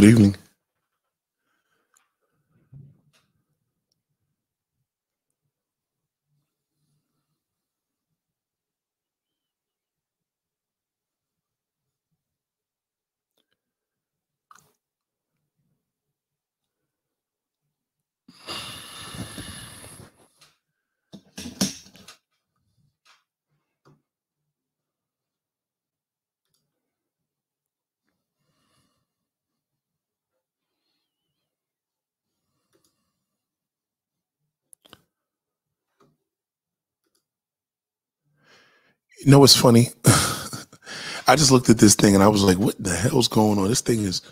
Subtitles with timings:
[0.00, 0.49] Good evening.
[39.20, 39.88] You know what's funny?
[41.26, 43.68] I just looked at this thing and I was like, what the hell's going on?
[43.68, 44.22] This thing is,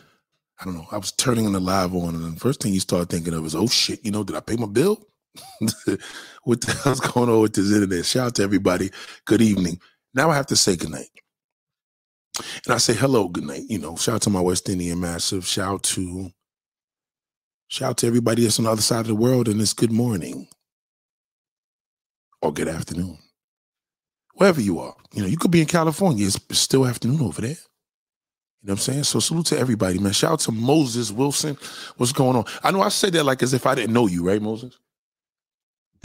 [0.58, 0.86] I don't know.
[0.90, 3.54] I was turning the live on, and the first thing you start thinking of is,
[3.54, 5.06] oh shit, you know, did I pay my bill?
[6.44, 8.06] what the hell's going on with this internet?
[8.06, 8.90] Shout out to everybody.
[9.26, 9.78] Good evening.
[10.14, 11.10] Now I have to say goodnight.
[12.64, 13.64] And I say hello, good night.
[13.68, 15.46] You know, shout out to my West Indian massive.
[15.46, 16.30] Shout out to
[17.68, 19.92] shout out to everybody that's on the other side of the world, and it's good
[19.92, 20.48] morning
[22.40, 23.18] or good afternoon
[24.38, 24.96] wherever you are.
[25.12, 26.26] You know, you could be in California.
[26.26, 27.50] It's still afternoon over there.
[27.50, 29.04] You know what I'm saying?
[29.04, 30.12] So salute to everybody, man.
[30.12, 31.58] Shout out to Moses Wilson.
[31.96, 32.44] What's going on?
[32.62, 34.78] I know I said that like as if I didn't know you, right, Moses?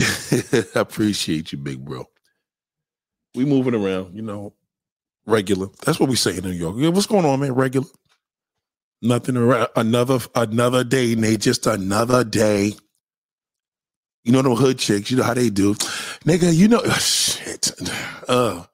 [0.00, 2.08] I appreciate you, big bro.
[3.34, 4.54] We moving around, you know,
[5.26, 5.68] regular.
[5.84, 6.76] That's what we say in New York.
[6.78, 7.54] Yeah, what's going on, man?
[7.54, 7.88] Regular.
[9.02, 9.68] Nothing around.
[9.76, 11.40] Another another day, Nate.
[11.40, 12.74] Just another day.
[14.24, 15.10] You know them hood chicks.
[15.10, 15.74] You know how they do,
[16.24, 16.54] nigga.
[16.54, 17.70] You know shit.
[18.26, 18.64] Uh,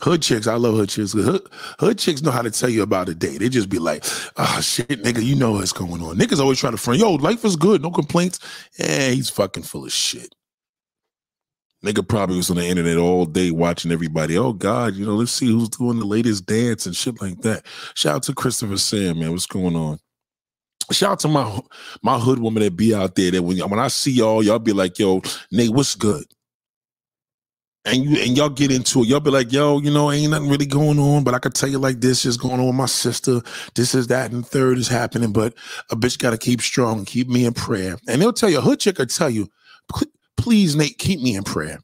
[0.00, 0.48] hood chicks.
[0.48, 1.12] I love hood chicks.
[1.12, 3.38] Hood, hood chicks know how to tell you about a day.
[3.38, 4.04] They just be like,
[4.36, 5.22] oh shit, nigga.
[5.22, 6.16] You know what's going on.
[6.16, 6.98] Niggas always trying to front.
[6.98, 7.82] Yo, life is good.
[7.82, 8.40] No complaints.
[8.78, 10.34] Yeah, he's fucking full of shit.
[11.84, 14.38] Nigga probably was on the internet all day watching everybody.
[14.38, 17.64] Oh God, you know, let's see who's doing the latest dance and shit like that.
[17.94, 19.30] Shout out to Christopher Sam, man.
[19.30, 19.98] What's going on?
[20.92, 21.60] Shout out to my
[22.02, 24.72] my hood woman that be out there that when when I see y'all, y'all be
[24.72, 26.24] like, yo, Nate, what's good?
[27.86, 29.08] And you and y'all get into it.
[29.08, 31.68] Y'all be like, yo, you know, ain't nothing really going on, but I could tell
[31.68, 33.40] you like this is going on with my sister.
[33.74, 35.32] This is that, and third is happening.
[35.32, 35.54] But
[35.90, 37.96] a bitch gotta keep strong, keep me in prayer.
[38.08, 39.48] And they'll tell you, hood chick will tell you,
[40.36, 41.78] please, Nate, keep me in prayer.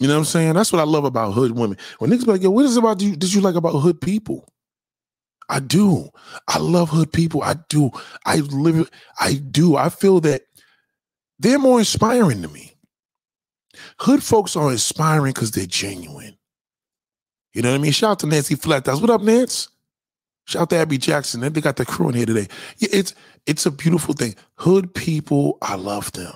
[0.00, 0.54] You know what I'm saying?
[0.54, 1.78] That's what I love about hood women.
[1.98, 3.16] When niggas be like, yo, what is about you?
[3.16, 4.46] Did you like about hood people?
[5.48, 6.10] I do.
[6.48, 7.42] I love hood people.
[7.42, 7.90] I do.
[8.24, 8.90] I live.
[9.20, 9.76] I do.
[9.76, 10.42] I feel that
[11.38, 12.74] they're more inspiring to me.
[14.00, 16.36] Hood folks are inspiring because they're genuine.
[17.52, 17.92] You know what I mean?
[17.92, 19.00] Shout out to Nancy Flathouse.
[19.00, 19.68] What up, Nance?
[20.46, 21.40] Shout out to Abby Jackson.
[21.40, 22.48] They got the crew in here today.
[22.78, 23.14] It's
[23.46, 24.34] it's a beautiful thing.
[24.56, 26.34] Hood people, I love them.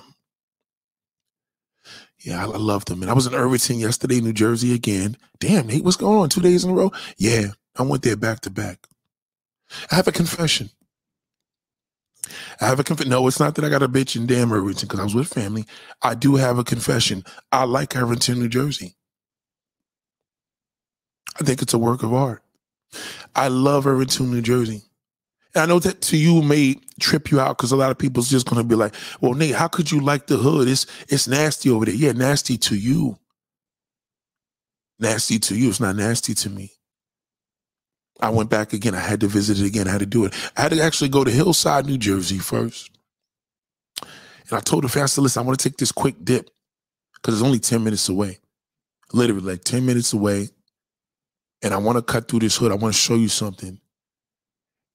[2.19, 3.01] Yeah, I love them.
[3.01, 5.17] And I was in Irvington yesterday, New Jersey again.
[5.39, 6.29] Damn, Nate, what's going on?
[6.29, 6.91] Two days in a row?
[7.17, 7.47] Yeah,
[7.77, 8.87] I went there back to back.
[9.91, 10.69] I have a confession.
[12.59, 13.09] I have a confession.
[13.09, 15.27] No, it's not that I got a bitch in damn Irvington because I was with
[15.27, 15.65] family.
[16.01, 17.23] I do have a confession.
[17.51, 18.95] I like Irvington, New Jersey.
[21.39, 22.43] I think it's a work of art.
[23.35, 24.83] I love Irvington, New Jersey.
[25.55, 28.29] And I know that to you may trip you out because a lot of people's
[28.29, 30.67] just gonna be like, "Well, Nate, how could you like the hood?
[30.67, 33.17] It's it's nasty over there." Yeah, nasty to you.
[34.99, 35.69] Nasty to you.
[35.69, 36.73] It's not nasty to me.
[38.21, 38.95] I went back again.
[38.95, 39.87] I had to visit it again.
[39.87, 40.33] I had to do it.
[40.55, 42.91] I had to actually go to Hillside, New Jersey first.
[44.01, 46.49] And I told the fast listen, I want to take this quick dip
[47.15, 48.39] because it's only 10 minutes away.
[49.13, 50.49] Literally like 10 minutes away.
[51.63, 52.71] And I want to cut through this hood.
[52.71, 53.79] I want to show you something.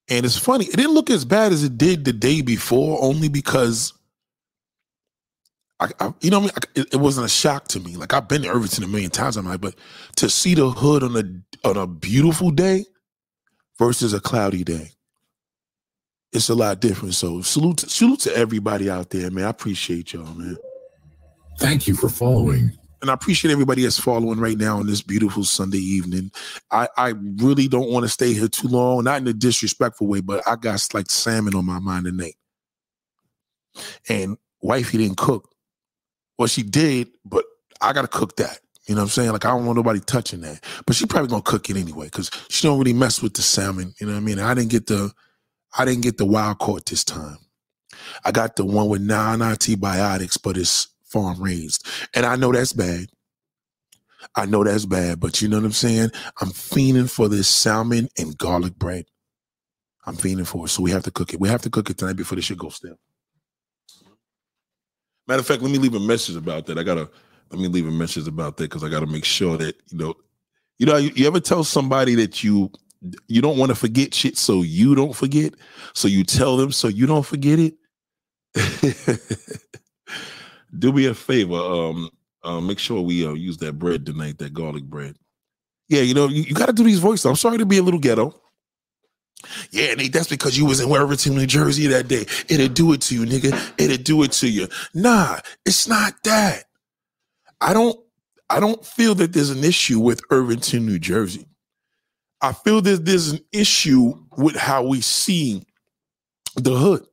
[0.08, 3.28] And it's funny, it didn't look as bad as it did the day before, only
[3.28, 3.92] because
[5.80, 6.50] I, I, you know, I mean?
[6.74, 7.96] it, it, wasn't a shock to me.
[7.96, 9.36] Like I've been to Irvington a million times.
[9.36, 9.74] I'm like, but
[10.16, 12.84] to see the hood on a on a beautiful day,
[13.78, 14.90] versus a cloudy day.
[16.32, 17.14] It's a lot different.
[17.14, 19.44] So salute to, salute to everybody out there, man.
[19.44, 20.56] I appreciate y'all, man.
[21.58, 22.76] Thank you for following.
[23.00, 26.30] And I appreciate everybody that's following right now on this beautiful Sunday evening.
[26.70, 30.20] I, I really don't want to stay here too long, not in a disrespectful way,
[30.20, 32.36] but I got like salmon on my mind tonight.
[34.08, 35.50] And wifey didn't cook.
[36.38, 37.44] Well, she did, but
[37.80, 38.58] I gotta cook that.
[38.86, 39.32] You know what I'm saying?
[39.32, 40.62] Like I don't want nobody touching that.
[40.86, 43.94] But she probably gonna cook it anyway because she don't really mess with the salmon.
[44.00, 44.38] You know what I mean?
[44.38, 45.12] I didn't get the
[45.76, 47.38] I didn't get the wild caught this time.
[48.24, 51.86] I got the one with non antibiotics, but it's farm raised.
[52.14, 53.08] And I know that's bad.
[54.34, 56.10] I know that's bad, but you know what I'm saying?
[56.40, 59.06] I'm fiending for this salmon and garlic bread.
[60.04, 60.68] I'm fiending for it.
[60.68, 61.40] So we have to cook it.
[61.40, 62.98] We have to cook it tonight before the shit goes stale.
[65.26, 66.78] Matter of fact, let me leave a message about that.
[66.78, 67.10] I gotta
[67.50, 69.98] let me leave a message about that because I got to make sure that you
[69.98, 70.14] know,
[70.78, 72.70] you know, you, you, ever tell somebody that you
[73.28, 75.54] you don't want to forget shit, so you don't forget.
[75.94, 77.74] So you tell them, so you don't forget it.
[80.78, 81.56] Do me a favor.
[81.56, 82.10] Um,
[82.42, 85.16] uh, make sure we uh, use that bread tonight, that garlic bread.
[85.88, 87.26] Yeah, you know, you, you got to do these voices.
[87.26, 88.40] I'm sorry to be a little ghetto.
[89.70, 92.26] Yeah, Nate, that's because you was in Irvington, New Jersey that day.
[92.48, 93.72] It'll do it to you, nigga.
[93.78, 94.68] It'll do it to you.
[94.94, 96.64] Nah, it's not that.
[97.60, 97.98] I don't
[98.48, 101.46] I don't feel that there's an issue with Irvington, New Jersey.
[102.40, 105.62] I feel that there's an issue with how we see
[106.54, 107.04] the hood.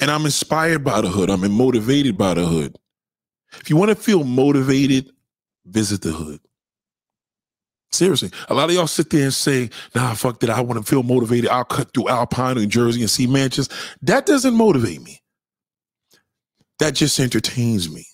[0.00, 1.30] And I'm inspired by the hood.
[1.30, 2.76] I'm motivated by the hood.
[3.60, 5.10] If you want to feel motivated,
[5.66, 6.40] visit the hood.
[7.90, 10.50] Seriously, a lot of y'all sit there and say, nah, fuck that.
[10.50, 11.48] I want to feel motivated.
[11.48, 13.70] I'll cut through Alpine, New Jersey and see mansions.
[14.02, 15.22] That doesn't motivate me.
[16.80, 18.06] That just entertains me.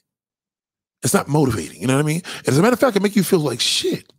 [1.04, 1.80] It's not motivating.
[1.80, 2.22] You know what I mean?
[2.46, 4.12] As a matter of fact, it make you feel like shit.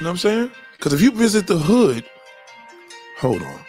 [0.00, 0.52] You know what I'm saying?
[0.76, 2.04] Because if you visit the hood,
[3.18, 3.60] hold on.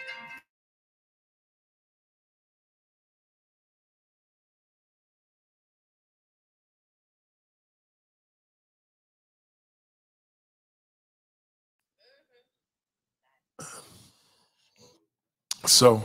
[15.66, 16.02] So,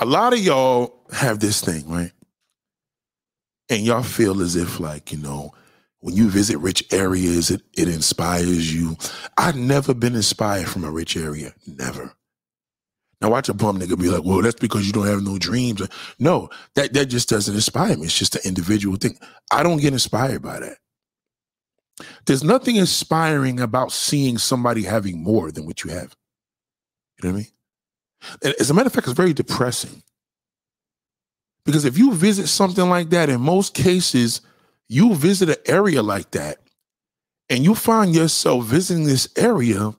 [0.00, 2.12] a lot of y'all have this thing, right?
[3.74, 5.52] And y'all feel as if, like, you know,
[5.98, 8.96] when you visit rich areas, it, it inspires you.
[9.36, 11.52] I've never been inspired from a rich area.
[11.66, 12.12] Never.
[13.20, 15.82] Now watch a bum nigga be like, well, that's because you don't have no dreams.
[16.20, 18.04] No, that, that just doesn't inspire me.
[18.04, 19.18] It's just an individual thing.
[19.50, 20.76] I don't get inspired by that.
[22.26, 26.14] There's nothing inspiring about seeing somebody having more than what you have.
[27.20, 27.46] You know what
[28.44, 28.54] I mean?
[28.60, 30.04] As a matter of fact, it's very depressing.
[31.64, 34.40] Because if you visit something like that, in most cases,
[34.88, 36.58] you visit an area like that
[37.48, 39.94] and you find yourself visiting this area.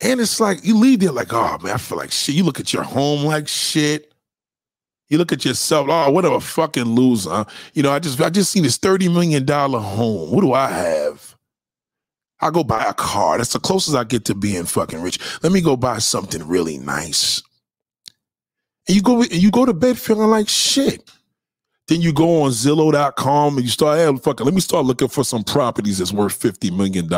[0.00, 2.34] And it's like you leave there like, oh man, I feel like shit.
[2.34, 4.12] You look at your home like shit.
[5.08, 7.46] You look at yourself, oh, what a fucking loser.
[7.74, 10.32] You know, I just I just seen this $30 million home.
[10.32, 11.36] What do I have?
[12.40, 13.38] I go buy a car.
[13.38, 15.18] That's the closest I get to being fucking rich.
[15.42, 17.42] Let me go buy something really nice.
[18.88, 21.10] And you go you go to bed feeling like shit.
[21.88, 25.22] Then you go on Zillow.com and you start, hey, fucking, let me start looking for
[25.22, 27.08] some properties that's worth $50 million.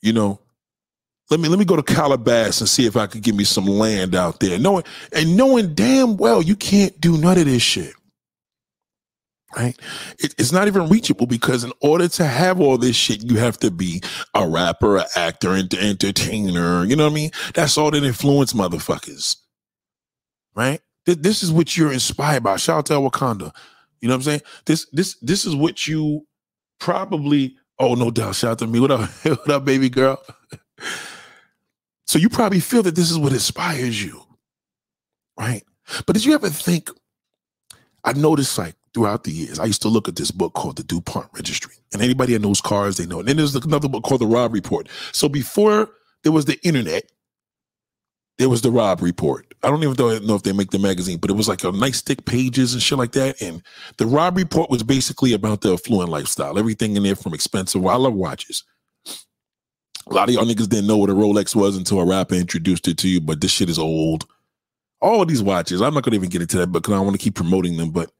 [0.00, 0.40] You know,
[1.30, 3.66] let me let me go to Calabasas and see if I could give me some
[3.66, 4.58] land out there.
[4.58, 7.94] Knowing and knowing damn well you can't do none of this shit
[9.56, 9.78] right?
[10.18, 13.58] It, it's not even reachable because in order to have all this shit, you have
[13.58, 14.02] to be
[14.34, 16.84] a rapper, an actor, an entertainer.
[16.84, 17.30] You know what I mean?
[17.54, 19.36] That's all that influence motherfuckers,
[20.54, 20.80] right?
[21.04, 22.56] This is what you're inspired by.
[22.56, 23.54] Shout out to Wakanda.
[24.00, 24.42] You know what I'm saying?
[24.66, 26.26] This this this is what you
[26.78, 27.56] probably.
[27.78, 28.36] Oh, no doubt.
[28.36, 28.78] Shout out to me.
[28.78, 29.10] What up?
[29.22, 30.22] what up, baby girl?
[32.06, 34.22] so you probably feel that this is what inspires you,
[35.36, 35.64] right?
[36.06, 36.90] But did you ever think?
[38.04, 39.58] I noticed like throughout the years.
[39.58, 41.74] I used to look at this book called the DuPont Registry.
[41.92, 43.20] And anybody that knows cars, they know.
[43.20, 44.88] And then there's another book called the Robb Report.
[45.12, 45.90] So before
[46.22, 47.04] there was the internet,
[48.38, 49.46] there was the Robb Report.
[49.62, 52.00] I don't even know if they make the magazine, but it was like a nice
[52.00, 53.40] thick pages and shit like that.
[53.40, 53.62] And
[53.98, 56.58] the Robb Report was basically about the affluent lifestyle.
[56.58, 57.86] Everything in there from expensive.
[57.86, 58.64] I love watches.
[60.08, 62.88] A lot of y'all niggas didn't know what a Rolex was until a rapper introduced
[62.88, 64.26] it to you, but this shit is old.
[65.00, 67.22] All of these watches, I'm not gonna even get into that because I want to
[67.22, 68.10] keep promoting them, but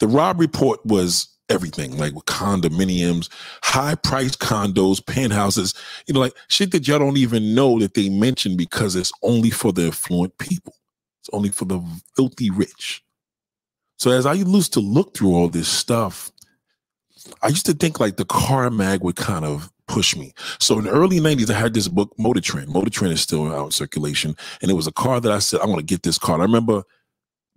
[0.00, 3.28] the Robb Report was everything, like with condominiums,
[3.62, 5.74] high priced condos, penthouses,
[6.06, 9.50] you know, like shit that y'all don't even know that they mention because it's only
[9.50, 10.74] for the affluent people.
[11.20, 11.82] It's only for the
[12.14, 13.02] filthy rich.
[13.98, 16.30] So as I used to look through all this stuff,
[17.42, 20.32] I used to think like the car mag would kind of push me.
[20.58, 22.68] So in the early 90s, I had this book, Motor Trend.
[22.68, 24.36] Motor Trend is still out in circulation.
[24.60, 26.34] And it was a car that I said, I want to get this car.
[26.34, 26.82] And I remember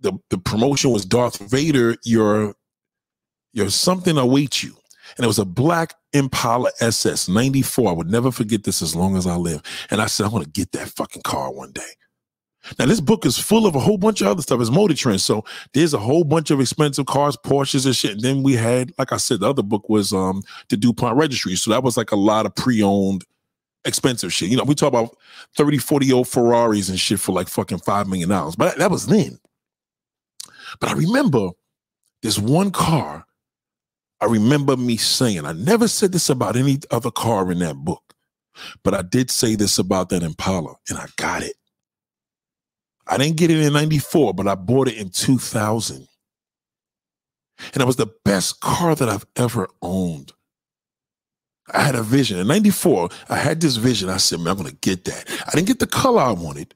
[0.00, 1.96] the the promotion was Darth Vader.
[2.04, 2.54] Your
[3.52, 4.74] your something awaits you,
[5.16, 7.90] and it was a black Impala SS '94.
[7.90, 9.62] I would never forget this as long as I live.
[9.90, 11.82] And I said, I want to get that fucking car one day.
[12.78, 14.60] Now this book is full of a whole bunch of other stuff.
[14.60, 15.24] It's Motor trends.
[15.24, 18.12] so there's a whole bunch of expensive cars, Porsches and shit.
[18.12, 21.56] And then we had, like I said, the other book was um the DuPont Registry.
[21.56, 23.24] So that was like a lot of pre-owned
[23.84, 24.50] expensive shit.
[24.50, 25.16] You know, we talk about
[25.56, 28.56] 30, 40 old Ferraris and shit for like fucking five million dollars.
[28.56, 29.38] But that was then.
[30.78, 31.50] But I remember
[32.22, 33.26] this one car.
[34.20, 38.14] I remember me saying, I never said this about any other car in that book,
[38.84, 41.54] but I did say this about that Impala, and I got it.
[43.06, 46.06] I didn't get it in 94, but I bought it in 2000.
[47.74, 50.32] And it was the best car that I've ever owned.
[51.72, 52.38] I had a vision.
[52.38, 54.08] In 94, I had this vision.
[54.08, 55.24] I said, man, I'm gonna get that.
[55.46, 56.74] I didn't get the color I wanted,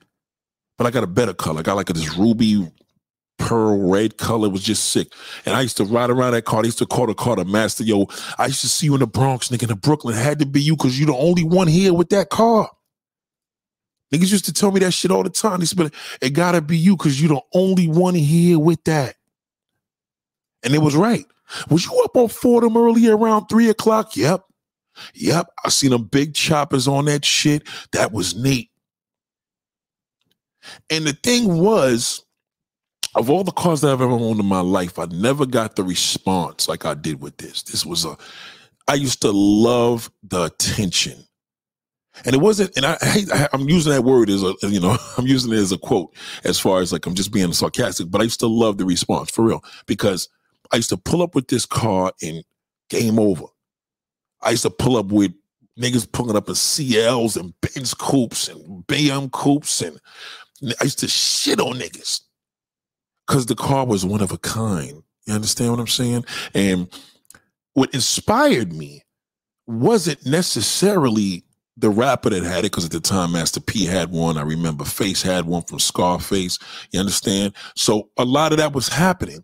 [0.78, 1.60] but I got a better color.
[1.60, 2.70] I got like a, this ruby
[3.38, 4.48] pearl red color.
[4.48, 5.12] Was just sick.
[5.44, 6.60] And I used to ride around that car.
[6.60, 7.84] I used to call the car the master.
[7.84, 8.06] Yo,
[8.38, 10.16] I used to see you in the Bronx, nigga, in the Brooklyn.
[10.16, 12.70] It had to be you because you're the only one here with that car.
[14.12, 15.60] Niggas used to tell me that shit all the time.
[15.60, 19.16] They said, it gotta be you because you're the only one here with that.
[20.62, 21.24] And it was right.
[21.68, 24.16] Was you up on Fordham earlier around three o'clock?
[24.16, 24.42] Yep.
[25.14, 25.48] Yep.
[25.64, 27.66] I seen them big choppers on that shit.
[27.92, 28.70] That was neat.
[30.90, 32.23] And the thing was,
[33.14, 35.84] of all the cars that I've ever owned in my life, I never got the
[35.84, 37.62] response like I did with this.
[37.62, 38.16] This was a,
[38.88, 41.24] I used to love the attention.
[42.24, 45.26] And it wasn't, and I, I I'm using that word as a, you know, I'm
[45.26, 48.24] using it as a quote as far as like I'm just being sarcastic, but I
[48.24, 50.28] used to love the response for real because
[50.72, 52.44] I used to pull up with this car and
[52.88, 53.44] game over.
[54.42, 55.32] I used to pull up with
[55.78, 60.00] niggas pulling up in CLs and Benz coupes and BM coupes and
[60.80, 62.20] I used to shit on niggas
[63.26, 65.02] because the car was one of a kind.
[65.26, 66.24] You understand what I'm saying?
[66.54, 66.88] And
[67.72, 69.02] what inspired me
[69.66, 71.44] wasn't necessarily
[71.76, 74.38] the rapper that had it, because at the time Master P had one.
[74.38, 76.58] I remember Face had one from Scarface.
[76.92, 77.52] You understand?
[77.74, 79.42] So a lot of that was happening.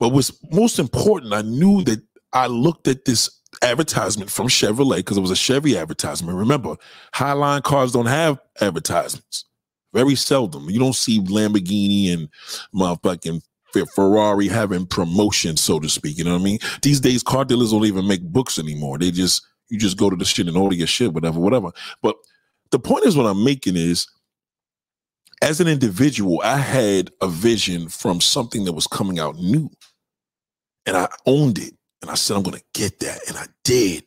[0.00, 3.30] But what's most important, I knew that I looked at this
[3.62, 6.36] advertisement from Chevrolet because it was a Chevy advertisement.
[6.36, 6.76] Remember,
[7.14, 9.44] Highline cars don't have advertisements.
[9.92, 10.70] Very seldom.
[10.70, 12.28] You don't see Lamborghini and
[12.74, 13.42] motherfucking
[13.94, 16.18] Ferrari having promotion, so to speak.
[16.18, 16.58] You know what I mean?
[16.82, 18.98] These days, car dealers don't even make books anymore.
[18.98, 21.72] They just you just go to the shit and order your shit, whatever, whatever.
[22.02, 22.16] But
[22.70, 24.06] the point is, what I'm making is,
[25.40, 29.70] as an individual, I had a vision from something that was coming out new,
[30.86, 31.74] and I owned it.
[32.02, 33.20] And I said, I'm going to get that.
[33.28, 34.04] And I did.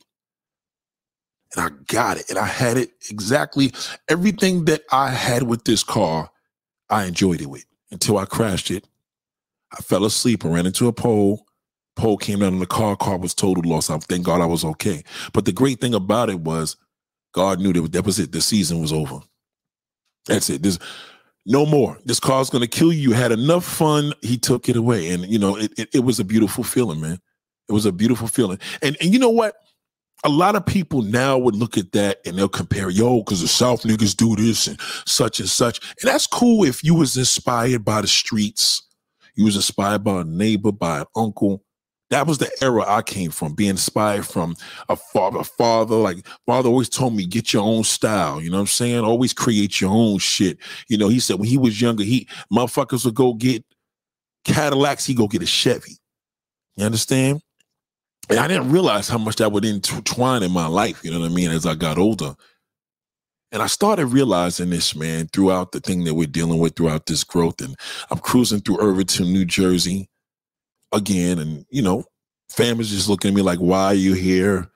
[1.55, 2.29] And I got it.
[2.29, 3.71] And I had it exactly
[4.09, 6.29] everything that I had with this car,
[6.89, 8.87] I enjoyed it with until I crashed it.
[9.71, 11.45] I fell asleep and ran into a pole.
[11.95, 12.95] Pole came down in the car.
[12.95, 13.89] Car was total loss.
[13.89, 15.03] I thank God I was okay.
[15.33, 16.75] But the great thing about it was
[17.33, 18.31] God knew that that was it.
[18.31, 19.19] The season was over.
[20.27, 20.61] That's it.
[20.61, 20.79] There's
[21.45, 21.97] no more.
[22.05, 22.99] This car's gonna kill you.
[22.99, 24.13] You had enough fun.
[24.21, 25.09] He took it away.
[25.11, 27.19] And you know, it, it, it was a beautiful feeling, man.
[27.69, 28.59] It was a beautiful feeling.
[28.81, 29.55] And and you know what?
[30.23, 33.47] A lot of people now would look at that and they'll compare, yo, because the
[33.47, 35.79] South niggas do this and such and such.
[36.01, 38.81] And that's cool if you was inspired by the streets,
[39.35, 41.63] you was inspired by a neighbor, by an uncle.
[42.11, 44.55] That was the era I came from, being inspired from
[44.89, 45.43] a father.
[45.43, 48.41] Father, like father always told me, get your own style.
[48.41, 49.03] You know what I'm saying?
[49.03, 50.57] Always create your own shit.
[50.87, 53.65] You know, he said when he was younger, he motherfuckers would go get
[54.45, 55.97] Cadillacs, he go get a Chevy.
[56.77, 57.41] You understand?
[58.29, 61.31] And I didn't realize how much that would intertwine in my life, you know what
[61.31, 62.35] I mean, as I got older.
[63.51, 67.23] And I started realizing this, man, throughout the thing that we're dealing with throughout this
[67.23, 67.61] growth.
[67.61, 67.75] And
[68.09, 70.09] I'm cruising through Irvington, New Jersey
[70.91, 71.39] again.
[71.39, 72.03] And, you know,
[72.49, 74.69] family's just looking at me like, why are you here?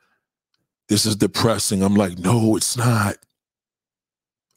[0.88, 1.84] This is depressing.
[1.84, 3.18] I'm like, no, it's not.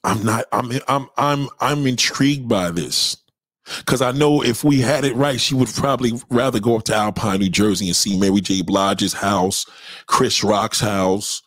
[0.05, 3.17] I'm not, I'm I'm I'm I'm intrigued by this.
[3.79, 6.95] Because I know if we had it right, she would probably rather go up to
[6.95, 8.63] Alpine, New Jersey and see Mary J.
[8.63, 9.67] Blige's house,
[10.07, 11.43] Chris Rock's house.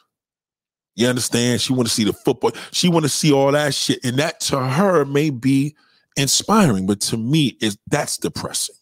[0.95, 1.59] You understand?
[1.59, 2.51] She want to see the football.
[2.71, 3.99] She want to see all that shit.
[4.05, 5.75] And that to her may be
[6.15, 8.75] inspiring, but to me, is that's depressing.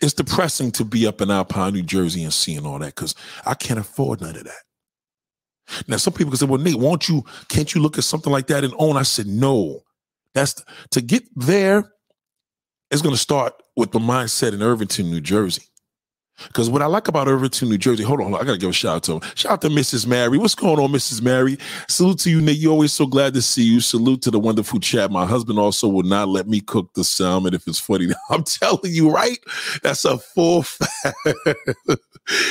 [0.00, 3.14] It's depressing to be up in Alpine, New Jersey and seeing all that because
[3.44, 4.62] I can't afford none of that.
[5.88, 8.46] Now, some people can say, well, Nate, won't you, can't you look at something like
[8.48, 8.96] that and own?
[8.96, 9.82] I said, no.
[10.34, 11.90] That's to get there
[12.90, 15.62] is going to start with the mindset in Irvington, New Jersey.
[16.48, 18.70] Because what I like about Irvington, New Jersey, hold on, hold on, I gotta give
[18.70, 19.20] a shout out to him.
[19.36, 20.06] Shout out to Mrs.
[20.06, 20.36] Mary.
[20.36, 21.22] What's going on, Mrs.
[21.22, 21.58] Mary?
[21.88, 22.56] Salute to you, Nick.
[22.58, 23.80] You're always so glad to see you.
[23.80, 25.12] Salute to the wonderful chat.
[25.12, 28.08] My husband also will not let me cook the salmon if it's funny.
[28.30, 29.38] I'm telling you, right?
[29.82, 31.16] That's a full fact.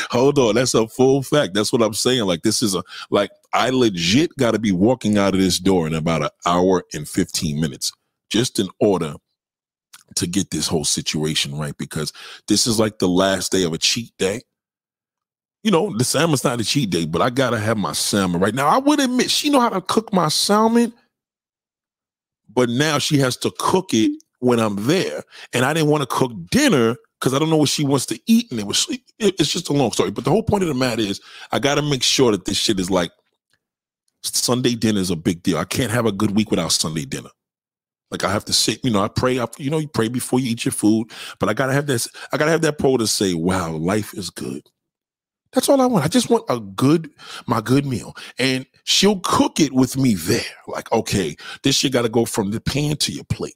[0.09, 1.53] Hold on, that's a full fact.
[1.53, 2.25] That's what I'm saying.
[2.25, 5.87] Like this is a like I legit got to be walking out of this door
[5.87, 7.91] in about an hour and 15 minutes,
[8.29, 9.15] just in order
[10.15, 12.13] to get this whole situation right because
[12.47, 14.41] this is like the last day of a cheat day.
[15.63, 18.53] You know, the salmon's not a cheat day, but I gotta have my salmon right
[18.53, 18.67] now.
[18.67, 20.93] I would admit she know how to cook my salmon,
[22.53, 26.15] but now she has to cook it when I'm there, and I didn't want to
[26.15, 28.85] cook dinner because I don't know what she wants to eat, and it was
[29.17, 30.11] it's just a long story.
[30.11, 31.21] But the whole point of the matter is,
[31.53, 33.11] I got to make sure that this shit is like
[34.23, 35.57] Sunday dinner is a big deal.
[35.57, 37.29] I can't have a good week without Sunday dinner.
[38.11, 40.51] Like I have to sit, you know, I pray you know, you pray before you
[40.51, 43.33] eat your food, but I gotta have this, I gotta have that pro to say,
[43.33, 44.69] wow, life is good.
[45.53, 46.03] That's all I want.
[46.03, 47.09] I just want a good,
[47.47, 48.15] my good meal.
[48.37, 50.41] And she'll cook it with me there.
[50.67, 53.55] Like, okay, this shit got to go from the pan to your plate.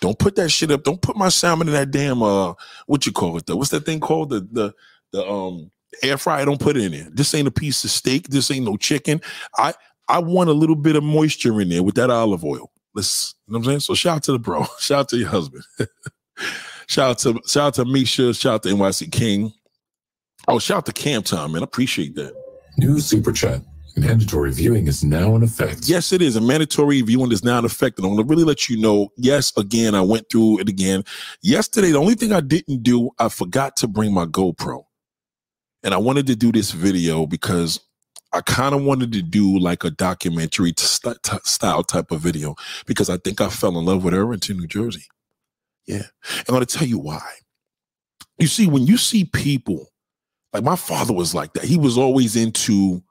[0.00, 0.84] Don't put that shit up.
[0.84, 2.54] Don't put my salmon in that damn uh
[2.86, 3.56] what you call it though.
[3.56, 4.30] What's that thing called?
[4.30, 4.74] The the
[5.12, 5.70] the um
[6.02, 6.44] air fryer.
[6.44, 7.08] Don't put it in there.
[7.10, 8.28] This ain't a piece of steak.
[8.28, 9.20] This ain't no chicken.
[9.56, 9.74] I
[10.08, 12.70] I want a little bit of moisture in there with that olive oil.
[12.94, 13.80] Let's you know what I'm saying?
[13.80, 14.64] So shout out to the bro.
[14.78, 15.64] Shout out to your husband.
[16.86, 18.34] shout out to shout out to Misha.
[18.34, 19.52] Shout out to NYC King.
[20.46, 21.62] Oh, shout out to Cam Time, man.
[21.62, 22.34] I appreciate that.
[22.76, 23.62] New super chat.
[23.96, 25.88] Mandatory viewing is now in effect.
[25.88, 26.34] Yes, it is.
[26.36, 27.98] A mandatory viewing is now in effect.
[27.98, 31.04] And I want to really let you know, yes, again, I went through it again.
[31.42, 34.84] Yesterday, the only thing I didn't do, I forgot to bring my GoPro.
[35.82, 37.78] And I wanted to do this video because
[38.32, 40.84] I kind of wanted to do like a documentary t-
[41.44, 45.04] style type of video because I think I fell in love with Irvington, New Jersey.
[45.86, 46.02] Yeah.
[46.38, 47.22] I'm going to tell you why.
[48.38, 49.86] You see, when you see people,
[50.52, 53.02] like my father was like that, he was always into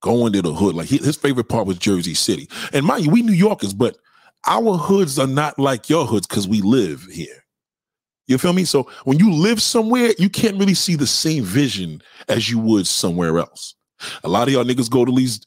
[0.00, 0.74] going to the hood.
[0.74, 2.48] Like he, his favorite part was Jersey City.
[2.72, 3.96] And mind you, we New Yorkers, but
[4.46, 7.44] our hoods are not like your hoods because we live here.
[8.26, 8.64] You feel me?
[8.64, 12.86] So when you live somewhere, you can't really see the same vision as you would
[12.86, 13.74] somewhere else.
[14.24, 15.40] A lot of y'all niggas go to these,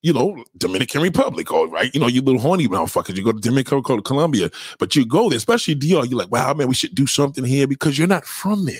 [0.00, 1.92] you know, Dominican Republic, all right?
[1.94, 3.16] You know, you little horny motherfuckers.
[3.16, 6.06] You go to Dominican Republic, Colombia, but you go there, especially DR.
[6.06, 8.76] You're like, wow, man, we should do something here because you're not from there.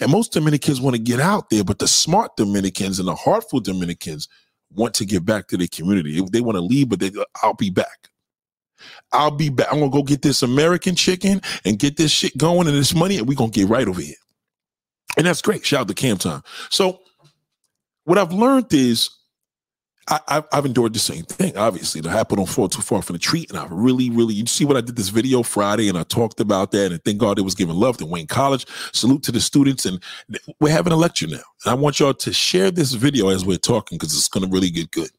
[0.00, 3.60] And most Dominicans want to get out there, but the smart Dominicans and the heartful
[3.60, 4.28] Dominicans
[4.74, 6.20] want to get back to their community.
[6.30, 7.10] They want to leave, but they,
[7.42, 8.08] I'll be back.
[9.12, 9.68] I'll be back.
[9.70, 13.18] I'm gonna go get this American chicken and get this shit going and this money,
[13.18, 14.14] and we're gonna get right over here.
[15.16, 15.66] And that's great.
[15.66, 16.42] Shout out to Cam Time.
[16.70, 17.00] So,
[18.04, 19.10] what I've learned is
[20.10, 21.56] I, have endured the same thing.
[21.56, 24.34] Obviously, the apple don't fall too far from the tree, and I really, really.
[24.34, 27.18] You see what I did this video Friday, and I talked about that, and thank
[27.18, 28.66] God it was giving love to Wayne College.
[28.92, 30.02] Salute to the students, and
[30.58, 31.42] we're having a lecture now.
[31.64, 34.52] And I want y'all to share this video as we're talking because it's going to
[34.52, 35.10] really get good.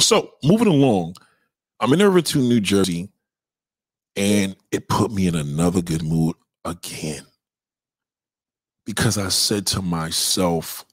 [0.00, 1.16] So, moving along,
[1.80, 3.08] I'm in Irvington, New Jersey,
[4.16, 7.24] and it put me in another good mood again
[8.84, 10.84] because I said to myself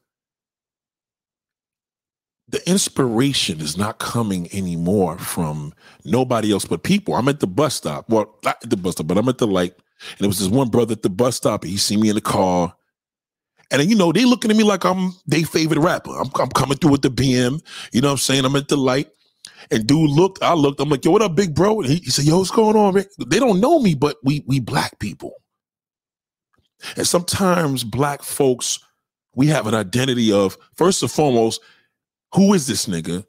[2.49, 5.73] the inspiration is not coming anymore from
[6.05, 7.15] nobody else but people.
[7.15, 8.10] I'm at the bus stop.
[8.10, 9.73] Well, not at the bus stop, but I'm at the light.
[10.17, 11.63] And it was this one brother at the bus stop.
[11.63, 12.73] He see me in the car.
[13.69, 16.12] And then, you know, they looking at me like I'm their favorite rapper.
[16.17, 17.62] I'm, I'm coming through with the BM.
[17.91, 18.45] You know what I'm saying?
[18.45, 19.10] I'm at the light.
[19.71, 21.81] And dude looked, I looked, I'm like, yo, what up, big bro?
[21.81, 23.05] And he, he said, yo, what's going on, man?
[23.27, 25.33] They don't know me, but we we black people.
[26.95, 28.79] And sometimes black folks,
[29.36, 31.62] we have an identity of, first and foremost,
[32.34, 33.26] who is this nigga?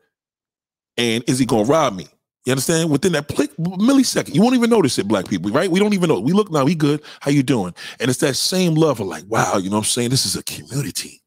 [0.96, 2.06] And is he gonna rob me?
[2.44, 2.90] You understand?
[2.90, 5.70] Within that millisecond, you won't even notice it, black people, right?
[5.70, 6.18] We don't even know.
[6.18, 7.02] We look now, we good.
[7.20, 7.74] How you doing?
[8.00, 10.10] And it's that same love of like, wow, you know what I'm saying?
[10.10, 11.22] This is a community.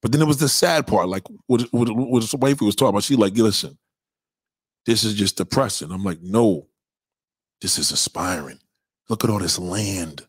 [0.00, 2.90] But then it was the sad part, like what what, what his wife was talking
[2.90, 3.04] about.
[3.04, 3.78] She like, listen,
[4.86, 5.90] this is just depressing.
[5.92, 6.68] I'm like, no,
[7.60, 8.58] this is aspiring.
[9.08, 10.26] Look at all this land.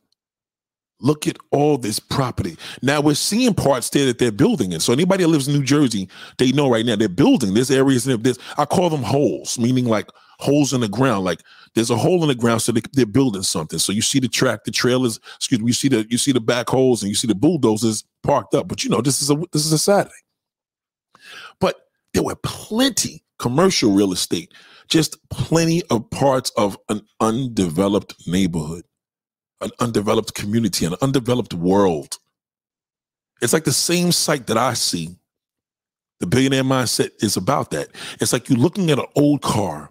[1.04, 2.58] Look at all this property.
[2.82, 4.80] Now we're seeing parts there that they're building in.
[4.80, 7.54] So anybody that lives in New Jersey, they know right now they're building.
[7.54, 8.40] this areas in this.
[8.58, 11.26] I call them holes, meaning like holes in the ground.
[11.26, 11.42] Like
[11.76, 13.80] there's a hole in the ground, so they, are building something.
[13.80, 15.20] So you see the track, the trailers.
[15.36, 15.68] Excuse me.
[15.68, 18.70] You see the you see the back holes, and you see the bulldozers parked up.
[18.70, 20.16] But you know this is a this is a Saturday.
[21.60, 21.82] But
[22.14, 24.54] there were plenty commercial real estate,
[24.88, 28.86] just plenty of parts of an undeveloped neighborhood
[29.64, 32.18] an undeveloped community, an undeveloped world.
[33.42, 35.16] It's like the same sight that I see.
[36.20, 37.90] The billionaire mindset is about that.
[38.22, 39.90] It's like you're looking at an old car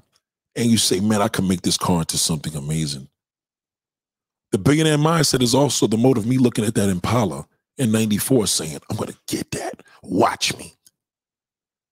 [0.57, 3.09] and you say, man, I can make this car into something amazing.
[4.53, 7.47] The billionaire mindset is also the mode of me looking at that Impala
[7.79, 9.83] in 94 saying, I'm going to get that.
[10.03, 10.75] Watch me.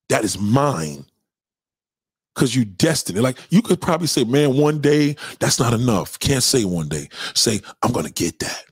[0.09, 1.07] That is mine
[2.41, 3.23] because you destined it.
[3.23, 6.19] Like you could probably say, man, one day that's not enough.
[6.19, 7.11] Can't say one day.
[7.35, 8.65] Say, I'm gonna get that.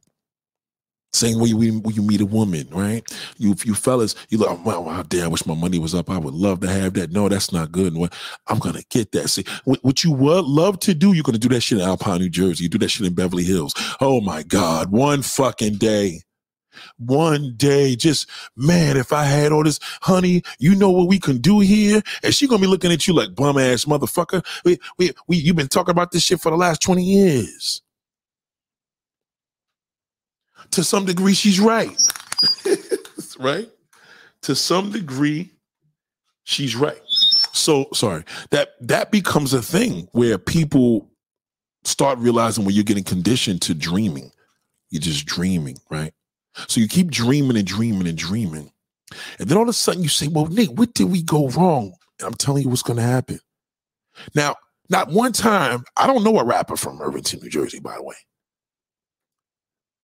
[1.12, 3.02] Same way when, when you meet a woman, right?
[3.36, 6.08] You you fellas, you like, oh, wow, wow, damn, I wish my money was up.
[6.08, 7.12] I would love to have that.
[7.12, 7.94] No, that's not good.
[8.46, 9.28] I'm gonna get that.
[9.28, 12.30] See, what you would love to do, you're gonna do that shit in Alpine, New
[12.30, 12.64] Jersey.
[12.64, 13.74] You do that shit in Beverly Hills.
[14.00, 16.22] Oh my God, one fucking day
[16.98, 21.38] one day, just man, if I had all this honey, you know what we can
[21.38, 22.02] do here?
[22.22, 24.44] And she gonna be looking at you like bum ass motherfucker.
[24.64, 27.82] We, we, we, you've been talking about this shit for the last 20 years.
[30.72, 31.96] To some degree, she's right.
[33.38, 33.68] right?
[34.42, 35.50] To some degree,
[36.44, 37.00] she's right.
[37.52, 38.24] So sorry.
[38.50, 41.10] That that becomes a thing where people
[41.84, 44.30] start realizing when you're getting conditioned to dreaming.
[44.90, 46.12] You're just dreaming, right?
[46.68, 48.70] So you keep dreaming and dreaming and dreaming.
[49.38, 51.94] And then all of a sudden you say, Well, Nick, what did we go wrong?
[52.18, 53.38] And I'm telling you what's going to happen.
[54.34, 54.56] Now,
[54.90, 58.16] not one time, I don't know a rapper from Irvington, New Jersey, by the way.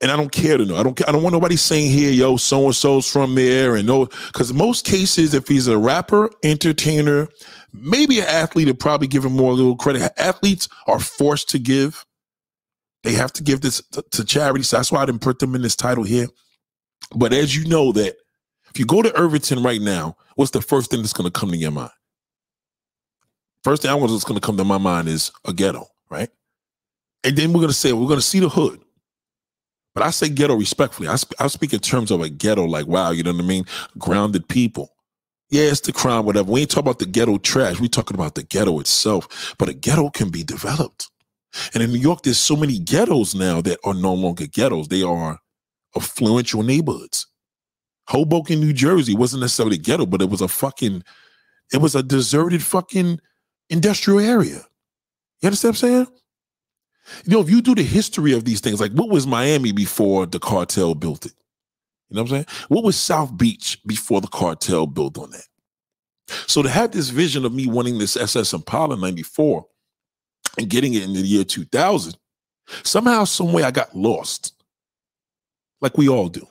[0.01, 0.77] And I don't care to know.
[0.77, 1.09] I don't.
[1.09, 4.53] I don't want nobody saying here, "Yo, so and so's from there," and no, because
[4.53, 7.29] most cases, if he's a rapper, entertainer,
[7.73, 10.13] maybe an athlete, would probably give him more a little credit.
[10.19, 12.05] Athletes are forced to give.
[13.05, 14.65] They have to give this to, to charity.
[14.65, 16.29] So that's why I didn't put them in this title here.
[17.17, 18.17] But as you know, that
[18.71, 21.51] if you go to Irvington right now, what's the first thing that's going to come
[21.51, 21.93] to your mind?
[23.65, 26.31] First thing I want that's going to come to my mind is a ghetto, right?
[27.25, 28.83] And then we're going to say we're going to see the hood.
[29.95, 31.09] But I say ghetto respectfully.
[31.09, 33.47] I, sp- I speak in terms of a ghetto, like wow, you know what I
[33.47, 33.65] mean?
[33.99, 34.91] Grounded people.
[35.51, 36.51] Yeah, it's the crime, whatever.
[36.51, 37.81] We ain't talking about the ghetto trash.
[37.81, 39.55] We talking about the ghetto itself.
[39.59, 41.11] But a ghetto can be developed.
[41.73, 44.89] And in New York, there's so many ghettos now that are no longer ghettos.
[44.89, 45.39] They are
[45.97, 47.27] affluential neighborhoods.
[48.09, 51.03] Hoboken, New Jersey wasn't necessarily a ghetto, but it was a fucking,
[51.73, 53.21] it was a deserted fucking
[53.71, 54.65] industrial area.
[55.41, 56.07] You understand what I'm saying?
[57.25, 60.27] You know, if you do the history of these things, like what was Miami before
[60.27, 61.35] the cartel built it?
[62.09, 62.47] You know what I'm saying?
[62.69, 65.45] What was South Beach before the cartel built on that?
[66.47, 69.67] So to have this vision of me wanting this SS Impala 94
[70.59, 72.17] and getting it in the year 2000,
[72.83, 74.55] somehow, some way I got lost,
[75.81, 76.47] like we all do.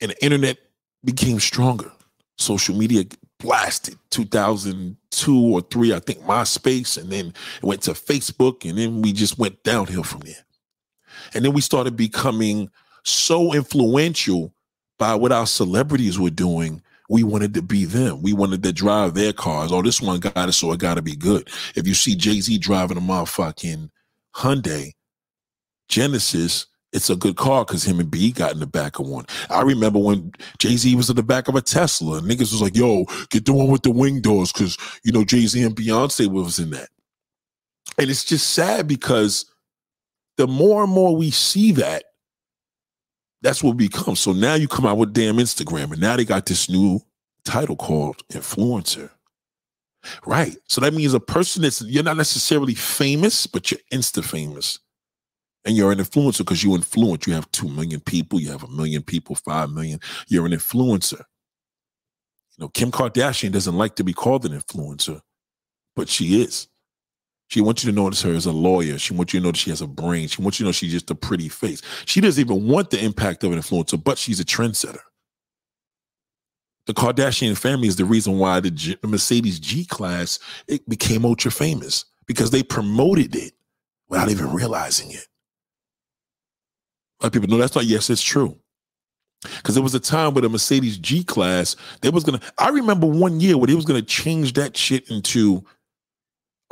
[0.00, 0.58] And the internet
[1.04, 1.92] became stronger.
[2.38, 3.04] Social media
[3.38, 9.02] blasted 2002 or three, I think MySpace, and then it went to Facebook, and then
[9.02, 10.44] we just went downhill from there.
[11.34, 12.70] And then we started becoming
[13.04, 14.54] so influential
[14.98, 16.82] by what our celebrities were doing.
[17.12, 18.22] We wanted to be them.
[18.22, 19.70] We wanted to drive their cars.
[19.70, 21.50] Oh, this one got it, so it got to be good.
[21.74, 23.90] If you see Jay Z driving a motherfucking
[24.34, 24.92] Hyundai
[25.90, 29.26] Genesis, it's a good car because him and B got in the back of one.
[29.50, 32.62] I remember when Jay Z was in the back of a Tesla, and niggas was
[32.62, 35.76] like, "Yo, get the one with the wing doors," because you know Jay Z and
[35.76, 36.88] Beyonce was in that.
[37.98, 39.44] And it's just sad because
[40.38, 42.04] the more and more we see that,
[43.42, 44.20] that's what becomes.
[44.20, 47.00] So now you come out with damn Instagram, and now they got this new
[47.44, 49.10] title called influencer.
[50.26, 50.56] Right.
[50.68, 54.78] So that means a person that's you're not necessarily famous, but you're insta famous
[55.64, 57.26] and you're an influencer because you influence.
[57.26, 60.00] You have 2 million people, you have a million people, 5 million.
[60.28, 61.20] You're an influencer.
[61.20, 65.20] You know, Kim Kardashian doesn't like to be called an influencer,
[65.94, 66.68] but she is.
[67.52, 68.96] She wants you to notice her as a lawyer.
[68.98, 70.26] She wants you to know that she has a brain.
[70.26, 71.82] She wants you to know she's just a pretty face.
[72.06, 75.02] She doesn't even want the impact of an influencer, but she's a trendsetter.
[76.86, 81.50] The Kardashian family is the reason why the, G- Mercedes G class it became ultra
[81.50, 83.52] famous because they promoted it
[84.08, 85.26] without even realizing it.
[87.20, 87.84] A lot of people know that's not.
[87.84, 88.56] Yes, it's true.
[89.42, 92.40] Because there was a time with a Mercedes G class, they was gonna.
[92.56, 95.62] I remember one year where they was gonna change that shit into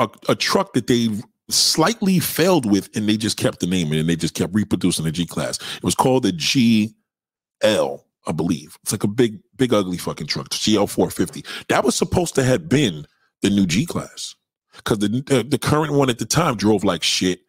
[0.00, 1.08] a, a truck that they
[1.48, 5.12] slightly failed with, and they just kept the name and they just kept reproducing the
[5.12, 5.58] G class.
[5.76, 6.92] It was called the GL,
[8.26, 8.76] I believe.
[8.82, 11.44] It's like a big, big, ugly fucking truck, GL 450.
[11.68, 13.06] That was supposed to have been
[13.42, 14.34] the new G class
[14.76, 17.40] because the, the current one at the time drove like shit,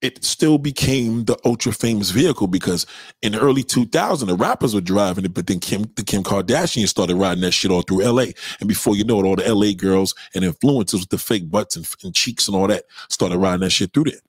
[0.00, 2.86] it still became the ultra famous vehicle because
[3.22, 6.86] in the early 2000 the rappers were driving it but then kim the kim kardashian
[6.86, 8.24] started riding that shit all through la
[8.60, 11.76] and before you know it all the la girls and influencers with the fake butts
[11.76, 14.20] and, and cheeks and all that started riding that shit through there.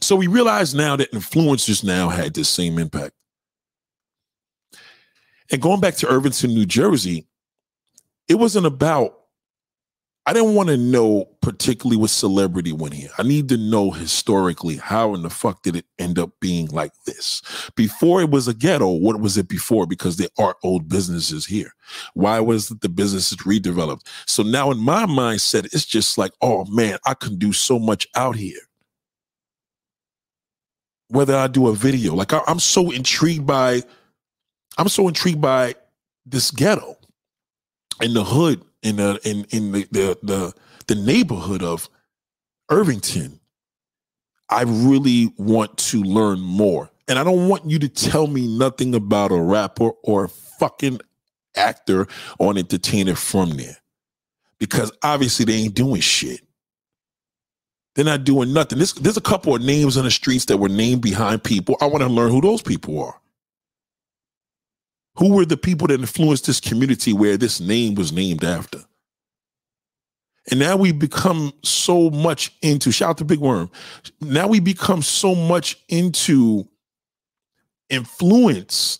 [0.00, 3.12] So we realize now that influencers now had the same impact.
[5.50, 7.26] And going back to irvington new jersey
[8.28, 9.23] it wasn't about
[10.26, 13.10] I didn't want to know particularly what celebrity went here.
[13.18, 16.92] I need to know historically how in the fuck did it end up being like
[17.04, 17.42] this?
[17.76, 19.86] Before it was a ghetto, what was it before?
[19.86, 21.74] Because there are old businesses here.
[22.14, 24.06] Why was the businesses redeveloped?
[24.26, 28.08] So now in my mindset, it's just like, oh man, I can do so much
[28.14, 28.60] out here.
[31.08, 33.82] Whether I do a video, like I, I'm so intrigued by,
[34.78, 35.74] I'm so intrigued by
[36.24, 36.96] this ghetto
[38.00, 40.54] in the hood in the in in the the the,
[40.86, 41.88] the neighborhood of
[42.70, 43.40] Irvington,
[44.48, 46.90] I really want to learn more.
[47.08, 51.00] And I don't want you to tell me nothing about a rapper or a fucking
[51.56, 52.06] actor
[52.38, 53.76] or an entertainer from there.
[54.58, 56.40] Because obviously they ain't doing shit.
[57.94, 58.78] They're not doing nothing.
[58.78, 61.76] There's, there's a couple of names on the streets that were named behind people.
[61.80, 63.20] I want to learn who those people are.
[65.16, 68.80] Who were the people that influenced this community where this name was named after?
[70.50, 73.70] And now we become so much into shout out to Big Worm.
[74.20, 76.68] Now we become so much into
[77.88, 78.98] influence.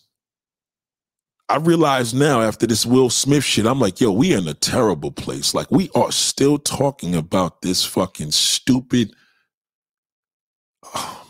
[1.48, 4.54] I realize now after this Will Smith shit, I'm like, yo, we are in a
[4.54, 5.52] terrible place.
[5.52, 9.14] Like, we are still talking about this fucking stupid.
[10.96, 11.23] Oh.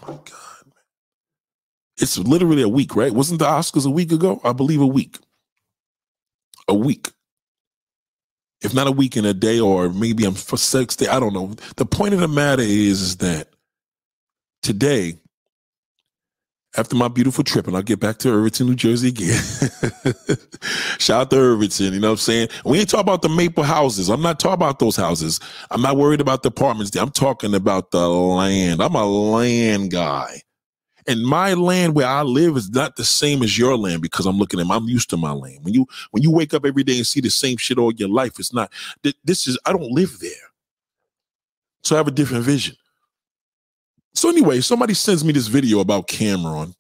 [1.99, 3.13] It's literally a week, right?
[3.13, 4.41] Wasn't the Oscars a week ago?
[4.45, 5.19] I believe a week.
[6.69, 7.11] A week.
[8.63, 11.09] If not a week in a day, or maybe I'm for six days.
[11.09, 11.55] I don't know.
[11.77, 13.49] The point of the matter is, is that
[14.63, 15.19] today,
[16.77, 19.41] after my beautiful trip, and I'll get back to Irvington, New Jersey again.
[20.99, 22.49] Shout out to Irvington, you know what I'm saying?
[22.65, 24.09] We ain't talking about the maple houses.
[24.09, 25.41] I'm not talking about those houses.
[25.71, 26.97] I'm not worried about the apartments.
[26.97, 28.83] I'm talking about the land.
[28.83, 30.41] I'm a land guy.
[31.07, 34.39] And my land where I live is not the same as your land because I'm
[34.39, 35.59] looking at I'm used to my land.
[35.63, 38.09] When you when you wake up every day and see the same shit all your
[38.09, 38.73] life, it's not
[39.25, 40.31] this is I don't live there.
[41.83, 42.77] So I have a different vision.
[44.15, 46.75] So anyway, somebody sends me this video about Cam'ron,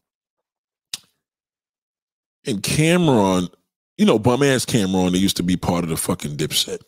[2.46, 3.48] And Cam'ron,
[3.98, 6.80] you know, bum ass Cam'ron, they used to be part of the fucking dipset.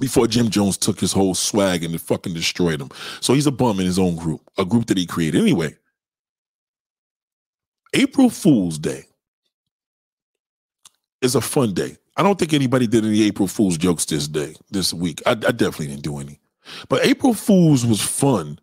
[0.00, 2.90] Before Jim Jones took his whole swag and fucking destroyed him.
[3.20, 5.40] So he's a bum in his own group, a group that he created.
[5.40, 5.76] Anyway,
[7.94, 9.04] April Fool's Day
[11.20, 11.96] is a fun day.
[12.16, 15.22] I don't think anybody did any April Fool's jokes this day, this week.
[15.26, 16.40] I, I definitely didn't do any.
[16.88, 18.58] But April Fool's was fun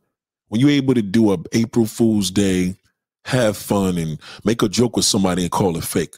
[0.50, 2.76] when you're able to do a April Fool's Day,
[3.26, 6.16] have fun and make a joke with somebody and call it fake.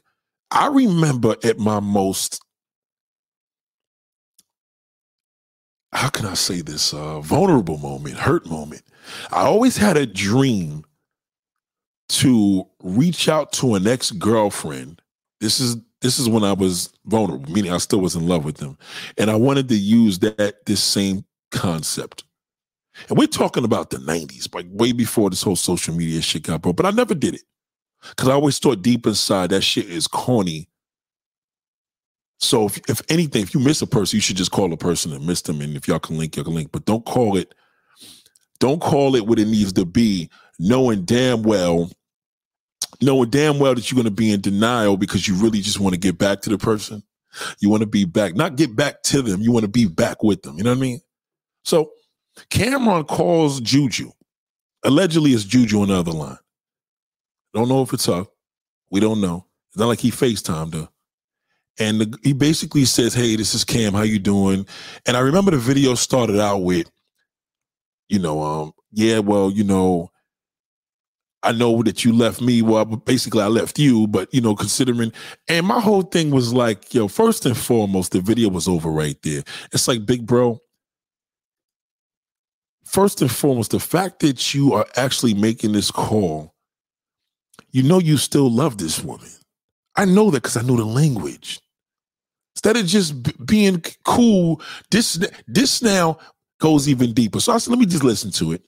[0.50, 2.42] I remember at my most
[5.94, 8.84] how can I say this uh, vulnerable moment, hurt moment.
[9.32, 10.86] I always had a dream
[12.20, 15.02] to reach out to an ex girlfriend.
[15.40, 18.58] This is this is when I was vulnerable, meaning I still was in love with
[18.58, 18.78] them,
[19.18, 22.24] and I wanted to use that this same concept.
[23.10, 26.62] And we're talking about the 90s, like way before this whole social media shit got
[26.62, 26.76] broke.
[26.76, 27.44] But I never did it.
[28.18, 30.68] Cause I always thought deep inside that shit is corny.
[32.40, 35.14] So if, if anything, if you miss a person, you should just call a person
[35.14, 35.62] and miss them.
[35.62, 36.72] And if y'all can link, y'all can link.
[36.72, 37.54] But don't call it,
[38.60, 41.92] don't call it what it needs to be, knowing damn well,
[43.02, 46.00] knowing damn well that you're gonna be in denial because you really just want to
[46.00, 47.04] get back to the person.
[47.60, 50.22] You want to be back, not get back to them, you want to be back
[50.22, 50.58] with them.
[50.58, 51.02] You know what I mean?
[51.64, 51.92] So
[52.50, 54.12] Cam'ron calls Juju.
[54.84, 56.38] Allegedly, it's Juju on the other line.
[57.54, 58.26] Don't know if it's her.
[58.90, 59.46] We don't know.
[59.70, 60.90] It's not like he FaceTimed her.
[61.80, 63.94] And the, he basically says, "Hey, this is Cam.
[63.94, 64.66] How you doing?"
[65.06, 66.92] And I remember the video started out with,
[68.10, 70.12] you know, um, yeah, well, you know,
[71.44, 72.62] I know that you left me.
[72.62, 75.12] Well, basically, I left you, but you know, considering,
[75.48, 79.18] and my whole thing was like, yo, first and foremost, the video was over right
[79.24, 79.44] there.
[79.72, 80.60] It's like, big bro,
[82.86, 86.54] first and foremost, the fact that you are actually making this call,
[87.72, 89.30] you know you still love this woman.
[89.96, 91.60] I know that because I know the language.
[92.56, 96.20] Instead of just b- being cool, this this now
[96.60, 97.40] goes even deeper.
[97.40, 98.64] So I said, let me just listen to it.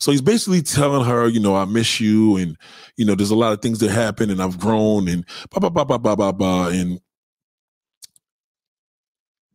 [0.00, 2.56] So he's basically telling her, you know, I miss you, and
[2.96, 5.70] you know, there's a lot of things that happen, and I've grown, and blah blah
[5.70, 7.00] blah blah blah blah blah, and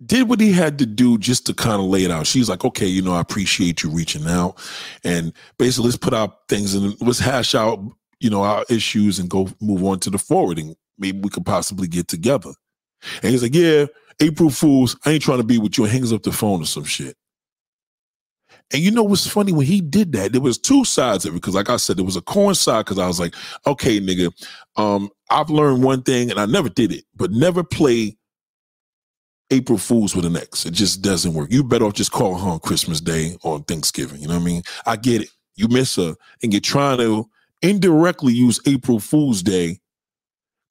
[0.06, 2.28] did what he had to do just to kind of lay it out.
[2.28, 4.60] She's like, okay, you know, I appreciate you reaching out.
[5.04, 7.80] And basically, let's put out things and let's hash out,
[8.20, 10.76] you know, our issues and go move on to the forwarding.
[10.98, 12.52] Maybe we could possibly get together.
[13.22, 13.86] And he's like, yeah,
[14.20, 15.86] April Fools, I ain't trying to be with you.
[15.86, 17.16] And hangs up the phone or some shit.
[18.74, 19.52] And you know what's funny?
[19.52, 21.36] When he did that, there was two sides of it.
[21.36, 23.36] Because like I said, there was a corn side because I was like,
[23.68, 24.34] okay, nigga,
[24.76, 28.18] um, I've learned one thing and I never did it, but never play
[29.52, 30.66] April Fools with an X.
[30.66, 31.52] It just doesn't work.
[31.52, 34.22] You better off just call her on Christmas Day or Thanksgiving.
[34.22, 34.64] You know what I mean?
[34.86, 35.30] I get it.
[35.56, 37.30] You miss her and you're trying to
[37.62, 39.80] indirectly use April Fool's Day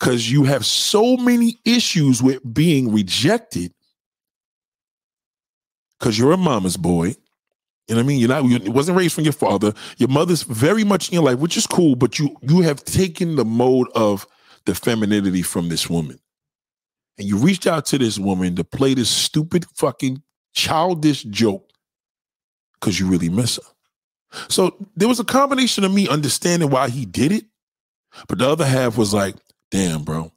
[0.00, 3.72] because you have so many issues with being rejected
[5.98, 7.14] because you're a mama's boy.
[7.92, 8.20] You know what I mean?
[8.20, 8.44] You're not.
[8.44, 9.74] You wasn't raised from your father.
[9.98, 11.94] Your mother's very much in your life, which is cool.
[11.94, 14.26] But you you have taken the mode of
[14.64, 16.18] the femininity from this woman
[17.18, 20.22] and you reached out to this woman to play this stupid fucking
[20.54, 21.70] childish joke
[22.74, 24.42] because you really miss her.
[24.48, 27.44] So there was a combination of me understanding why he did it,
[28.28, 29.36] but the other half was like,
[29.70, 30.32] damn, bro,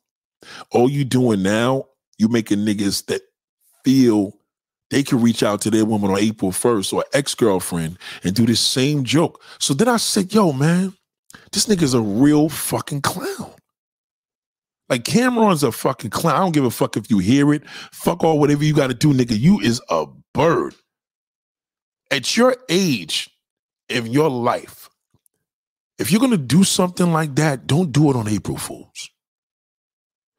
[0.71, 1.85] all you doing now,
[2.17, 3.21] you making niggas that
[3.83, 4.37] feel
[4.91, 8.59] they could reach out to their woman on April 1st or ex-girlfriend and do this
[8.59, 9.43] same joke.
[9.59, 10.93] So then I said, yo, man,
[11.51, 13.53] this nigga's a real fucking clown.
[14.87, 16.35] Like Cam'ron's a fucking clown.
[16.35, 17.67] I don't give a fuck if you hear it.
[17.91, 19.37] Fuck all whatever you got to do, nigga.
[19.37, 20.75] You is a bird.
[22.11, 23.31] At your age,
[23.89, 24.89] in your life,
[25.97, 29.09] if you're gonna do something like that, don't do it on April Fools.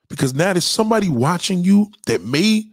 [0.09, 2.65] Because now there's somebody watching you that may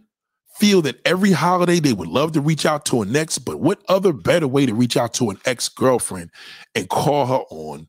[0.56, 3.82] feel that every holiday they would love to reach out to an ex, but what
[3.88, 6.30] other better way to reach out to an ex girlfriend
[6.74, 7.88] and call her on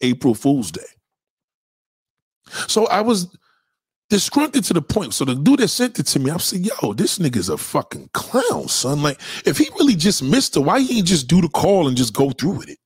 [0.00, 0.82] April Fool's Day?
[2.68, 3.36] So I was
[4.08, 5.14] disgruntled to the point.
[5.14, 8.10] So the dude that sent it to me, I said, yo, this nigga's a fucking
[8.12, 9.02] clown, son.
[9.02, 11.96] Like, if he really just missed her, why he ain't just do the call and
[11.96, 12.78] just go through with it?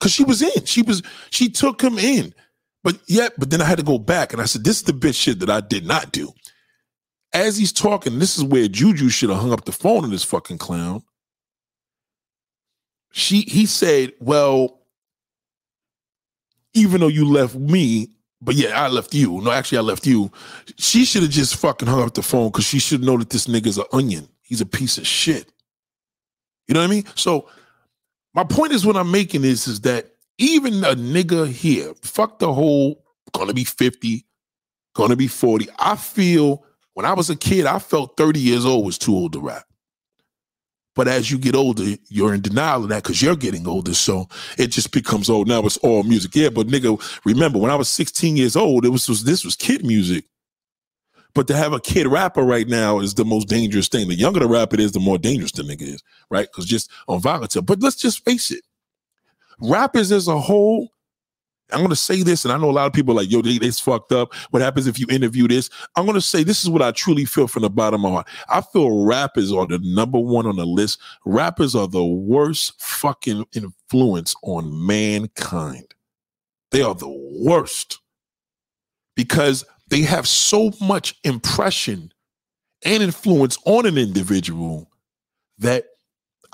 [0.00, 0.64] Cause she was in.
[0.64, 2.32] She was, she took him in.
[2.84, 4.92] But yet, but then I had to go back and I said, this is the
[4.92, 6.32] bitch shit that I did not do.
[7.32, 10.24] As he's talking, this is where Juju should have hung up the phone on this
[10.24, 11.02] fucking clown.
[13.12, 14.80] She he said, Well,
[16.74, 18.08] even though you left me,
[18.40, 19.40] but yeah, I left you.
[19.40, 20.30] No, actually, I left you.
[20.76, 23.46] She should have just fucking hung up the phone because she should know that this
[23.46, 24.28] nigga's an onion.
[24.42, 25.52] He's a piece of shit.
[26.66, 27.04] You know what I mean?
[27.14, 27.48] So
[28.34, 32.52] my point is what I'm making is, is that even a nigga here, fuck the
[32.52, 34.24] whole gonna be 50,
[34.94, 35.66] gonna be 40.
[35.78, 36.64] I feel
[36.98, 39.62] when I was a kid, I felt 30 years old was too old to rap.
[40.96, 43.94] But as you get older, you're in denial of that because you're getting older.
[43.94, 46.34] So it just becomes, oh, now it's all music.
[46.34, 49.54] Yeah, but nigga, remember when I was 16 years old, it was, was this was
[49.54, 50.24] kid music.
[51.36, 54.08] But to have a kid rapper right now is the most dangerous thing.
[54.08, 56.48] The younger the rapper is, the more dangerous the nigga is, right?
[56.50, 57.62] Because just on volatile.
[57.62, 58.64] But let's just face it,
[59.60, 60.88] rappers as a whole
[61.70, 63.58] I'm going to say this, and I know a lot of people like, yo, they,
[63.58, 64.34] they's fucked up.
[64.50, 65.68] What happens if you interview this?
[65.96, 68.14] I'm going to say this is what I truly feel from the bottom of my
[68.16, 68.28] heart.
[68.48, 71.00] I feel rappers are the number one on the list.
[71.26, 75.94] Rappers are the worst fucking influence on mankind.
[76.70, 77.08] They are the
[77.42, 77.98] worst
[79.14, 82.12] because they have so much impression
[82.84, 84.90] and influence on an individual
[85.58, 85.86] that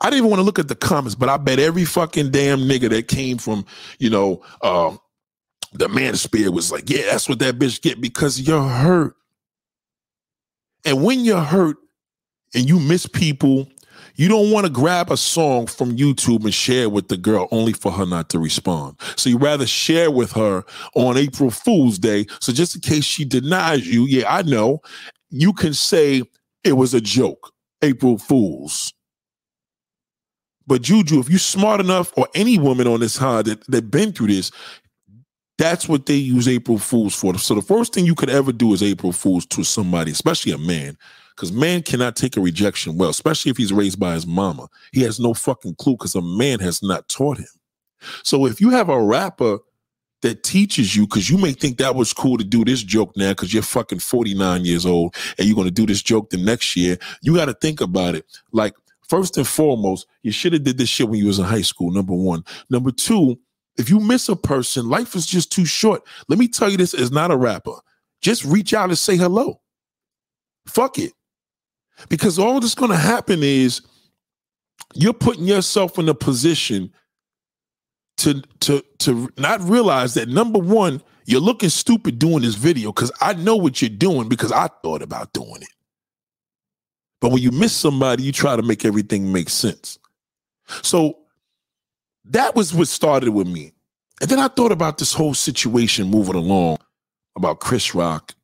[0.00, 2.60] I didn't even want to look at the comments, but I bet every fucking damn
[2.60, 3.64] nigga that came from,
[3.98, 4.98] you know, um,
[5.74, 9.16] the manosphere was like, yeah, that's what that bitch get because you're hurt.
[10.84, 11.76] And when you're hurt
[12.54, 13.68] and you miss people,
[14.16, 17.72] you don't want to grab a song from YouTube and share with the girl only
[17.72, 18.96] for her not to respond.
[19.16, 22.26] So you rather share with her on April Fool's Day.
[22.40, 24.80] So just in case she denies you, yeah, I know,
[25.30, 26.22] you can say
[26.62, 27.50] it was a joke.
[27.82, 28.94] April Fools.
[30.66, 34.12] But Juju, if you're smart enough, or any woman on this high that that been
[34.12, 34.50] through this,
[35.58, 37.38] that's what they use April Fools for.
[37.38, 40.58] So the first thing you could ever do is April Fools to somebody, especially a
[40.58, 40.96] man,
[41.34, 44.68] because man cannot take a rejection well, especially if he's raised by his mama.
[44.92, 47.46] He has no fucking clue because a man has not taught him.
[48.22, 49.58] So if you have a rapper
[50.22, 53.30] that teaches you, because you may think that was cool to do this joke now
[53.30, 56.76] because you're fucking 49 years old and you're going to do this joke the next
[56.76, 58.26] year, you got to think about it.
[58.50, 58.74] Like,
[59.08, 61.90] first and foremost, you should have did this shit when you was in high school,
[61.90, 62.44] number one.
[62.70, 63.38] Number two,
[63.76, 66.02] if you miss a person, life is just too short.
[66.28, 67.74] Let me tell you this is not a rapper.
[68.20, 69.60] Just reach out and say hello.
[70.66, 71.12] Fuck it.
[72.08, 73.82] Because all that's going to happen is
[74.94, 76.92] you're putting yourself in a position
[78.18, 83.10] to to to not realize that number one, you're looking stupid doing this video because
[83.20, 85.68] I know what you're doing because I thought about doing it.
[87.20, 89.98] But when you miss somebody, you try to make everything make sense.
[90.82, 91.18] So
[92.26, 93.72] that was what started with me.
[94.20, 96.78] And then I thought about this whole situation moving along
[97.36, 98.34] about Chris Rock.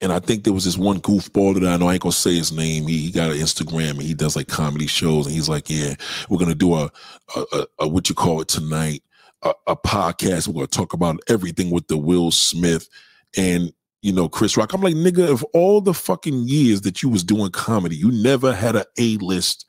[0.00, 2.34] And I think there was this one goofball that I know, I ain't gonna say
[2.34, 2.86] his name.
[2.86, 5.26] He, he got an Instagram and he does like comedy shows.
[5.26, 5.94] And he's like, Yeah,
[6.28, 6.90] we're gonna do a,
[7.36, 9.02] a, a, a what you call it tonight,
[9.42, 10.48] a, a podcast.
[10.48, 12.88] We're gonna talk about everything with the Will Smith
[13.36, 14.74] and you know, Chris Rock.
[14.74, 18.52] I'm like, nigga, of all the fucking years that you was doing comedy, you never
[18.52, 19.64] had a A list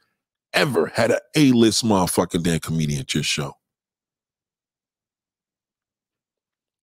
[0.55, 3.53] ever had an A-list motherfucking damn comedian at your show.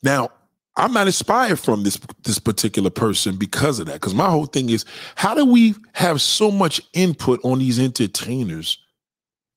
[0.02, 0.30] Now,
[0.76, 3.94] I'm not inspired from this this particular person because of that.
[3.94, 4.85] Because my whole thing is,
[5.16, 8.78] how do we have so much input on these entertainers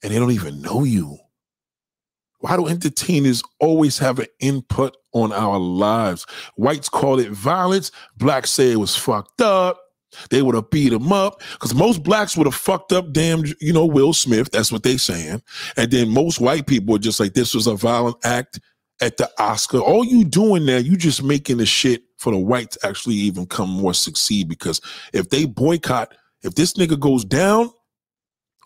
[0.03, 1.17] and they don't even know you?
[2.39, 6.25] Why do entertainers always have an input on our lives?
[6.57, 7.91] Whites call it violence.
[8.17, 9.79] Blacks say it was fucked up.
[10.29, 13.73] They would have beat him up because most blacks would have fucked up damn, you
[13.73, 14.51] know, Will Smith.
[14.51, 15.41] That's what they saying.
[15.77, 18.59] And then most white people were just like, this was a violent act
[19.01, 19.79] at the Oscar.
[19.79, 23.69] All you doing now, you just making the shit for the whites actually even come
[23.69, 24.81] more succeed because
[25.13, 26.13] if they boycott,
[26.43, 27.71] if this nigga goes down,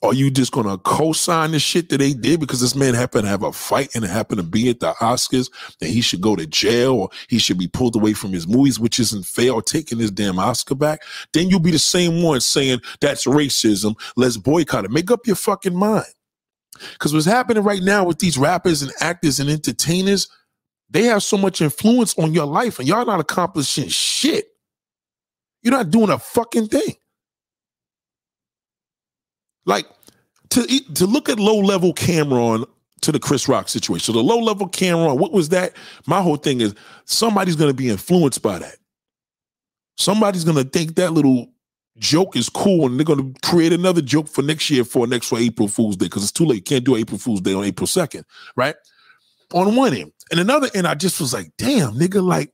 [0.01, 3.29] are you just gonna co-sign the shit that they did because this man happened to
[3.29, 6.47] have a fight and happened to be at the Oscars that he should go to
[6.47, 9.99] jail or he should be pulled away from his movies, which isn't fair, or taking
[9.99, 11.01] his damn Oscar back?
[11.33, 13.99] Then you'll be the same one saying that's racism.
[14.15, 14.91] Let's boycott it.
[14.91, 16.05] Make up your fucking mind.
[16.93, 20.29] Because what's happening right now with these rappers and actors and entertainers,
[20.89, 24.45] they have so much influence on your life, and y'all not accomplishing shit.
[25.61, 26.95] You're not doing a fucking thing.
[29.69, 29.85] Like
[30.49, 30.65] to
[30.95, 32.65] to look at low level Cam'ron
[33.01, 34.03] to the Chris Rock situation.
[34.03, 35.73] So the low level Cam'ron, what was that?
[36.07, 36.73] My whole thing is
[37.05, 38.77] somebody's going to be influenced by that.
[39.95, 41.53] Somebody's going to think that little
[41.99, 45.27] joke is cool and they're going to create another joke for next year for next
[45.27, 46.55] for April Fool's Day because it's too late.
[46.55, 48.23] You can't do April Fool's Day on April 2nd,
[48.55, 48.75] right?
[49.53, 50.11] On one end.
[50.31, 52.53] And another end, I just was like, damn, nigga, like,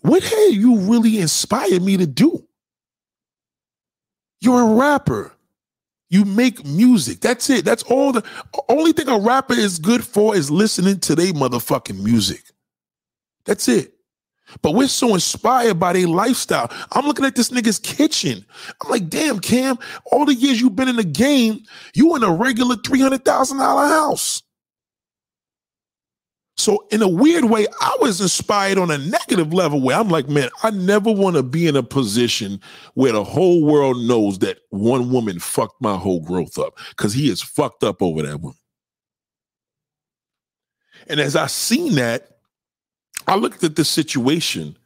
[0.00, 2.46] what have you really inspired me to do?
[4.40, 5.32] You're a rapper.
[6.12, 7.20] You make music.
[7.20, 7.64] That's it.
[7.64, 8.22] That's all the
[8.68, 12.42] only thing a rapper is good for is listening to their motherfucking music.
[13.46, 13.94] That's it.
[14.60, 16.70] But we're so inspired by their lifestyle.
[16.92, 18.44] I'm looking at this nigga's kitchen.
[18.82, 21.62] I'm like, damn, Cam, all the years you've been in the game,
[21.94, 24.42] you in a regular $300,000 house.
[26.56, 30.28] So in a weird way, I was inspired on a negative level where I'm like,
[30.28, 32.60] man, I never want to be in a position
[32.94, 37.30] where the whole world knows that one woman fucked my whole growth up because he
[37.30, 38.58] is fucked up over that woman.
[41.08, 42.28] And as I seen that,
[43.26, 44.76] I looked at the situation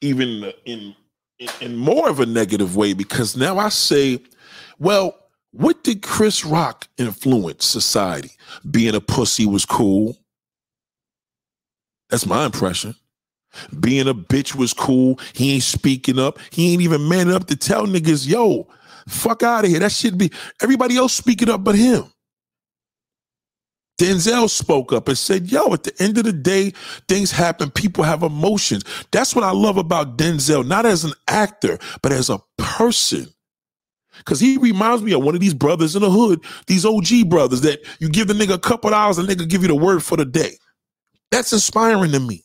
[0.00, 0.94] even in,
[1.38, 4.22] in, in more of a negative way because now I say,
[4.78, 5.16] well,
[5.52, 8.30] what did Chris Rock influence society?
[8.70, 10.16] Being a pussy was cool.
[12.10, 12.94] That's my impression.
[13.80, 15.18] Being a bitch was cool.
[15.34, 16.38] He ain't speaking up.
[16.50, 18.68] He ain't even man up to tell niggas, yo,
[19.08, 19.80] fuck out of here.
[19.80, 20.30] That should be
[20.62, 22.04] everybody else speaking up but him.
[24.00, 26.72] Denzel spoke up and said, Yo, at the end of the day,
[27.06, 27.70] things happen.
[27.70, 28.82] People have emotions.
[29.10, 33.28] That's what I love about Denzel, not as an actor, but as a person.
[34.18, 37.60] Because he reminds me of one of these brothers in the hood, these OG brothers
[37.60, 40.16] that you give the nigga a couple dollars and nigga give you the word for
[40.16, 40.56] the day.
[41.30, 42.44] That's inspiring to me.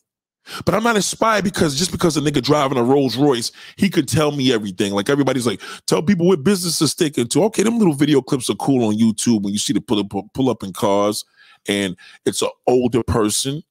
[0.64, 4.08] But I'm not inspired because just because a nigga driving a Rolls Royce, he could
[4.08, 4.92] tell me everything.
[4.92, 7.42] Like everybody's like, tell people what business to stick into.
[7.44, 10.12] Okay, them little video clips are cool on YouTube when you see the pull up,
[10.34, 11.24] pull up in cars
[11.68, 13.62] and it's an older person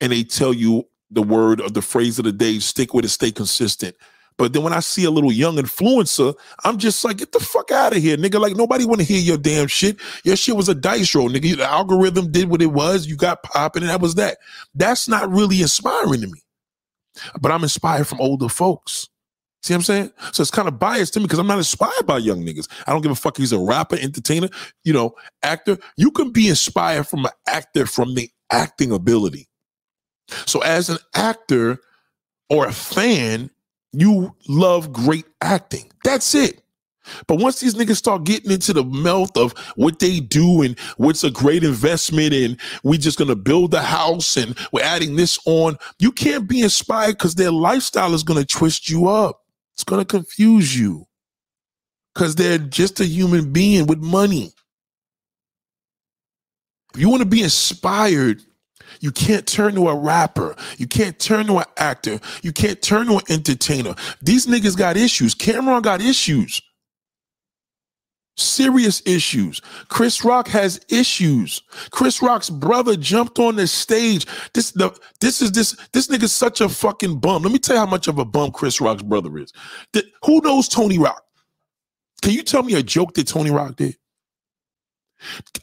[0.00, 3.08] and they tell you the word or the phrase of the day, stick with it,
[3.08, 3.96] stay consistent.
[4.38, 6.34] But then when I see a little young influencer,
[6.64, 8.38] I'm just like, get the fuck out of here, nigga.
[8.38, 9.98] Like nobody want to hear your damn shit.
[10.24, 11.56] Your shit was a dice roll, nigga.
[11.56, 13.06] The algorithm did what it was.
[13.06, 14.38] You got popping, and that was that.
[14.74, 16.40] That's not really inspiring to me.
[17.40, 19.08] But I'm inspired from older folks.
[19.62, 20.12] See what I'm saying?
[20.32, 22.68] So it's kind of biased to me because I'm not inspired by young niggas.
[22.86, 23.36] I don't give a fuck.
[23.36, 24.48] He's a rapper, entertainer,
[24.84, 25.78] you know, actor.
[25.96, 29.48] You can be inspired from an actor from the acting ability.
[30.46, 31.78] So as an actor
[32.48, 33.50] or a fan,
[33.92, 35.90] you love great acting.
[36.04, 36.62] That's it.
[37.26, 41.24] But once these niggas start getting into the mouth of what they do and what's
[41.24, 45.78] a great investment and we're just gonna build the house and we're adding this on,
[45.98, 49.42] you can't be inspired because their lifestyle is gonna twist you up.
[49.74, 51.06] It's gonna confuse you.
[52.14, 54.52] Cause they're just a human being with money.
[56.94, 58.42] If you want to be inspired,
[59.00, 60.56] you can't turn to a rapper.
[60.78, 62.20] You can't turn to an actor.
[62.42, 63.94] You can't turn to an entertainer.
[64.22, 65.34] These niggas got issues.
[65.34, 66.60] Cam'ron got issues.
[68.38, 69.62] Serious issues.
[69.88, 71.62] Chris Rock has issues.
[71.90, 74.26] Chris Rock's brother jumped on the stage.
[74.52, 77.44] This the this is this this nigga's such a fucking bum.
[77.44, 79.54] Let me tell you how much of a bum Chris Rock's brother is.
[79.94, 81.22] The, who knows Tony Rock?
[82.20, 83.96] Can you tell me a joke that Tony Rock did?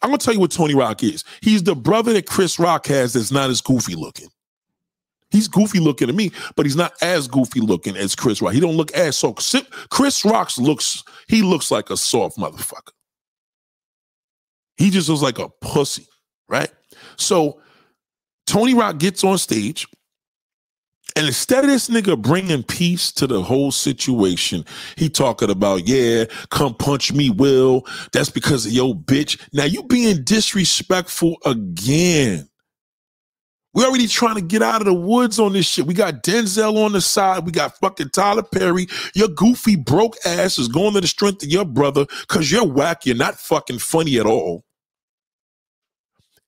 [0.01, 1.23] I'm gonna tell you what Tony Rock is.
[1.41, 4.29] He's the brother that Chris Rock has that's not as goofy looking.
[5.31, 8.53] He's goofy looking to me, but he's not as goofy looking as Chris Rock.
[8.53, 9.33] He don't look as so.
[9.89, 12.91] Chris Rock's looks he looks like a soft motherfucker.
[14.77, 16.07] He just looks like a pussy,
[16.49, 16.71] right?
[17.17, 17.61] So
[18.45, 19.87] Tony Rock gets on stage
[21.15, 24.65] and instead of this nigga bringing peace to the whole situation,
[24.97, 27.85] he talking about, yeah, come punch me, Will.
[28.11, 29.39] That's because of your bitch.
[29.53, 32.49] Now you being disrespectful again.
[33.75, 35.87] We already trying to get out of the woods on this shit.
[35.87, 37.45] We got Denzel on the side.
[37.45, 38.87] We got fucking Tyler Perry.
[39.15, 43.05] Your goofy broke ass is going to the strength of your brother because you're whack.
[43.05, 44.63] You're not fucking funny at all.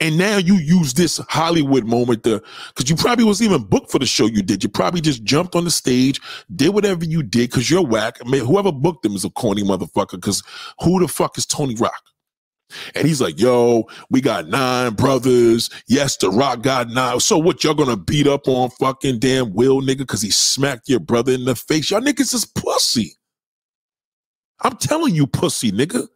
[0.01, 3.99] And now you use this Hollywood moment to, because you probably was even booked for
[3.99, 4.61] the show you did.
[4.61, 6.19] You probably just jumped on the stage,
[6.53, 8.17] did whatever you did because you're whack.
[8.19, 10.43] Whoever booked them is a corny motherfucker because
[10.81, 12.01] who the fuck is Tony Rock?
[12.93, 15.69] And he's like, yo, we got nine brothers.
[15.87, 17.19] Yes, the rock got nine.
[17.19, 20.99] So what, y'all gonna beat up on fucking damn Will, nigga, because he smacked your
[20.99, 21.91] brother in the face?
[21.91, 23.13] Y'all niggas is pussy.
[24.61, 26.07] I'm telling you, pussy, nigga.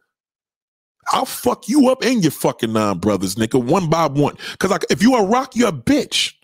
[1.10, 4.36] I'll fuck you up and your fucking nine brothers, nigga, one by one.
[4.58, 6.34] Cause like, if you a rock, you're a bitch.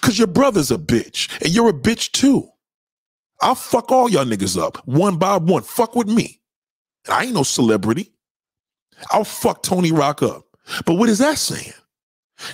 [0.00, 2.48] Cause your brother's a bitch, and you're a bitch too.
[3.40, 5.62] I'll fuck all y'all niggas up one by one.
[5.62, 6.40] Fuck with me.
[7.06, 8.12] And I ain't no celebrity.
[9.10, 10.44] I'll fuck Tony Rock up.
[10.84, 11.72] But what is that saying?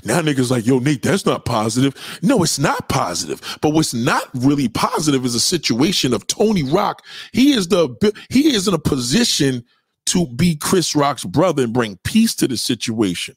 [0.05, 1.95] Now niggas like, yo, Nate, that's not positive.
[2.23, 3.41] No, it's not positive.
[3.61, 7.05] But what's not really positive is a situation of Tony Rock.
[7.33, 7.89] He is the
[8.29, 9.65] he is in a position
[10.07, 13.37] to be Chris Rock's brother and bring peace to the situation.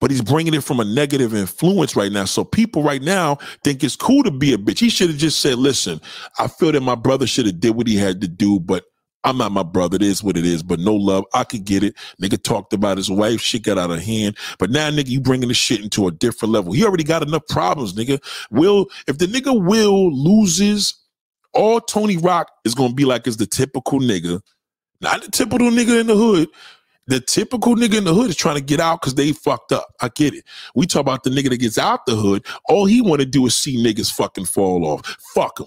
[0.00, 2.24] But he's bringing it from a negative influence right now.
[2.24, 4.78] So people right now think it's cool to be a bitch.
[4.78, 6.00] He should have just said, listen,
[6.38, 8.84] I feel that my brother should have did what he had to do, but
[9.24, 9.96] I'm not my brother.
[9.96, 11.24] It is what it is, but no love.
[11.34, 11.94] I could get it.
[12.22, 13.40] Nigga talked about his wife.
[13.40, 14.38] Shit got out of hand.
[14.58, 16.72] But now, nigga, you bringing the shit into a different level.
[16.72, 18.22] He already got enough problems, nigga.
[18.50, 20.94] Will, if the nigga Will loses,
[21.52, 24.40] all Tony Rock is going to be like is the typical nigga,
[25.00, 26.48] not the typical nigga in the hood.
[27.06, 29.88] The typical nigga in the hood is trying to get out because they fucked up.
[30.00, 30.44] I get it.
[30.74, 32.46] We talk about the nigga that gets out the hood.
[32.68, 35.04] All he want to do is see niggas fucking fall off.
[35.34, 35.66] Fuck him.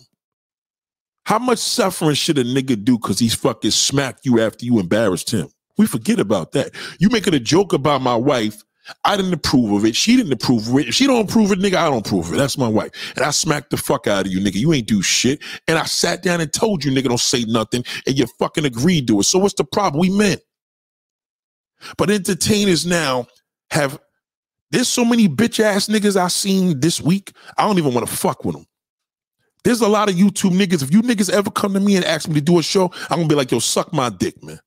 [1.26, 5.32] How much suffering should a nigga do because he's fucking smacked you after you embarrassed
[5.32, 5.50] him?
[5.78, 6.72] We forget about that.
[7.00, 8.64] You making a joke about my wife.
[9.06, 9.96] I didn't approve of it.
[9.96, 10.90] She didn't approve of it.
[10.90, 12.38] If she don't approve of it, nigga, I don't approve of it.
[12.38, 12.92] That's my wife.
[13.16, 14.56] And I smacked the fuck out of you, nigga.
[14.56, 15.42] You ain't do shit.
[15.68, 17.86] And I sat down and told you, nigga, don't say nothing.
[18.06, 19.24] And you fucking agreed to it.
[19.24, 20.02] So what's the problem?
[20.02, 20.38] We men.
[21.98, 23.28] But entertainers now
[23.72, 24.00] have,
[24.72, 27.32] there's so many bitch ass niggas I seen this week.
[27.58, 28.66] I don't even want to fuck with them.
[29.64, 30.84] There's a lot of YouTube niggas.
[30.84, 33.18] If you niggas ever come to me and ask me to do a show, I'm
[33.20, 34.60] gonna be like, yo, suck my dick, man.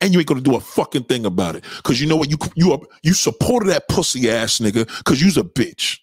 [0.00, 1.64] And you ain't gonna do a fucking thing about it.
[1.82, 2.30] Cause you know what?
[2.30, 5.98] You you are, you supported that pussy ass nigga because you's a bitch.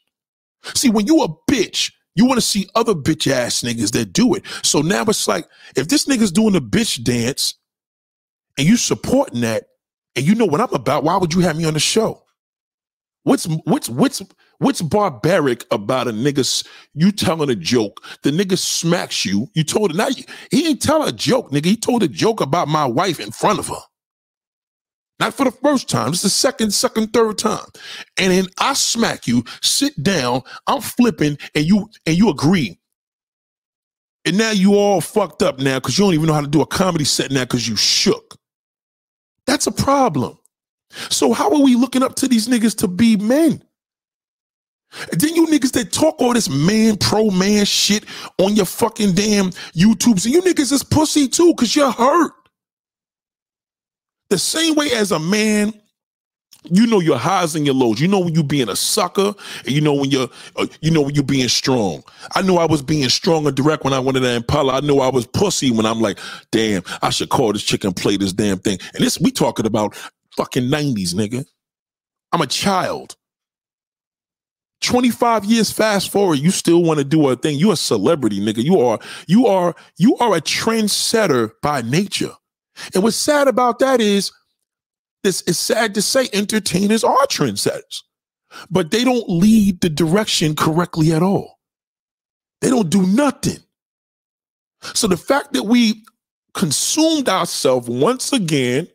[0.75, 4.35] See, when you a bitch, you want to see other bitch ass niggas that do
[4.35, 4.43] it.
[4.63, 7.55] So now it's like, if this nigga's doing a bitch dance
[8.57, 9.65] and you supporting that,
[10.15, 12.23] and you know what I'm about, why would you have me on the show?
[13.23, 14.21] What's what's what's
[14.63, 16.65] What's barbaric about a nigga?
[16.93, 19.49] You telling a joke, the nigga smacks you.
[19.55, 19.97] You told it.
[19.97, 20.07] Now
[20.51, 21.65] he ain't tell a joke, nigga.
[21.65, 23.81] He told a joke about my wife in front of her.
[25.19, 26.09] Not for the first time.
[26.13, 27.65] It's the second, second, third time.
[28.17, 32.79] And then I smack you, sit down, I'm flipping, and you and you agree.
[34.25, 36.61] And now you all fucked up now because you don't even know how to do
[36.61, 38.37] a comedy set now because you shook.
[39.45, 40.37] That's a problem.
[41.09, 43.61] So how are we looking up to these niggas to be men?
[45.11, 48.05] And then you niggas that talk all this man pro man shit
[48.37, 52.31] on your fucking damn YouTubes, and you niggas is pussy too, cause you're hurt.
[54.29, 55.73] The same way as a man,
[56.65, 57.99] you know your highs and your lows.
[57.99, 59.33] You know when you being a sucker,
[59.65, 62.03] and you know when you're, uh, you know when you being strong.
[62.35, 64.77] I knew I was being strong and direct when I went to the Impala.
[64.77, 66.19] I knew I was pussy when I'm like,
[66.51, 68.79] damn, I should call this chick and play this damn thing.
[68.93, 69.95] And this we talking about
[70.35, 71.45] fucking nineties, nigga.
[72.31, 73.15] I'm a child.
[74.81, 77.57] 25 years fast forward, you still want to do a thing.
[77.57, 78.63] You're a celebrity, nigga.
[78.63, 82.31] You are, you are, you are a trendsetter by nature.
[82.93, 84.31] And what's sad about that is
[85.23, 88.01] this it's sad to say entertainers are trendsetters,
[88.69, 91.59] but they don't lead the direction correctly at all.
[92.61, 93.59] They don't do nothing.
[94.93, 96.03] So the fact that we
[96.53, 98.87] consumed ourselves once again,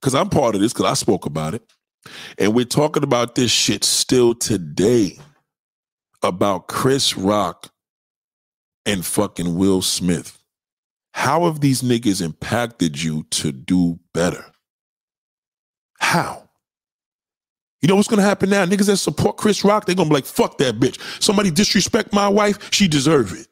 [0.00, 1.62] because I'm part of this, because I spoke about it
[2.38, 5.18] and we're talking about this shit still today
[6.22, 7.70] about Chris Rock
[8.86, 10.38] and fucking Will Smith.
[11.12, 14.44] How have these niggas impacted you to do better?
[15.98, 16.48] How?
[17.82, 18.64] You know what's gonna happen now?
[18.64, 20.98] Niggas that support Chris Rock, they're gonna be like, fuck that bitch.
[21.22, 23.46] Somebody disrespect my wife, she deserve it.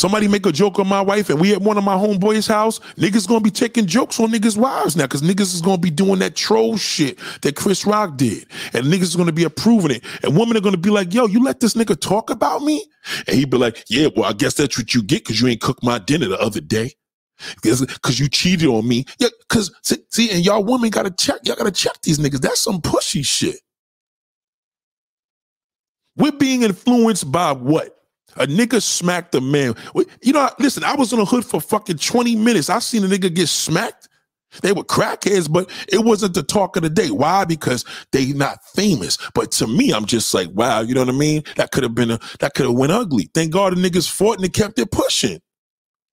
[0.00, 2.78] Somebody make a joke on my wife and we at one of my homeboys' house,
[2.96, 6.20] niggas gonna be taking jokes on niggas' wives now because niggas is gonna be doing
[6.20, 8.46] that troll shit that Chris Rock did.
[8.72, 10.02] And niggas is gonna be approving it.
[10.22, 12.82] And women are gonna be like, yo, you let this nigga talk about me?
[13.26, 15.60] And he'd be like, yeah, well, I guess that's what you get because you ain't
[15.60, 16.94] cooked my dinner the other day.
[17.62, 19.04] Cause you cheated on me.
[19.18, 22.40] Yeah, cause see, and y'all women gotta check, y'all gotta check these niggas.
[22.40, 23.60] That's some pushy shit.
[26.16, 27.99] We're being influenced by what?
[28.36, 29.74] A nigga smacked a man.
[30.22, 32.70] You know, listen, I was in the hood for fucking 20 minutes.
[32.70, 34.08] I seen a nigga get smacked.
[34.62, 37.10] They were crackheads, but it wasn't the talk of the day.
[37.10, 37.44] Why?
[37.44, 39.16] Because they not famous.
[39.32, 41.44] But to me, I'm just like, wow, you know what I mean?
[41.56, 43.30] That could have been a that could have went ugly.
[43.32, 45.40] Thank God the niggas fought and they kept it pushing.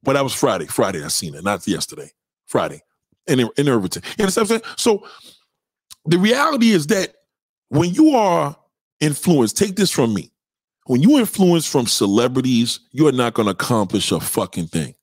[0.04, 0.68] But that was Friday.
[0.68, 2.12] Friday I seen it, not yesterday.
[2.46, 2.82] Friday.
[3.28, 4.04] In in Irvington.
[4.18, 4.76] You understand what I'm saying?
[4.78, 5.08] So
[6.06, 7.14] the reality is that
[7.70, 8.56] when you are
[9.00, 10.32] influenced, take this from me
[10.88, 14.96] when you influence from celebrities, you are not going to accomplish a fucking thing.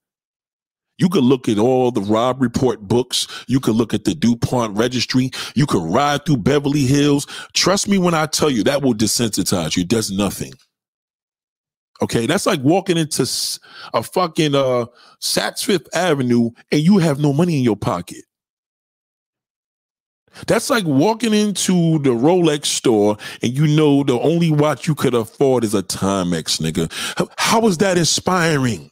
[0.99, 3.27] You could look at all the Robb Report books.
[3.49, 5.31] You could look at the DuPont registry.
[5.55, 7.27] You could ride through Beverly Hills.
[7.53, 9.83] Trust me when I tell you that will desensitize you.
[9.83, 10.53] It does nothing.
[12.03, 13.27] Okay, that's like walking into
[13.93, 14.87] a fucking uh
[15.21, 18.25] Saks Fifth Avenue and you have no money in your pocket.
[20.47, 25.15] That's like walking into the Rolex store and you know the only watch you could
[25.15, 26.91] afford is a Timex, nigga.
[27.39, 28.91] How is that inspiring?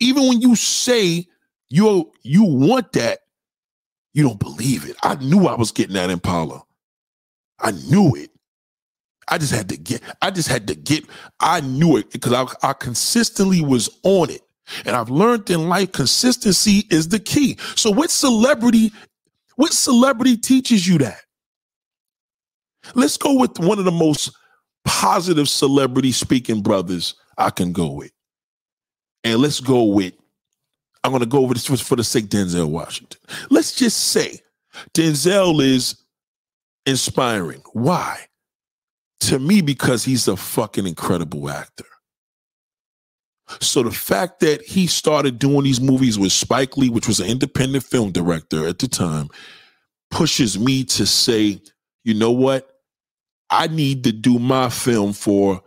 [0.00, 1.26] Even when you say
[1.68, 3.20] you you want that,
[4.12, 4.96] you don't believe it.
[5.02, 6.62] I knew I was getting that Impala.
[7.58, 8.30] I knew it.
[9.28, 11.04] I just had to get, I just had to get,
[11.40, 14.42] I knew it because I, I consistently was on it.
[14.84, 17.56] And I've learned in life consistency is the key.
[17.74, 18.92] So what celebrity,
[19.56, 21.20] what celebrity teaches you that?
[22.94, 24.30] Let's go with one of the most
[24.84, 28.12] positive celebrity speaking brothers I can go with.
[29.24, 30.14] And let's go with,
[31.02, 33.20] I'm going to go over this for the sake Denzel Washington.
[33.50, 34.40] Let's just say
[34.94, 35.96] Denzel is
[36.86, 37.62] inspiring.
[37.72, 38.26] Why?
[39.20, 41.84] to me because he's a fucking incredible actor.
[43.60, 47.26] So the fact that he started doing these movies with Spike Lee, which was an
[47.26, 49.28] independent film director at the time,
[50.10, 51.60] pushes me to say,
[52.04, 52.70] you know what?
[53.50, 55.62] I need to do my film for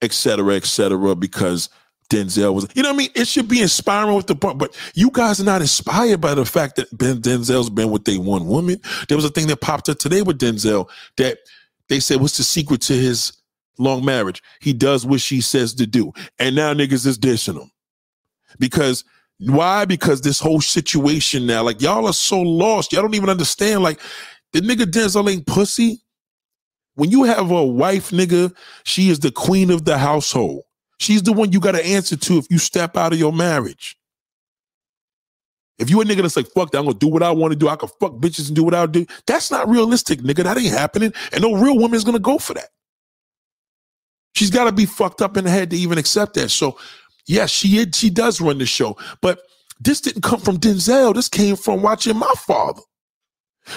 [0.00, 1.68] et cetera, et cetera, because
[2.08, 3.10] Denzel was, you know what I mean?
[3.14, 6.44] It should be inspiring with the part, but you guys are not inspired by the
[6.44, 8.80] fact that Ben Denzel's been with a one woman.
[9.08, 11.38] There was a thing that popped up today with Denzel that
[11.88, 13.32] they said, what's the secret to his
[13.78, 14.42] long marriage?
[14.60, 16.12] He does what she says to do.
[16.38, 17.70] And now niggas is dissing him.
[18.58, 19.04] Because
[19.38, 19.84] why?
[19.84, 22.92] Because this whole situation now, like y'all are so lost.
[22.92, 23.82] Y'all don't even understand.
[23.82, 24.00] Like
[24.52, 26.02] the nigga Denzel ain't pussy.
[26.94, 28.52] When you have a wife, nigga,
[28.82, 30.62] she is the queen of the household.
[30.98, 33.96] She's the one you got to answer to if you step out of your marriage.
[35.78, 37.56] If you a nigga that's like, fuck that, I'm gonna do what I want to
[37.56, 37.68] do.
[37.68, 39.06] I can fuck bitches and do what I do.
[39.26, 40.42] That's not realistic, nigga.
[40.42, 41.12] That ain't happening.
[41.32, 42.70] And no real woman is gonna go for that.
[44.38, 46.50] She's gotta be fucked up in the head to even accept that.
[46.50, 46.78] So,
[47.26, 48.96] yes, she she does run the show.
[49.20, 49.40] But
[49.80, 51.12] this didn't come from Denzel.
[51.12, 52.80] This came from watching my father.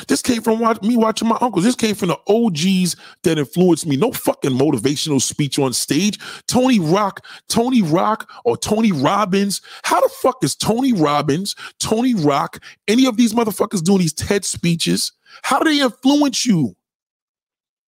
[0.08, 1.66] This came from watch, me watching my uncles.
[1.66, 3.98] This came from the OGs that influenced me.
[3.98, 6.20] No fucking motivational speech on stage.
[6.46, 9.62] Tony Rock, Tony Rock, or Tony Robbins.
[9.82, 14.46] How the fuck is Tony Robbins, Tony Rock, any of these motherfuckers doing these TED
[14.46, 15.12] speeches?
[15.42, 16.76] How do they influence you?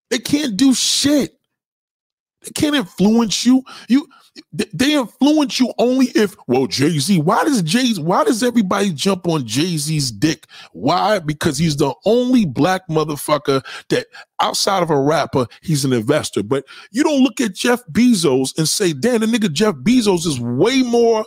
[0.09, 1.37] They can't do shit.
[2.43, 3.63] They can't influence you.
[3.87, 4.07] You
[4.51, 8.01] they influence you only if well jay-z why does Jay Z.
[8.01, 14.07] why does everybody jump on jay-z's dick why because he's the only black motherfucker that
[14.41, 18.67] outside of a rapper he's an investor but you don't look at jeff bezos and
[18.67, 21.25] say damn the nigga jeff bezos is way more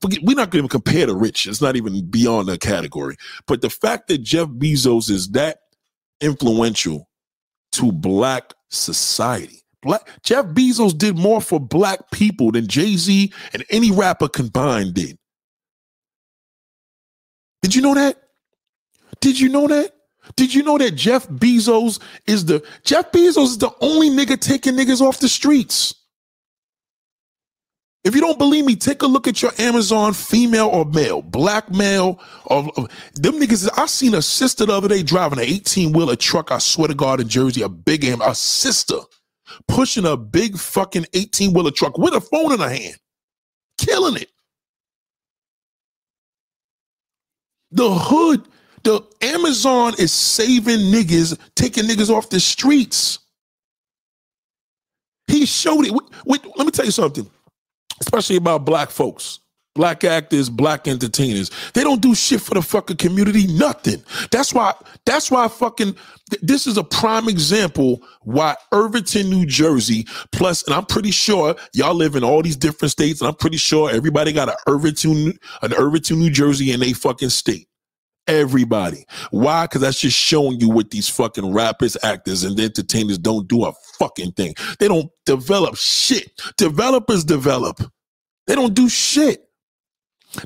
[0.00, 1.46] Forget, we're not going to even compare to rich.
[1.46, 3.16] It's not even beyond that category.
[3.46, 5.58] But the fact that Jeff Bezos is that
[6.20, 7.08] influential
[7.72, 13.90] to black society Black Jeff Bezos did more for black people than Jay-Z and any
[13.90, 15.16] rapper combined did.
[17.62, 18.16] Did you know that?
[19.20, 19.92] Did you know that?
[20.36, 24.74] Did you know that Jeff Bezos is the Jeff Bezos is the only nigga taking
[24.74, 25.94] niggas off the streets?
[28.02, 31.70] If you don't believe me, take a look at your Amazon female or male, black
[31.70, 32.62] male, or,
[33.14, 33.68] them niggas.
[33.76, 36.50] I seen a sister the other day driving an 18 wheeler truck.
[36.50, 39.00] I swear to God, in Jersey, a big am, a sister
[39.68, 42.96] pushing a big fucking 18 wheeler truck with a phone in her hand,
[43.78, 44.30] killing it.
[47.72, 48.48] The hood,
[48.82, 53.20] the Amazon is saving niggas, taking niggas off the streets.
[55.28, 55.92] He showed it.
[56.26, 57.30] Wait, let me tell you something,
[58.00, 59.40] especially about black folks
[59.80, 61.50] black actors, black entertainers.
[61.72, 64.04] They don't do shit for the fucking community, nothing.
[64.30, 64.74] That's why,
[65.06, 65.96] that's why fucking,
[66.42, 71.94] this is a prime example why Irvington, New Jersey, plus, and I'm pretty sure y'all
[71.94, 75.72] live in all these different states, and I'm pretty sure everybody got an Irvington, an
[75.72, 77.66] Irvington, New Jersey in a fucking state.
[78.26, 79.06] Everybody.
[79.30, 79.64] Why?
[79.64, 83.72] Because that's just showing you what these fucking rappers, actors, and entertainers don't do a
[83.98, 84.52] fucking thing.
[84.78, 86.38] They don't develop shit.
[86.58, 87.80] Developers develop.
[88.46, 89.46] They don't do shit.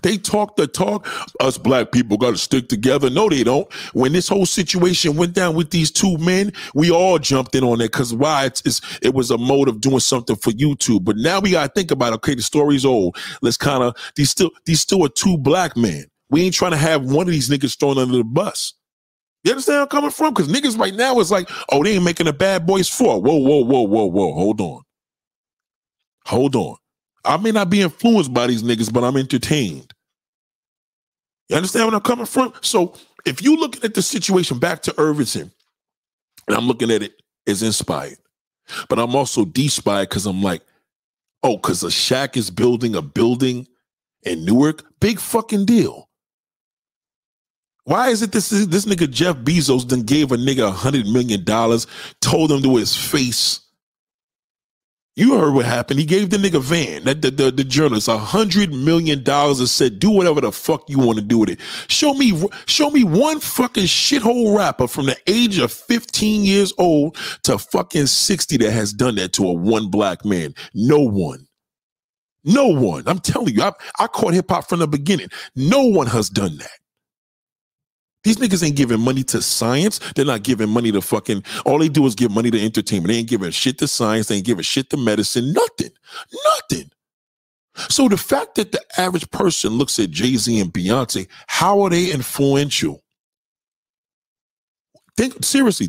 [0.03, 1.07] They talk the talk.
[1.41, 3.11] Us black people got to stick together.
[3.11, 3.70] No, they don't.
[3.93, 7.80] When this whole situation went down with these two men, we all jumped in on
[7.80, 8.47] it because why?
[8.47, 11.05] It's, it's, it was a mode of doing something for YouTube.
[11.05, 13.16] But now we got to think about okay, the story's old.
[13.43, 16.07] Let's kind of these still these still are two black men.
[16.30, 18.74] We ain't trying to have one of these niggas thrown under the bus.
[19.45, 20.32] You understand where I'm coming from?
[20.32, 23.20] Because niggas right now is like, oh, they ain't making a bad boys four.
[23.20, 24.32] Whoa, whoa, whoa, whoa, whoa.
[24.32, 24.82] Hold on.
[26.24, 26.76] Hold on.
[27.24, 29.92] I may not be influenced by these niggas, but I'm entertained.
[31.48, 32.52] You understand where I'm coming from?
[32.60, 32.94] So
[33.24, 35.50] if you looking at the situation back to Irvington,
[36.46, 38.18] and I'm looking at it as inspired,
[38.88, 40.62] but I'm also despired because I'm like,
[41.42, 43.66] oh, because a Shaq is building a building
[44.22, 46.08] in Newark, big fucking deal.
[47.84, 51.44] Why is it this this nigga Jeff Bezos then gave a nigga a hundred million
[51.44, 51.86] dollars,
[52.22, 53.60] told him to his face
[55.16, 56.00] you heard what happened.
[56.00, 59.68] He gave the nigga Van, that the, the, the journalist, a hundred million dollars and
[59.68, 61.60] said, do whatever the fuck you want to do with it.
[61.88, 62.32] Show me,
[62.66, 68.06] show me one fucking shithole rapper from the age of 15 years old to fucking
[68.06, 70.52] 60 that has done that to a one black man.
[70.74, 71.46] No one.
[72.42, 73.04] No one.
[73.06, 75.28] I'm telling you, I, I caught hip hop from the beginning.
[75.54, 76.78] No one has done that.
[78.24, 80.00] These niggas ain't giving money to science.
[80.16, 81.44] They're not giving money to fucking.
[81.66, 83.08] All they do is give money to entertainment.
[83.08, 84.28] They ain't giving shit to science.
[84.28, 85.52] They ain't giving shit to medicine.
[85.52, 85.90] Nothing.
[86.32, 86.90] Nothing.
[87.76, 91.90] So the fact that the average person looks at Jay Z and Beyonce, how are
[91.90, 93.02] they influential?
[95.16, 95.88] Think seriously,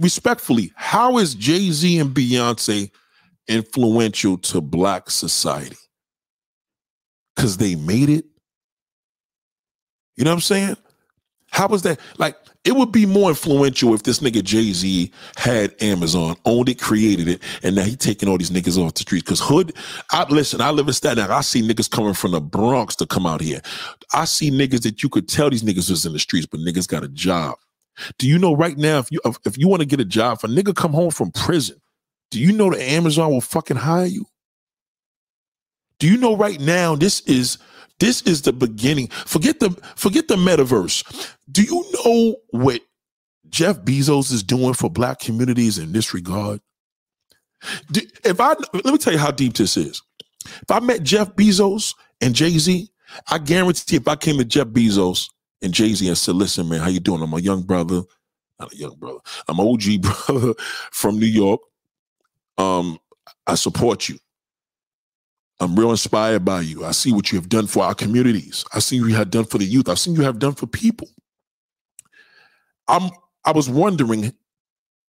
[0.00, 2.90] respectfully, how is Jay Z and Beyonce
[3.46, 5.76] influential to black society?
[7.36, 8.24] Because they made it.
[10.16, 10.76] You know what I'm saying?
[11.50, 11.98] How was that?
[12.18, 16.78] Like, it would be more influential if this nigga Jay Z had Amazon, owned it,
[16.78, 19.26] created it, and now he taking all these niggas off the streets.
[19.26, 19.72] Cause hood,
[20.10, 21.32] I listen, I live in Staten Island.
[21.32, 23.62] I see niggas coming from the Bronx to come out here.
[24.12, 26.86] I see niggas that you could tell these niggas was in the streets, but niggas
[26.86, 27.56] got a job.
[28.18, 30.44] Do you know right now if you if you want to get a job, if
[30.44, 31.80] a nigga come home from prison,
[32.30, 34.26] do you know that Amazon will fucking hire you?
[35.98, 37.58] Do you know right now this is
[37.98, 39.08] this is the beginning.
[39.08, 41.34] Forget the forget the metaverse.
[41.50, 42.82] Do you know what
[43.48, 46.60] Jeff Bezos is doing for black communities in this regard?
[47.90, 50.02] Do, if I let me tell you how deep this is.
[50.46, 52.88] If I met Jeff Bezos and Jay Z,
[53.30, 55.28] I guarantee if I came to Jeff Bezos
[55.62, 57.22] and Jay Z and said, "Listen, man, how you doing?
[57.22, 58.02] I'm a young brother,
[58.60, 59.18] not a young brother.
[59.48, 60.54] I'm OG brother
[60.92, 61.60] from New York.
[62.56, 62.98] Um,
[63.46, 64.18] I support you.
[65.60, 66.84] I'm real inspired by you.
[66.84, 68.64] I see what you have done for our communities.
[68.72, 69.88] I see what you have done for the youth.
[69.88, 71.08] I've seen you have done for people.
[72.86, 73.10] I'm
[73.44, 74.32] I was wondering,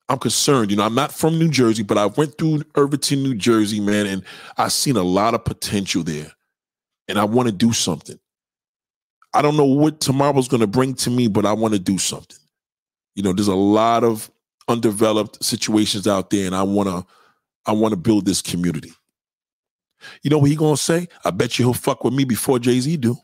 [0.09, 0.71] I'm concerned.
[0.71, 4.07] You know, I'm not from New Jersey, but I went through Irvington, New Jersey, man,
[4.07, 4.23] and
[4.57, 6.31] I've seen a lot of potential there.
[7.09, 8.19] And I want to do something.
[9.35, 11.99] I don't know what tomorrow's going to bring to me, but I want to do
[11.99, 12.39] something.
[13.15, 14.31] You know, there's a lot of
[14.69, 17.07] undeveloped situations out there, and I want to
[17.67, 18.93] I want to build this community.
[20.23, 21.09] You know what he gonna say?
[21.25, 23.17] I bet you he'll fuck with me before Jay Z do.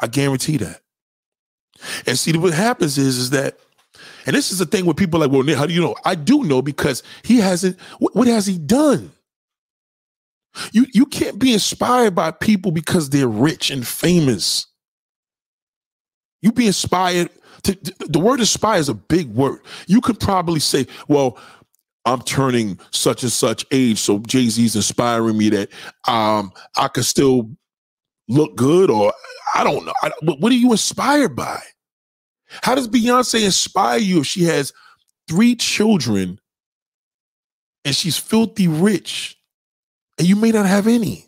[0.00, 0.80] I guarantee that.
[2.06, 3.58] And see, what happens is, is that,
[4.26, 5.94] and this is the thing where people are like, well, how do you know?
[6.04, 7.78] I do know because he hasn't.
[7.98, 9.12] What, what has he done?
[10.72, 14.66] You you can't be inspired by people because they're rich and famous.
[16.42, 17.30] You be inspired.
[17.64, 19.60] To, the word inspire is a big word.
[19.86, 21.38] You could probably say, well,
[22.04, 25.70] I'm turning such and such age, so Jay Z's inspiring me that
[26.06, 27.50] um, I could still
[28.28, 29.12] look good, or
[29.54, 29.92] I don't know.
[30.02, 31.60] I, what are you inspired by?
[32.62, 34.72] How does Beyonce inspire you if she has
[35.28, 36.38] three children
[37.84, 39.36] and she's filthy rich,
[40.18, 41.26] and you may not have any?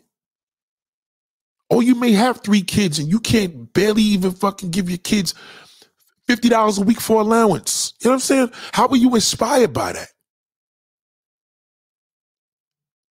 [1.69, 5.33] Or you may have three kids and you can't barely even fucking give your kids
[6.29, 7.93] $50 a week for allowance.
[7.99, 8.51] You know what I'm saying?
[8.71, 10.07] How are you inspired by that?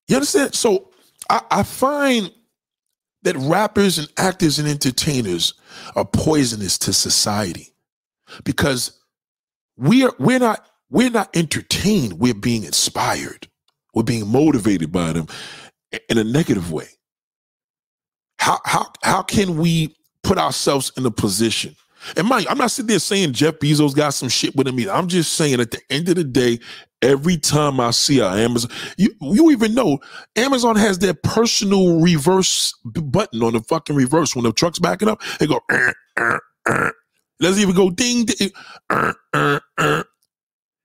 [0.09, 0.55] You understand?
[0.55, 0.91] So
[1.29, 2.31] I, I find
[3.23, 5.55] that rappers and actors and entertainers
[5.97, 7.75] are poisonous to society
[8.45, 9.01] because
[9.77, 13.49] we are we're not we're not entertained we're being inspired
[13.95, 15.27] we're being motivated by them
[16.09, 16.87] in a negative way
[18.39, 21.75] how how how can we put ourselves in a position
[22.17, 24.93] and mind I'm not sitting there saying Jeff Bezos got some shit with him either.
[24.93, 26.61] I'm just saying at the end of the day,
[27.07, 30.01] every time I see a Amazon, you, you even know
[30.37, 35.23] Amazon has their personal reverse button on the fucking reverse when the truck's backing up.
[35.39, 36.39] They go, uh, uh,
[36.69, 36.91] uh.
[37.41, 38.51] Doesn't even go ding, ding.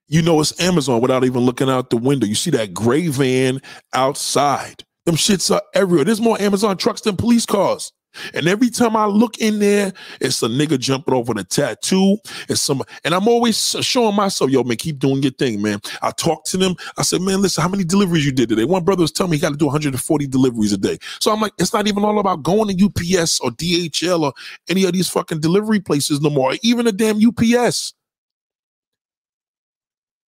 [0.08, 2.26] You know it's Amazon without even looking out the window.
[2.26, 3.62] You see that gray van
[3.94, 4.84] outside.
[5.06, 6.04] Them shits are everywhere.
[6.04, 7.92] There's more Amazon trucks than police cars.
[8.34, 12.18] And every time I look in there, it's a nigga jumping over the tattoo.
[12.48, 15.80] It's some, and I'm always showing myself, yo, man, keep doing your thing, man.
[16.02, 16.76] I talk to them.
[16.98, 18.64] I said, man, listen, how many deliveries you did today?
[18.64, 20.98] One brother was telling me he got to do 140 deliveries a day.
[21.20, 24.32] So I'm like, it's not even all about going to UPS or DHL or
[24.68, 27.94] any of these fucking delivery places no more, even a damn UPS.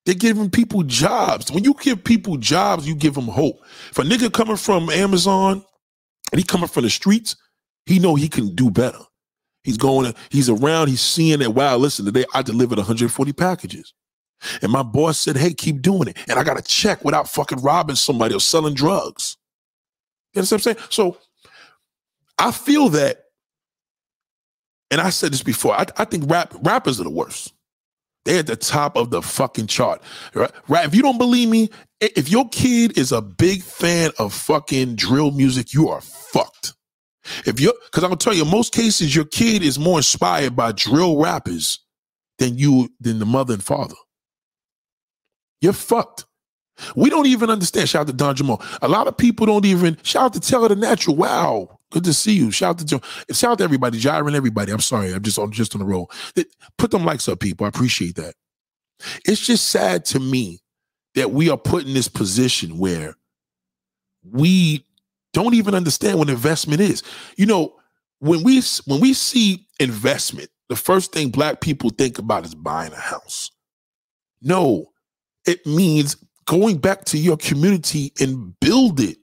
[0.04, 1.50] They're giving people jobs.
[1.50, 3.62] When you give people jobs, you give them hope.
[3.90, 5.64] If a nigga coming from Amazon
[6.30, 7.36] and he coming from the streets,
[7.86, 8.98] he know he can do better.
[9.62, 13.94] He's going, he's around, he's seeing that, wow, listen, today I delivered 140 packages.
[14.60, 16.18] And my boss said, hey, keep doing it.
[16.28, 19.38] And I got a check without fucking robbing somebody or selling drugs.
[20.34, 20.88] You understand what I'm saying?
[20.90, 21.18] So
[22.38, 23.24] I feel that,
[24.90, 27.54] and I said this before, I, I think rap rappers are the worst.
[28.24, 30.02] They're at the top of the fucking chart.
[30.34, 30.50] Right?
[30.68, 30.86] right?
[30.86, 31.70] If you don't believe me,
[32.00, 36.73] if your kid is a big fan of fucking drill music, you are fucked.
[37.46, 40.72] If you're, because I'm gonna tell you, most cases, your kid is more inspired by
[40.72, 41.80] drill rappers
[42.38, 43.94] than you, than the mother and father.
[45.60, 46.26] You're fucked.
[46.96, 47.88] We don't even understand.
[47.88, 48.62] Shout out to Don Jamal.
[48.82, 51.14] A lot of people don't even shout out to Taylor the Natural.
[51.14, 52.50] Wow, good to see you.
[52.50, 53.00] Shout out to Joe.
[53.32, 54.72] Shout out to everybody, Jiren, everybody.
[54.72, 56.10] I'm sorry, I'm just on just on the roll.
[56.78, 57.64] Put them likes up, people.
[57.64, 58.34] I appreciate that.
[59.24, 60.60] It's just sad to me
[61.14, 63.14] that we are put in this position where
[64.24, 64.84] we
[65.34, 67.02] don't even understand what investment is.
[67.36, 67.74] You know,
[68.20, 72.92] when we when we see investment, the first thing black people think about is buying
[72.92, 73.50] a house.
[74.40, 74.92] No,
[75.46, 76.16] it means
[76.46, 79.18] going back to your community and build it.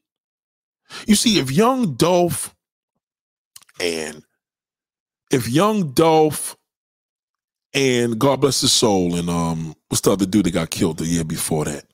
[1.08, 2.54] You see, if young Dolph
[3.80, 4.24] and
[5.32, 6.58] if young Dolph
[7.74, 11.06] and God bless his soul, and um, what's the other dude that got killed the
[11.06, 11.86] year before that?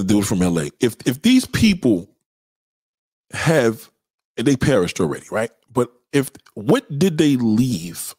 [0.00, 0.68] The dude from LA.
[0.80, 2.08] If if these people
[3.32, 3.90] have
[4.36, 5.50] they perished already, right?
[5.70, 8.14] But if what did they leave?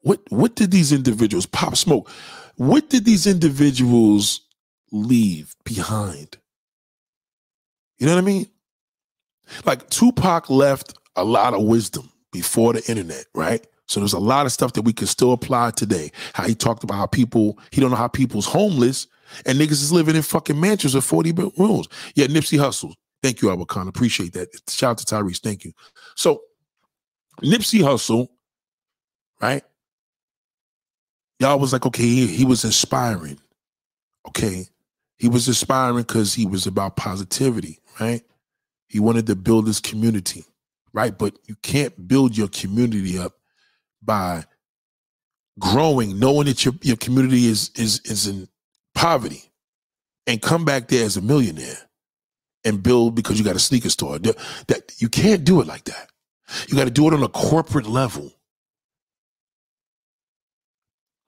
[0.00, 2.10] What what did these individuals pop smoke?
[2.56, 4.40] What did these individuals
[4.90, 6.36] leave behind?
[7.98, 8.46] You know what I mean?
[9.64, 13.64] Like Tupac left a lot of wisdom before the internet, right?
[13.86, 16.10] So there's a lot of stuff that we can still apply today.
[16.32, 19.06] How he talked about how people, he don't know how people's homeless
[19.46, 21.88] and niggas is living in fucking mansions with 40 rooms.
[22.14, 22.94] Yeah, Nipsey Hussle.
[23.22, 23.88] Thank you, Khan.
[23.88, 24.48] Appreciate that.
[24.68, 25.40] Shout out to Tyrese.
[25.40, 25.72] Thank you.
[26.16, 26.42] So
[27.42, 28.28] Nipsey Hussle,
[29.40, 29.62] right?
[31.38, 33.38] Y'all was like, okay, he, he was inspiring.
[34.28, 34.66] Okay.
[35.18, 38.22] He was inspiring because he was about positivity, right?
[38.88, 40.44] He wanted to build his community,
[40.92, 41.16] right?
[41.16, 43.34] But you can't build your community up
[44.02, 44.44] by
[45.58, 48.48] growing, knowing that your, your community is is is in
[49.00, 49.42] poverty,
[50.26, 51.78] and come back there as a millionaire
[52.64, 54.18] and build because you got a sneaker store.
[54.18, 56.10] That you can't do it like that.
[56.68, 58.30] You got to do it on a corporate level.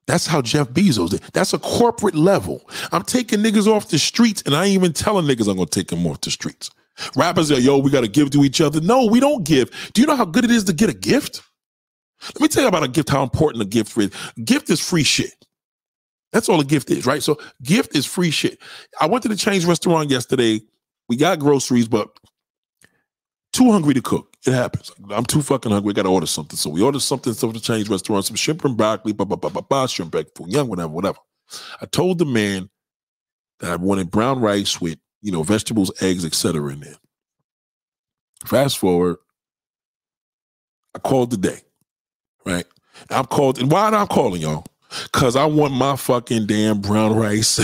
[0.05, 1.21] That's how Jeff Bezos did.
[1.33, 2.61] That's a corporate level.
[2.91, 5.87] I'm taking niggas off the streets, and I ain't even telling niggas I'm gonna take
[5.87, 6.69] them off the streets.
[7.15, 8.81] Rappers are, yo, we got to give to each other.
[8.81, 9.71] No, we don't give.
[9.93, 11.41] Do you know how good it is to get a gift?
[12.35, 14.11] Let me tell you about a gift, how important a gift is.
[14.45, 15.33] Gift is free shit.
[16.33, 17.23] That's all a gift is, right?
[17.23, 18.59] So gift is free shit.
[18.99, 20.61] I went to the Change restaurant yesterday.
[21.07, 22.09] We got groceries, but
[23.53, 24.35] too hungry to cook.
[24.45, 24.91] It happens.
[25.11, 25.91] I'm too fucking hungry.
[25.91, 26.57] I got to order something.
[26.57, 29.51] So we ordered something from the Change restaurant, some shrimp and broccoli, blah, blah, blah,
[29.51, 31.19] blah, blah, shrimp, back, young, whatever, whatever.
[31.81, 32.69] I told the man
[33.59, 36.73] that I wanted brown rice with you know, vegetables, eggs, etc.
[36.73, 36.97] in there.
[38.45, 39.17] Fast forward,
[40.93, 41.61] I called today,
[42.45, 42.65] right?
[43.09, 44.65] I'm called, and why am I calling y'all?
[45.11, 47.59] Cause I want my fucking damn brown rice,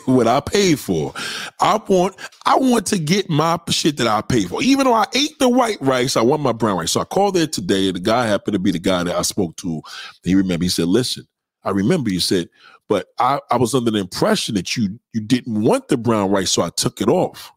[0.06, 1.12] what I paid for.
[1.60, 2.16] I want,
[2.46, 4.62] I want to get my shit that I paid for.
[4.62, 6.92] Even though I ate the white rice, I want my brown rice.
[6.92, 7.90] So I called there today.
[7.90, 9.82] The guy happened to be the guy that I spoke to.
[10.24, 10.64] He remember.
[10.64, 11.26] He said, "Listen,
[11.64, 12.48] I remember you said
[12.92, 16.52] but I, I was under the impression that you you didn't want the brown rice,
[16.52, 17.50] so I took it off.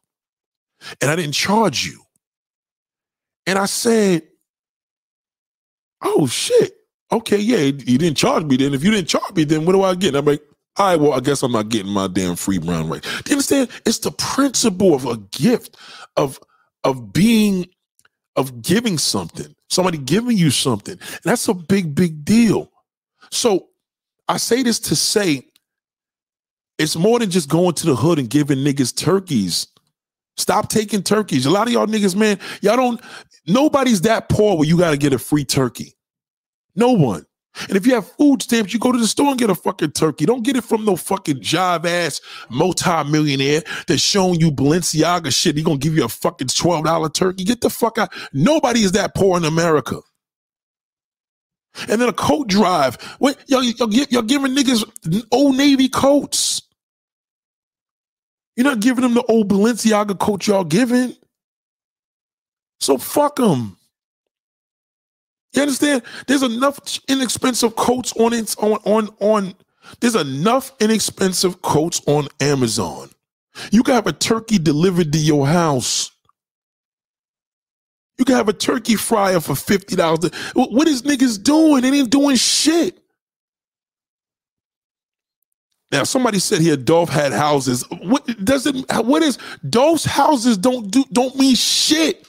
[1.01, 2.01] And I didn't charge you.
[3.45, 4.23] And I said,
[6.01, 6.73] Oh shit.
[7.11, 8.73] Okay, yeah, you didn't charge me then.
[8.73, 10.15] If you didn't charge me, then what do I get?
[10.15, 10.41] I'm like,
[10.77, 13.01] all right, well, I guess I'm not getting my damn free brown rice.
[13.01, 13.69] Do you understand?
[13.85, 15.77] It's the principle of a gift,
[16.17, 16.39] of
[16.83, 17.67] of being,
[18.35, 20.93] of giving something, somebody giving you something.
[20.99, 22.71] And that's a big, big deal.
[23.31, 23.69] So
[24.27, 25.47] I say this to say
[26.77, 29.67] it's more than just going to the hood and giving niggas turkeys.
[30.37, 31.45] Stop taking turkeys.
[31.45, 33.01] A lot of y'all niggas, man, y'all don't,
[33.47, 35.94] nobody's that poor where you got to get a free turkey.
[36.75, 37.25] No one.
[37.69, 39.91] And if you have food stamps, you go to the store and get a fucking
[39.91, 40.25] turkey.
[40.25, 42.19] Don't get it from no fucking jive ass
[42.49, 45.55] multi-millionaire that's showing you Balenciaga shit.
[45.55, 47.45] He gonna give you a fucking $12 turkey.
[47.45, 48.11] Get the fuck out.
[48.33, 50.01] Nobody is that poor in America.
[51.89, 52.97] And then a coat drive.
[53.19, 54.83] Wait, y'all, y'all, y'all giving niggas
[55.31, 56.61] old Navy coats.
[58.55, 61.15] You're not giving them the old Balenciaga coat y'all giving.
[62.79, 63.77] So fuck them.
[65.55, 66.03] You understand?
[66.27, 66.79] There's enough
[67.09, 69.55] inexpensive coats on on on on
[70.01, 73.09] There's enough inexpensive coats on Amazon.
[73.71, 76.11] You can have a turkey delivered to your house.
[78.17, 80.31] You can have a turkey fryer for fifty dollars.
[80.55, 81.83] What is niggas doing?
[81.83, 82.99] They ain't doing shit.
[85.91, 87.83] Now, somebody said here Dolph had houses.
[88.03, 88.75] What does it?
[89.05, 89.37] What is
[89.69, 90.57] Dolph's houses?
[90.57, 92.27] Don't do don't mean shit.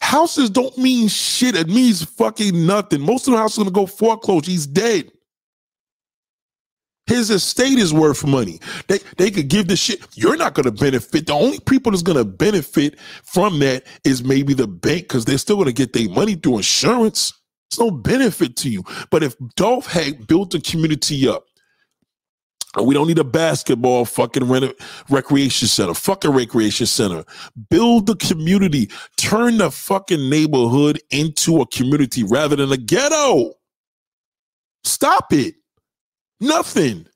[0.00, 1.56] Houses don't mean shit.
[1.56, 3.00] It means fucking nothing.
[3.02, 4.46] Most of the houses are gonna go foreclosed.
[4.46, 5.10] He's dead.
[7.06, 8.60] His estate is worth money.
[8.88, 10.00] They they could give the shit.
[10.14, 11.26] You're not gonna benefit.
[11.26, 15.58] The only people that's gonna benefit from that is maybe the bank because they're still
[15.58, 17.34] gonna get their money through insurance.
[17.70, 18.84] It's no benefit to you.
[19.10, 21.44] But if Dolph had built a community up,
[22.82, 24.74] we don't need a basketball fucking rent-
[25.10, 25.94] recreation center.
[25.94, 27.24] Fuck a recreation center.
[27.70, 28.90] Build the community.
[29.16, 33.54] Turn the fucking neighborhood into a community rather than a ghetto.
[34.84, 35.56] Stop it.
[36.40, 37.06] Nothing.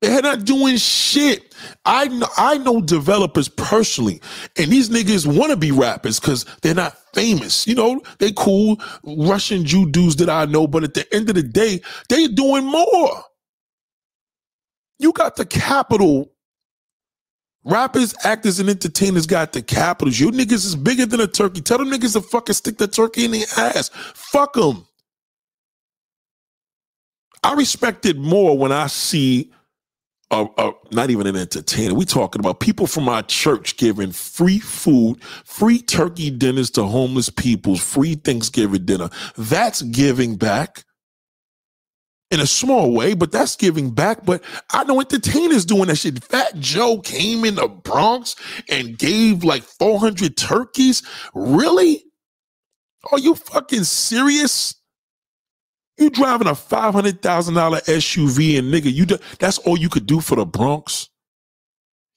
[0.00, 1.54] They're not doing shit.
[1.84, 4.20] I know, I know developers personally,
[4.56, 7.66] and these niggas want to be rappers because they're not famous.
[7.66, 11.34] You know, they cool Russian Jew dudes that I know, but at the end of
[11.36, 13.24] the day, they doing more.
[14.98, 16.30] You got the capital.
[17.64, 20.20] Rappers, actors, and entertainers got the capitals.
[20.20, 21.62] You niggas is bigger than a turkey.
[21.62, 23.90] Tell them niggas to fucking stick the turkey in the ass.
[24.14, 24.86] Fuck them.
[27.42, 29.52] I respect it more when I see
[30.30, 31.94] a, not even an entertainer.
[31.94, 37.30] We talking about people from our church giving free food, free turkey dinners to homeless
[37.30, 39.10] people, free Thanksgiving dinner.
[39.36, 40.84] That's giving back
[42.34, 44.26] in a small way, but that's giving back.
[44.26, 46.22] But I know entertainers doing that shit.
[46.24, 48.36] Fat Joe came in the Bronx
[48.68, 51.02] and gave like 400 turkeys.
[51.34, 52.04] Really?
[53.12, 54.74] Are you fucking serious?
[55.98, 59.88] You driving a five hundred thousand dollar SUV and nigga, you do, that's all you
[59.88, 61.08] could do for the Bronx.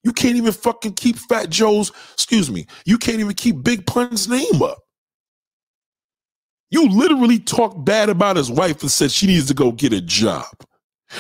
[0.03, 1.91] You can't even fucking keep Fat Joe's.
[2.13, 2.65] Excuse me.
[2.86, 4.80] You can't even keep Big Pun's name up.
[6.72, 10.01] You literally talked bad about his wife and said she needs to go get a
[10.01, 10.45] job.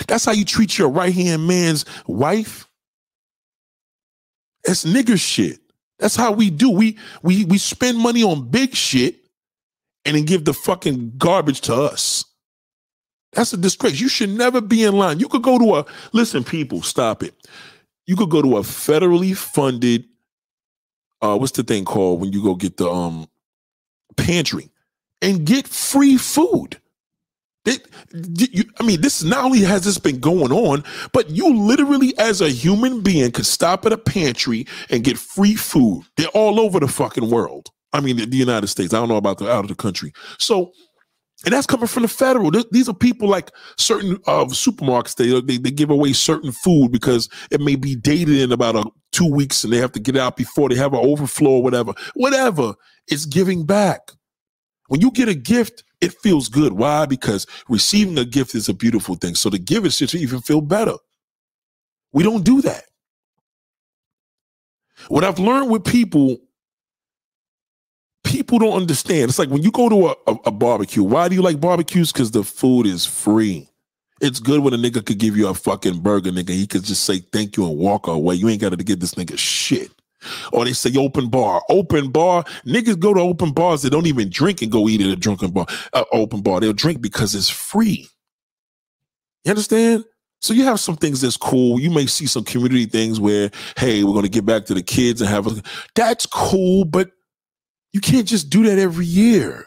[0.07, 2.67] That's how you treat your right hand man's wife.
[4.65, 5.59] That's nigger shit.
[5.99, 6.69] That's how we do.
[6.69, 9.17] We we we spend money on big shit
[10.05, 12.25] and then give the fucking garbage to us.
[13.33, 13.99] That's a disgrace.
[14.01, 15.19] You should never be in line.
[15.19, 17.35] You could go to a listen, people, stop it.
[18.07, 20.05] You could go to a federally funded
[21.21, 23.27] uh what's the thing called when you go get the um
[24.17, 24.69] pantry
[25.21, 26.79] and get free food.
[27.65, 27.79] They,
[28.13, 32.39] you, I mean, this not only has this been going on, but you literally, as
[32.39, 36.05] a human being, could stop at a pantry and get free food.
[36.15, 37.69] They're all over the fucking world.
[37.91, 38.93] I mean, the, the United States.
[38.93, 40.13] I don't know about the out of the country.
[40.39, 40.71] So
[41.45, 42.49] and that's coming from the federal.
[42.71, 45.15] These are people like certain uh, supermarkets.
[45.15, 48.89] They, they they give away certain food because it may be dated in about a,
[49.11, 51.93] two weeks, and they have to get out before they have an overflow or whatever.
[52.15, 52.73] Whatever.
[53.07, 54.11] It's giving back.
[54.87, 56.73] When you get a gift, it feels good.
[56.73, 57.05] Why?
[57.05, 59.35] Because receiving a gift is a beautiful thing.
[59.35, 60.95] So the giver should even feel better.
[62.13, 62.85] We don't do that.
[65.09, 66.37] What I've learned with people
[68.23, 69.29] people don't understand.
[69.29, 71.03] It's like when you go to a, a, a barbecue.
[71.03, 72.13] Why do you like barbecues?
[72.13, 73.69] Because the food is free.
[74.21, 76.51] It's good when a nigga could give you a fucking burger, nigga.
[76.51, 78.35] He could just say thank you and walk away.
[78.35, 79.91] You ain't got to give this nigga shit.
[80.51, 82.43] Or they say open bar, open bar.
[82.65, 85.51] Niggas go to open bars that don't even drink and go eat at a drunken
[85.51, 86.59] bar, uh, open bar.
[86.59, 88.07] They'll drink because it's free.
[89.43, 90.03] You understand?
[90.41, 91.79] So you have some things that's cool.
[91.79, 94.83] You may see some community things where, hey, we're going to get back to the
[94.83, 95.61] kids and have a.
[95.95, 97.09] That's cool, but
[97.93, 99.66] you can't just do that every year.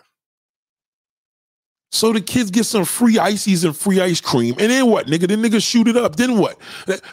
[1.93, 4.55] So the kids get some free ices and free ice cream.
[4.59, 5.27] And then what, nigga?
[5.27, 6.17] Then niggas shoot it up.
[6.17, 6.57] Then what?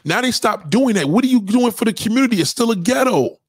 [0.05, 1.09] Now they stop doing that.
[1.09, 2.37] What are you doing for the community?
[2.37, 3.39] It's still a ghetto.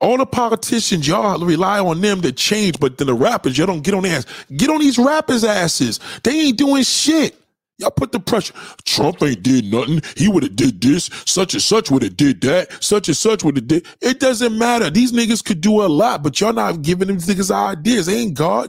[0.00, 3.82] All the politicians, y'all rely on them to change, but then the rappers, y'all don't
[3.82, 4.26] get on their ass.
[4.56, 6.00] Get on these rappers' asses.
[6.22, 7.37] They ain't doing shit.
[7.78, 8.54] Y'all put the pressure.
[8.84, 10.02] Trump ain't did nothing.
[10.16, 11.08] He would have did this.
[11.26, 12.82] Such and such would have did that.
[12.82, 13.86] Such and such would have did.
[14.00, 14.90] It doesn't matter.
[14.90, 18.06] These niggas could do a lot, but y'all not giving them niggas ideas.
[18.06, 18.68] They ain't God.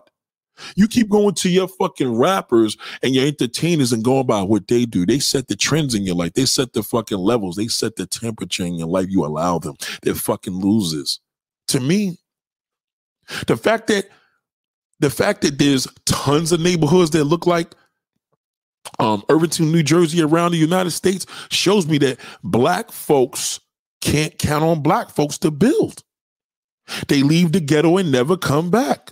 [0.75, 4.85] You keep going to your fucking rappers and your entertainers and going by what they
[4.85, 5.05] do.
[5.05, 6.33] They set the trends in your life.
[6.33, 7.55] They set the fucking levels.
[7.55, 9.07] They set the temperature in your life.
[9.09, 9.75] You allow them.
[10.03, 11.19] They're fucking losers.
[11.69, 12.17] To me,
[13.47, 14.09] the fact that
[14.99, 17.73] the fact that there's tons of neighborhoods that look like
[18.97, 23.59] um, Irvington, New Jersey, around the United States shows me that black folks
[24.01, 26.03] can't count on black folks to build.
[27.07, 29.11] They leave the ghetto and never come back.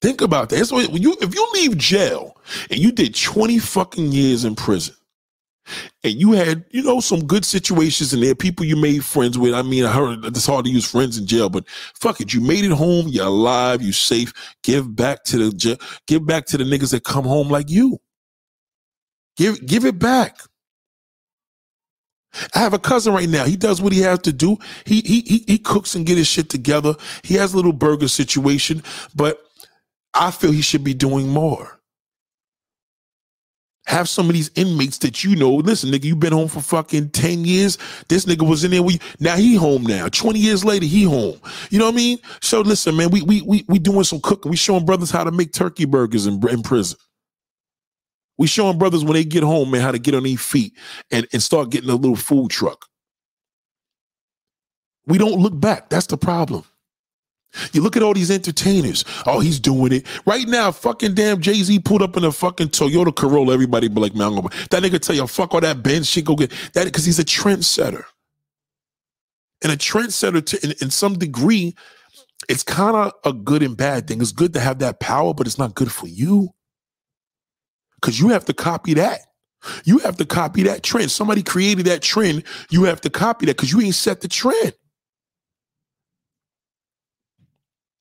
[0.00, 0.70] Think about that.
[0.70, 2.36] You if you leave jail
[2.70, 4.94] and you did 20 fucking years in prison,
[6.04, 9.54] and you had, you know, some good situations in there, people you made friends with.
[9.54, 12.40] I mean, I heard it's hard to use friends in jail, but fuck it, you
[12.40, 14.32] made it home, you're alive, you safe.
[14.62, 17.98] Give back to the give back to the niggas that come home like you.
[19.36, 20.38] Give give it back.
[22.54, 23.44] I have a cousin right now.
[23.44, 24.58] He does what he has to do.
[24.84, 26.94] He he he, he cooks and get his shit together.
[27.22, 28.82] He has a little burger situation,
[29.14, 29.40] but
[30.14, 31.75] I feel he should be doing more.
[33.86, 35.54] Have some of these inmates that you know.
[35.54, 37.78] Listen, nigga, you been home for fucking 10 years.
[38.08, 39.00] This nigga was in there We.
[39.20, 40.08] Now he home now.
[40.08, 41.40] 20 years later, he home.
[41.70, 42.18] You know what I mean?
[42.40, 44.50] So listen, man, we we we we doing some cooking.
[44.50, 46.98] We showing brothers how to make turkey burgers in, in prison.
[48.38, 50.74] We showing brothers when they get home, man, how to get on their feet
[51.10, 52.86] and, and start getting a little food truck.
[55.06, 55.88] We don't look back.
[55.88, 56.64] That's the problem.
[57.72, 59.04] You look at all these entertainers.
[59.26, 60.72] Oh, he's doing it right now.
[60.72, 63.54] Fucking damn Jay Z pulled up in a fucking Toyota Corolla.
[63.54, 66.24] Everybody be like, man, I'm that nigga tell you, fuck all that Benz shit.
[66.24, 68.04] Go get that because he's a trendsetter.
[69.62, 71.74] And a trendsetter, to, in, in some degree,
[72.48, 74.20] it's kind of a good and bad thing.
[74.20, 76.50] It's good to have that power, but it's not good for you
[77.96, 79.20] because you have to copy that.
[79.84, 81.10] You have to copy that trend.
[81.10, 82.44] Somebody created that trend.
[82.70, 84.74] You have to copy that because you ain't set the trend.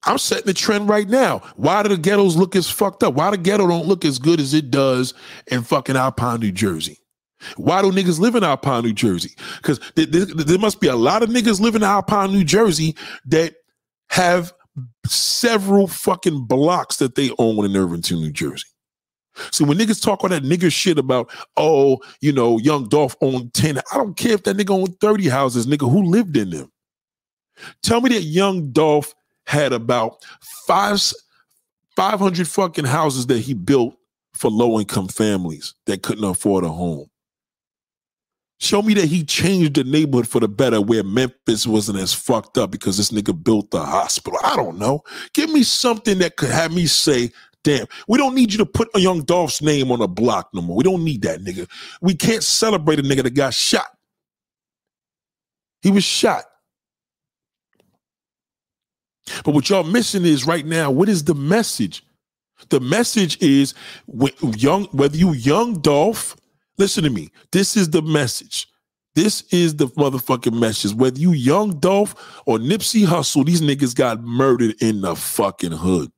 [0.06, 1.40] I'm setting the trend right now.
[1.56, 3.16] Why do the ghettos look as fucked up?
[3.16, 5.14] Why the ghetto don't look as good as it does
[5.48, 7.00] in fucking Alpine, New Jersey?
[7.58, 9.32] Why do niggas live in Alpine, New Jersey?
[9.58, 12.96] Because th- th- there must be a lot of niggas living in Alpine, New Jersey
[13.26, 13.56] that
[14.10, 14.54] have
[15.08, 18.68] several fucking blocks that they own in Irvington, New Jersey.
[19.52, 23.54] So when niggas talk all that nigger shit about, oh, you know, Young Dolph owned
[23.54, 26.72] 10, I don't care if that nigga owned 30 houses, nigga, who lived in them?
[27.84, 29.14] Tell me that Young Dolph
[29.48, 30.24] had about
[30.68, 31.02] five
[31.96, 33.96] 500 fucking houses that he built
[34.34, 37.08] for low income families that couldn't afford a home.
[38.60, 42.58] Show me that he changed the neighborhood for the better where Memphis wasn't as fucked
[42.58, 44.40] up because this nigga built the hospital.
[44.44, 45.04] I don't know.
[45.34, 47.32] Give me something that could have me say,
[47.64, 50.62] damn, we don't need you to put a young Dolph's name on a block no
[50.62, 50.78] more.
[50.78, 51.70] We don't need that nigga.
[52.02, 53.88] We can't celebrate a nigga that got shot.
[55.82, 56.46] He was shot.
[59.44, 62.04] But what y'all missing is right now, what is the message?
[62.70, 63.74] The message is
[64.56, 66.36] young, whether you young Dolph,
[66.78, 67.32] listen to me.
[67.52, 68.68] This is the message.
[69.14, 70.94] This is the motherfucking message.
[70.94, 72.16] Whether you young Dolph
[72.46, 76.12] or Nipsey Hussle, these niggas got murdered in the fucking hood.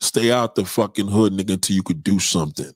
[0.00, 2.72] Stay out the fucking hood, nigga, until you could do something.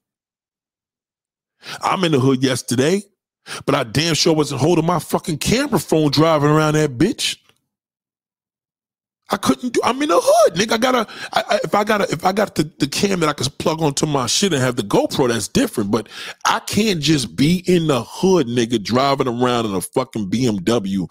[1.80, 3.03] I'm in the hood yesterday,
[3.66, 7.36] but I damn sure wasn't holding my fucking camera phone driving around that bitch.
[9.31, 9.81] I couldn't do.
[9.85, 10.72] I'm in the hood, nigga.
[10.72, 11.07] I gotta.
[11.33, 13.83] I, I, if I gotta, if I got the, the cam that I can plug
[13.83, 15.91] onto my shit and have the GoPro, that's different.
[15.91, 16.09] But
[16.47, 21.11] I can't just be in the hood, nigga, driving around in a fucking BMW,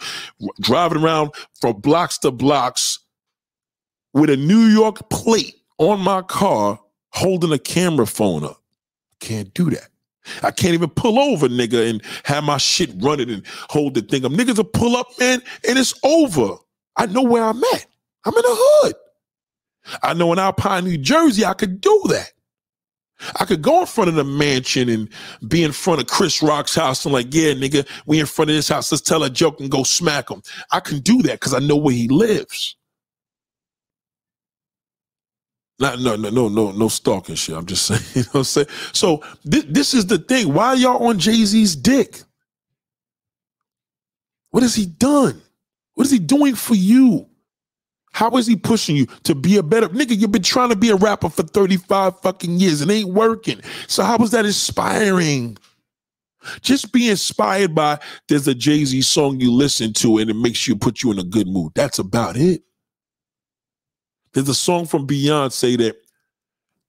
[0.61, 2.99] driving around from blocks to blocks
[4.13, 6.80] with a New York plate on my car,
[7.11, 8.61] holding a camera phone up.
[9.20, 9.89] Can't do that.
[10.43, 14.26] I can't even pull over, nigga, and have my shit running and hold the thing
[14.26, 14.32] up.
[14.32, 16.55] Niggas will pull up, man, and it's over.
[16.95, 17.86] I know where I'm at.
[18.28, 18.95] I'm in the hood.
[20.03, 22.34] I know in Alpine, New Jersey, I could do that.
[23.39, 25.10] I could go in front of the mansion and
[25.47, 28.56] be in front of Chris Rock's house and like, yeah, nigga, we in front of
[28.57, 28.91] this house.
[28.91, 30.43] Let's tell a joke and go smack him.
[30.72, 32.77] I can do that because I know where he lives.
[35.80, 37.56] Not, no, no, no, no, no stalking shit.
[37.56, 38.68] I'm just saying, you know what I'm saying?
[38.93, 40.53] So th- this is the thing.
[40.53, 42.22] Why y'all on Jay-Z's dick?
[44.52, 45.41] What has he done?
[45.95, 47.27] What is he doing for you?
[48.18, 50.18] How is he pushing you to be a better nigga?
[50.18, 53.61] You've been trying to be a rapper for 35 fucking years and ain't working.
[53.85, 55.56] So how was that inspiring?
[56.61, 60.76] Just be inspired by there's a Jay-Z song you listen to and it makes you
[60.76, 61.73] put you in a good mood.
[61.76, 62.64] That's about it.
[64.34, 65.98] There's a song from Beyonce that,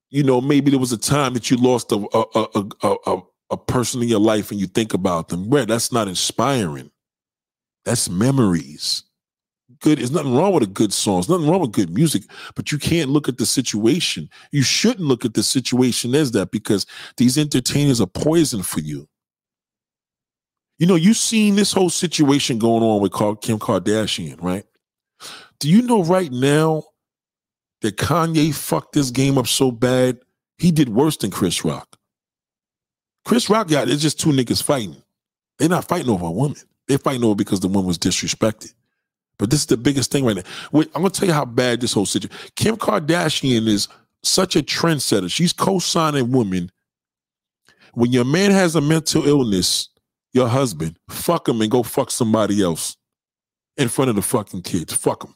[0.09, 2.47] you know, maybe there was a time that you lost a a,
[2.83, 5.51] a, a, a, person in your life and you think about them.
[5.51, 6.91] Where that's not inspiring.
[7.85, 9.03] That's memories
[9.81, 9.99] good.
[9.99, 11.17] There's nothing wrong with a good song.
[11.17, 12.23] There's nothing wrong with good music,
[12.55, 14.29] but you can't look at the situation.
[14.53, 16.87] You shouldn't look at the situation as that because
[17.17, 19.09] these entertainers are poison for you.
[20.79, 24.65] You know, you've seen this whole situation going on with Kim Kardashian, right?
[25.59, 26.85] Do you know right now
[27.83, 30.19] that Kanye fucked this game up so bad,
[30.59, 31.97] he did worse than Chris Rock.
[33.25, 34.97] Chris Rock got it's just two niggas fighting.
[35.59, 36.59] They're not fighting over a woman.
[36.87, 38.73] They're fighting over because the woman was disrespected.
[39.39, 40.43] But this is the biggest thing right now.
[40.73, 42.37] Wait, I'm gonna tell you how bad this whole situation.
[42.57, 43.89] Kim Kardashian is
[44.23, 45.31] such a trendsetter.
[45.31, 46.71] She's co-signing women.
[47.95, 49.89] When your man has a mental illness,
[50.33, 52.97] your husband, fuck him and go fuck somebody else
[53.77, 54.93] in front of the fucking kids.
[54.93, 55.35] Fuck him.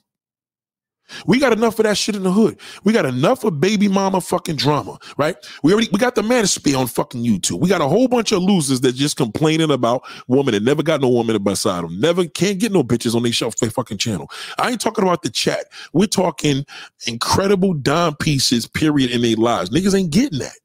[1.27, 2.59] We got enough of that shit in the hood.
[2.85, 5.37] We got enough of baby mama fucking drama, right?
[5.63, 7.61] We already we got the manosphere on fucking YouTube.
[7.61, 11.01] We got a whole bunch of losers that just complaining about woman that never got
[11.01, 12.01] no woman beside them.
[12.01, 14.31] Never can't get no bitches on their shelf their fucking channel.
[14.59, 15.67] I ain't talking about the chat.
[15.93, 16.65] We're talking
[17.07, 19.71] incredible dime pieces, period, in their lives.
[19.71, 20.57] Niggas ain't getting that.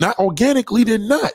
[0.00, 1.32] Not organically, they're not.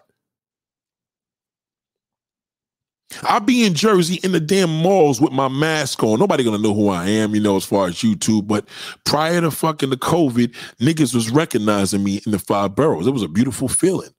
[3.24, 6.20] I'll be in Jersey in the damn malls with my mask on.
[6.20, 8.48] Nobody gonna know who I am, you know, as far as YouTube.
[8.48, 8.68] But
[9.04, 13.08] prior to fucking the COVID, niggas was recognizing me in the five boroughs.
[13.08, 14.12] It was a beautiful feeling.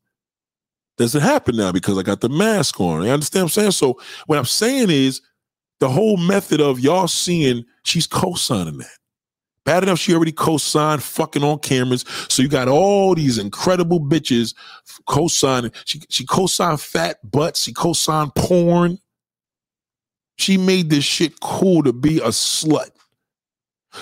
[0.98, 3.04] Doesn't happen now because I got the mask on.
[3.04, 3.70] You understand what I'm saying?
[3.72, 5.22] So what I'm saying is
[5.78, 8.99] the whole method of y'all seeing she's co-signing that.
[9.64, 12.04] Bad enough she already co-signed fucking on cameras.
[12.28, 14.54] So you got all these incredible bitches
[15.06, 15.72] co-signing.
[15.84, 17.62] She she co-signed fat butts.
[17.62, 18.98] She co-signed porn.
[20.38, 22.90] She made this shit cool to be a slut.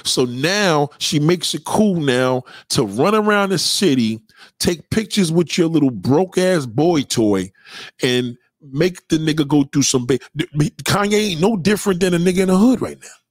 [0.05, 4.21] So now she makes it cool now to run around the city,
[4.61, 7.53] take pictures with your little broke ass boy toy,
[8.03, 8.37] and
[8.73, 10.07] make the nigga go through some.
[10.07, 10.19] Ba-
[10.85, 13.28] Kanye ain't no different than a nigga in the hood right now.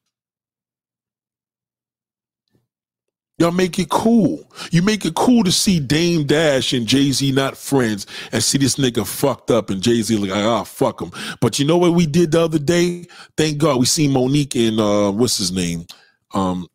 [3.40, 4.52] Y'all make it cool.
[4.72, 8.58] You make it cool to see Dame Dash and Jay Z not friends and see
[8.58, 11.12] this nigga fucked up and Jay Z like, ah, oh, fuck him.
[11.40, 13.06] But you know what we did the other day?
[13.38, 15.86] Thank God we seen Mo'Nique and uh, what's his name?
[16.34, 16.68] Um,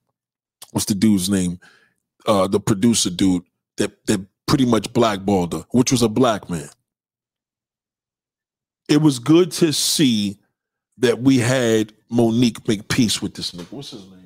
[0.71, 1.59] what's the dude's name?
[2.27, 3.43] Uh, the producer dude
[3.79, 6.69] that that pretty much blackballed her, which was a black man.
[8.89, 10.39] It was good to see
[10.99, 13.73] that we had Mo'Nique make peace with this nigga.
[13.73, 14.22] What's his name?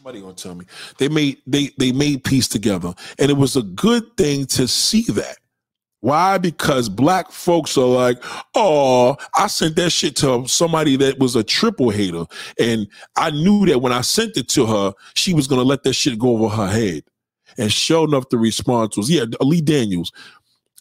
[0.00, 0.64] Somebody gonna tell me
[0.96, 5.02] they made they they made peace together, and it was a good thing to see
[5.02, 5.36] that.
[6.00, 6.38] Why?
[6.38, 8.16] Because black folks are like,
[8.54, 12.24] oh, I sent that shit to somebody that was a triple hater,
[12.58, 15.92] and I knew that when I sent it to her, she was gonna let that
[15.92, 17.02] shit go over her head.
[17.58, 20.12] And sure enough, the response was, yeah, Lee Daniels.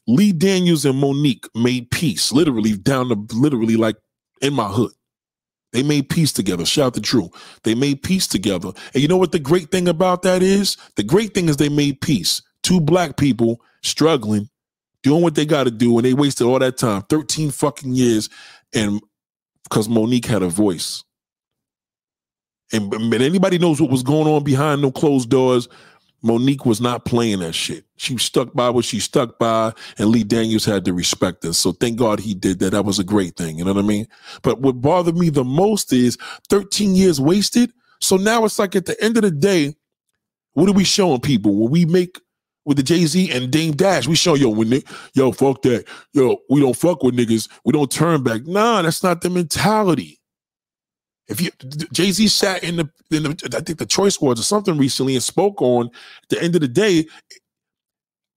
[0.07, 3.97] Lee Daniels and Mo'Nique made peace, literally down to literally like
[4.41, 4.91] in my hood.
[5.71, 6.65] They made peace together.
[6.65, 7.29] Shout the truth.
[7.63, 8.71] They made peace together.
[8.93, 10.77] And you know what the great thing about that is?
[10.95, 12.41] The great thing is they made peace.
[12.63, 14.49] Two black people struggling,
[15.03, 18.29] doing what they got to do, and they wasted all that time 13 fucking years.
[18.73, 18.99] And
[19.63, 21.03] because Mo'Nique had a voice.
[22.71, 25.67] And, and anybody knows what was going on behind no closed doors,
[26.23, 27.85] Mo'Nique was not playing that shit.
[27.97, 31.57] She stuck by what she stuck by, and Lee Daniels had to respect us.
[31.57, 32.71] So thank God he did that.
[32.71, 33.57] That was a great thing.
[33.57, 34.07] You know what I mean?
[34.41, 36.17] But what bothered me the most is
[36.49, 37.71] 13 years wasted.
[38.01, 39.75] So now it's like at the end of the day,
[40.53, 42.19] what are we showing people when we make
[42.65, 44.07] with the Jay Z and Dame Dash?
[44.07, 44.81] We show yo when
[45.13, 47.49] yo fuck that yo we don't fuck with niggas.
[47.65, 48.45] We don't turn back.
[48.45, 50.18] Nah, that's not the mentality.
[51.29, 51.51] If you
[51.93, 55.15] Jay Z sat in the, in the I think the Choice Awards or something recently
[55.15, 55.87] and spoke on
[56.23, 57.05] at the end of the day,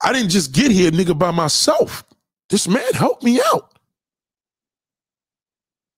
[0.04, 2.04] I didn't just get here, nigga, by myself.
[2.50, 3.70] This man helped me out.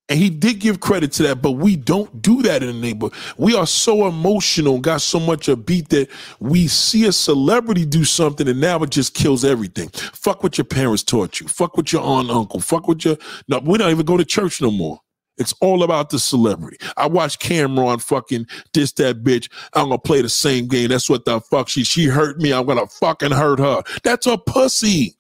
[0.10, 3.18] And he did give credit to that, but we don't do that in the neighborhood.
[3.38, 6.10] We are so emotional, got so much a beat that
[6.40, 9.90] we see a celebrity do something and now it just kills everything.
[9.90, 11.48] Fuck what your parents taught you.
[11.48, 12.60] Fuck what your aunt, uncle.
[12.60, 13.18] Fuck what your
[13.48, 15.00] no, we don't even go to church no more.
[15.38, 16.78] It's all about the celebrity.
[16.96, 19.50] I watched Cam'ron fucking diss that bitch.
[19.74, 20.90] I'm gonna play the same game.
[20.90, 22.54] That's what the fuck she she hurt me.
[22.54, 23.82] I'm gonna fucking hurt her.
[24.04, 25.16] That's a pussy.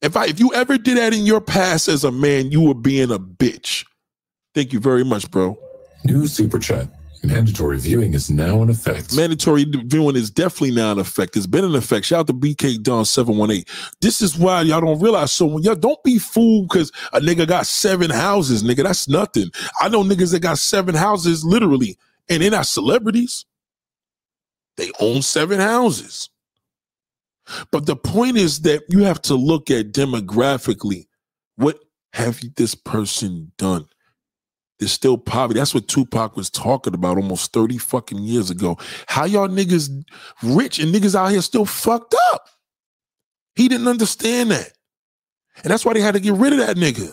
[0.00, 2.74] If I if you ever did that in your past as a man, you were
[2.74, 3.84] being a bitch.
[4.54, 5.58] Thank you very much, bro.
[6.04, 6.88] New super chat.
[7.22, 9.14] Mandatory viewing is now in effect.
[9.14, 11.36] Mandatory viewing is definitely now in effect.
[11.36, 12.06] It's been in effect.
[12.06, 13.64] Shout out to BK Don 718.
[14.00, 15.32] This is why y'all don't realize.
[15.32, 19.50] So when y'all don't be fooled because a nigga got seven houses, nigga, that's nothing.
[19.80, 21.96] I know niggas that got seven houses literally,
[22.28, 23.46] and they're not celebrities.
[24.76, 26.30] They own seven houses.
[27.70, 31.06] But the point is that you have to look at demographically
[31.56, 31.80] what
[32.12, 33.86] have this person done?
[34.78, 35.58] There's still poverty.
[35.58, 38.78] That's what Tupac was talking about almost 30 fucking years ago.
[39.06, 40.04] How y'all niggas
[40.42, 42.48] rich and niggas out here still fucked up?
[43.56, 44.72] He didn't understand that.
[45.64, 47.12] And that's why they had to get rid of that nigga.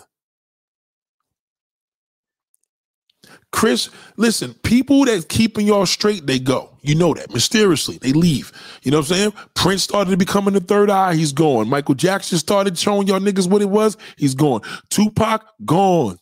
[3.52, 6.78] Chris, listen, people that keeping y'all straight, they go.
[6.82, 7.34] You know that.
[7.34, 8.52] Mysteriously, they leave.
[8.84, 9.34] You know what I'm saying?
[9.56, 11.70] Prince started becoming the third eye, he's gone.
[11.70, 14.62] Michael Jackson started showing y'all niggas what it was, he's gone.
[14.90, 16.20] Tupac, gone.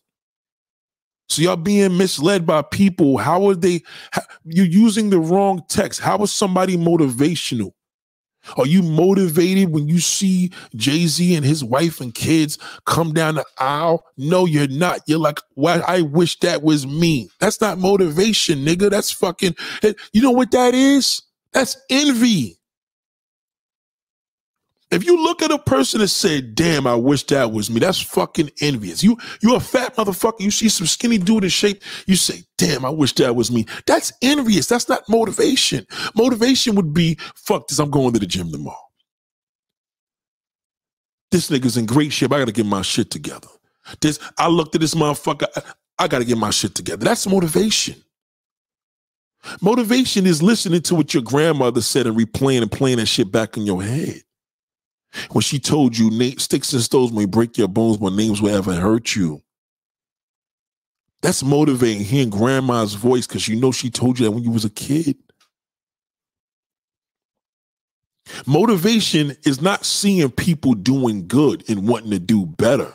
[1.34, 3.18] So y'all being misled by people.
[3.18, 3.82] How are they?
[4.12, 6.00] How, you're using the wrong text.
[6.00, 7.72] How is somebody motivational?
[8.58, 13.36] Are you motivated when you see Jay Z and his wife and kids come down
[13.36, 14.06] the aisle?
[14.16, 15.00] No, you're not.
[15.08, 17.30] You're like, well, I wish that was me.
[17.40, 18.92] That's not motivation, nigga.
[18.92, 21.22] That's fucking, eh, you know what that is?
[21.54, 22.60] That's envy.
[24.94, 28.00] If you look at a person and say, damn, I wish that was me, that's
[28.00, 29.04] fucking envious.
[29.04, 32.86] You you a fat motherfucker, you see some skinny dude in shape, you say, damn,
[32.86, 33.66] I wish that was me.
[33.88, 34.68] That's envious.
[34.68, 35.88] That's not motivation.
[36.16, 38.78] Motivation would be, fuck this, I'm going to the gym tomorrow.
[41.32, 42.32] This nigga's in great shape.
[42.32, 43.48] I gotta get my shit together.
[44.02, 45.62] This I looked at this motherfucker, I,
[46.06, 47.04] I gotta get my shit together.
[47.04, 47.96] That's motivation.
[49.62, 53.58] Motivation is listening to what your grandmother said and replaying and playing that shit back
[53.58, 54.22] in your head.
[55.32, 58.74] When she told you sticks and stones may break your bones, but names will ever
[58.74, 59.42] hurt you.
[61.22, 64.66] That's motivating hearing grandma's voice because you know she told you that when you was
[64.66, 65.18] a kid.
[68.46, 72.94] Motivation is not seeing people doing good and wanting to do better.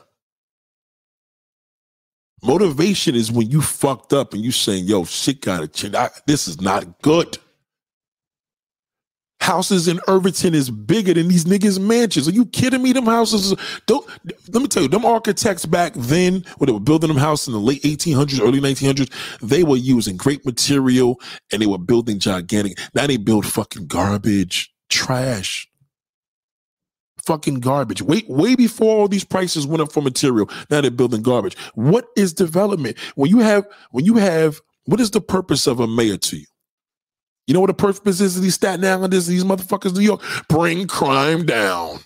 [2.43, 5.95] Motivation is when you fucked up and you saying, yo, shit gotta change.
[5.95, 7.39] I, this is not good
[9.41, 12.29] houses in Irvington is bigger than these niggas' mansions.
[12.29, 12.93] Are you kidding me?
[12.93, 13.55] Them houses,
[13.87, 14.07] don't,
[14.53, 17.55] let me tell you, them architects back then, when they were building them houses in
[17.55, 19.11] the late 1800s, early 1900s,
[19.41, 21.21] they were using great material
[21.53, 22.79] and they were building gigantic.
[22.95, 25.69] Now they build fucking garbage, trash.
[27.25, 28.01] Fucking garbage.
[28.03, 30.49] Wait, way before all these prices went up for material.
[30.71, 31.57] Now they're building garbage.
[31.75, 32.99] What is development?
[33.17, 36.47] When you have, when you have, what is the purpose of a mayor to you?
[37.49, 40.23] You know what the purpose is of these Staten Islanders, these motherfuckers, New York?
[40.51, 42.01] Bring crime down.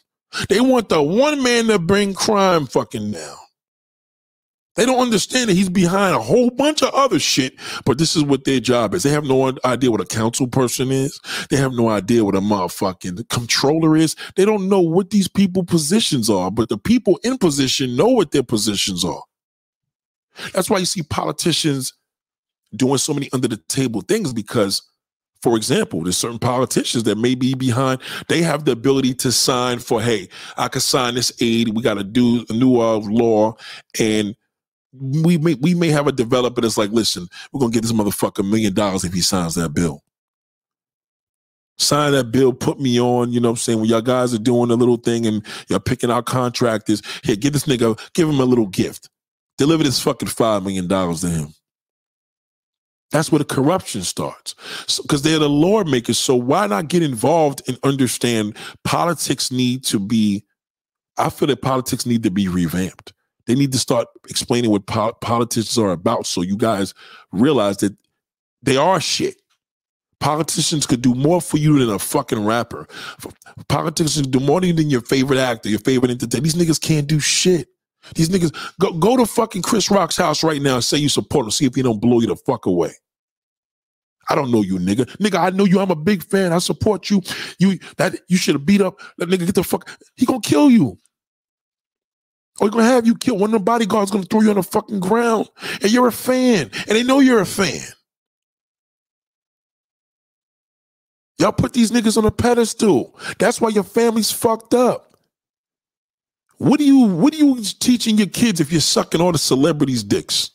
[0.49, 3.37] They want the one man to bring crime fucking down.
[4.77, 7.55] They don't understand that he's behind a whole bunch of other shit,
[7.85, 9.03] but this is what their job is.
[9.03, 11.21] They have no idea what a council person is.
[11.51, 14.15] They have no idea what a motherfucking controller is.
[14.37, 18.31] They don't know what these people positions are, but the people in position know what
[18.31, 19.23] their positions are.
[20.55, 21.93] That's why you see politicians
[22.75, 24.83] doing so many under the table things because
[25.43, 28.01] for example, there's certain politicians that may be behind.
[28.29, 31.71] They have the ability to sign for, hey, I could sign this aid.
[31.75, 33.57] We got to do a new uh, law,
[33.99, 34.37] and
[34.93, 38.41] we may we may have a developer that's like, listen, we're gonna get this motherfucker
[38.41, 40.03] a million dollars if he signs that bill.
[41.79, 43.81] Sign that bill, put me on, you know what I'm saying?
[43.81, 47.55] When y'all guys are doing a little thing and y'all picking out contractors, here, give
[47.55, 49.09] this nigga, give him a little gift.
[49.59, 51.55] Deliver this fucking five million dollars to him.
[53.13, 54.55] That's where the corruption starts.
[55.03, 56.19] Because so, they're the lawmakers.
[56.19, 60.45] So why not get involved and understand politics need to be,
[61.19, 63.13] I feel that politics need to be revamped.
[63.47, 66.95] They need to start explaining what po- politicians are about so you guys
[67.33, 67.95] realize that
[68.63, 69.37] they are shit.
[70.21, 72.87] Politicians could do more for you than a fucking rapper.
[73.69, 76.43] Politicians do more than your favorite actor, your favorite entertainer.
[76.43, 77.72] These niggas can't do shit.
[78.15, 81.45] These niggas go go to fucking Chris Rock's house right now and say you support
[81.45, 81.51] him.
[81.51, 82.93] See if he don't blow you the fuck away.
[84.29, 85.07] I don't know you, nigga.
[85.17, 85.81] Nigga, I know you.
[85.81, 86.53] I'm a big fan.
[86.53, 87.23] I support you.
[87.59, 89.47] You that you should have beat up that nigga.
[89.47, 89.89] Get the fuck.
[90.17, 90.99] He gonna kill you.
[92.61, 93.41] Or he gonna have you killed.
[93.41, 95.49] One of the bodyguards gonna throw you on the fucking ground.
[95.83, 96.71] And you're a fan.
[96.89, 97.81] And they know you're a fan.
[101.39, 103.19] Y'all put these niggas on a pedestal.
[103.39, 105.12] That's why your family's fucked up.
[106.59, 110.05] What are you what are you teaching your kids if you're sucking all the celebrities'
[110.05, 110.51] dicks?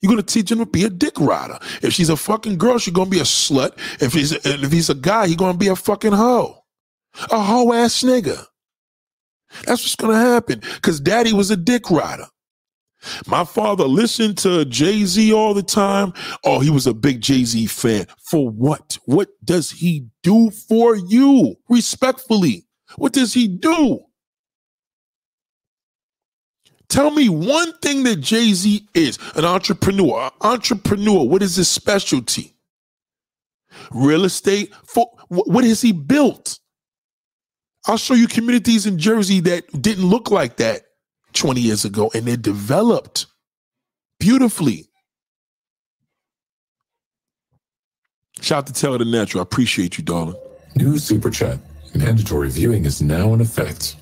[0.00, 1.58] You're gonna teach him to be a dick rider.
[1.82, 3.72] If she's a fucking girl, she's gonna be a slut.
[4.02, 6.64] If he's a, if he's a guy, he's gonna be a fucking hoe,
[7.30, 8.44] a hoe ass nigga.
[9.66, 10.60] That's what's gonna happen.
[10.82, 12.26] Cause daddy was a dick rider.
[13.26, 16.12] My father listened to Jay Z all the time.
[16.44, 18.06] Oh, he was a big Jay Z fan.
[18.24, 18.98] For what?
[19.06, 21.56] What does he do for you?
[21.68, 22.66] Respectfully,
[22.96, 24.00] what does he do?
[26.90, 30.24] Tell me one thing that Jay Z is an entrepreneur.
[30.24, 32.52] An entrepreneur, what is his specialty?
[33.92, 34.74] Real estate?
[34.84, 36.58] For, what has he built?
[37.86, 40.82] I'll show you communities in Jersey that didn't look like that
[41.32, 43.26] 20 years ago and they developed
[44.18, 44.88] beautifully.
[48.40, 49.40] Shout out to Taylor the Natural.
[49.40, 50.36] I appreciate you, darling.
[50.74, 51.60] New super chat.
[51.94, 53.96] Mandatory viewing is now in effect.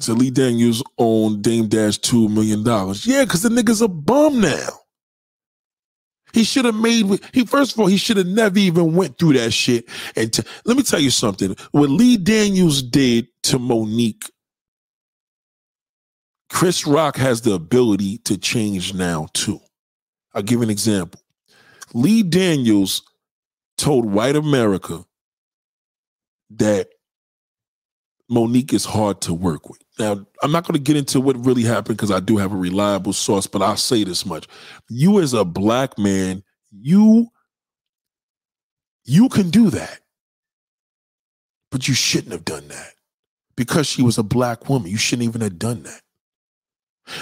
[0.00, 3.06] So Lee Daniels owned Dame Dash two million dollars.
[3.06, 4.68] Yeah, because the nigga's a bum now.
[6.32, 7.20] He should have made.
[7.32, 9.88] He first of all, he should have never even went through that shit.
[10.16, 11.54] And t- let me tell you something.
[11.70, 14.30] What Lee Daniels did to Mo'Nique,
[16.50, 19.60] Chris Rock has the ability to change now too.
[20.34, 21.20] I'll give an example.
[21.94, 23.02] Lee Daniels
[23.78, 25.04] told white America
[26.50, 26.88] that
[28.28, 29.83] Mo'Nique is hard to work with.
[29.98, 32.56] Now, I'm not going to get into what really happened because I do have a
[32.56, 34.48] reliable source, but I'll say this much.
[34.88, 36.42] You as a black man,
[36.72, 37.28] you
[39.04, 40.00] you can do that.
[41.70, 42.92] But you shouldn't have done that.
[43.56, 46.00] Because she was a black woman, you shouldn't even have done that.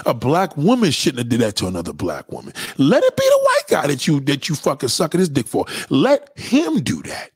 [0.05, 2.53] A black woman shouldn't have did that to another black woman.
[2.77, 5.65] Let it be the white guy that you that you fucking sucking his dick for.
[5.89, 7.31] Let him do that.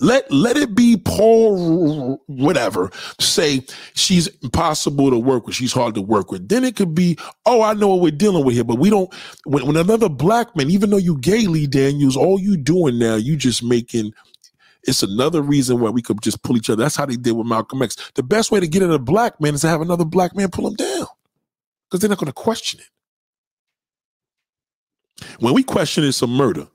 [0.00, 3.64] Let let it be Paul whatever say
[3.94, 5.54] she's impossible to work with.
[5.54, 6.48] She's hard to work with.
[6.48, 9.12] Then it could be, oh, I know what we're dealing with here, but we don't.
[9.44, 13.16] When, when another black man, even though you gay Lee Daniels, all you doing now,
[13.16, 14.14] you just making.
[14.84, 16.82] It's another reason why we could just pull each other.
[16.82, 17.96] That's how they did with Malcolm X.
[18.14, 20.48] The best way to get at a black man is to have another black man
[20.48, 21.06] pull him down,
[21.84, 22.86] because they're not going to question it.
[25.40, 26.66] When we question it's a murder.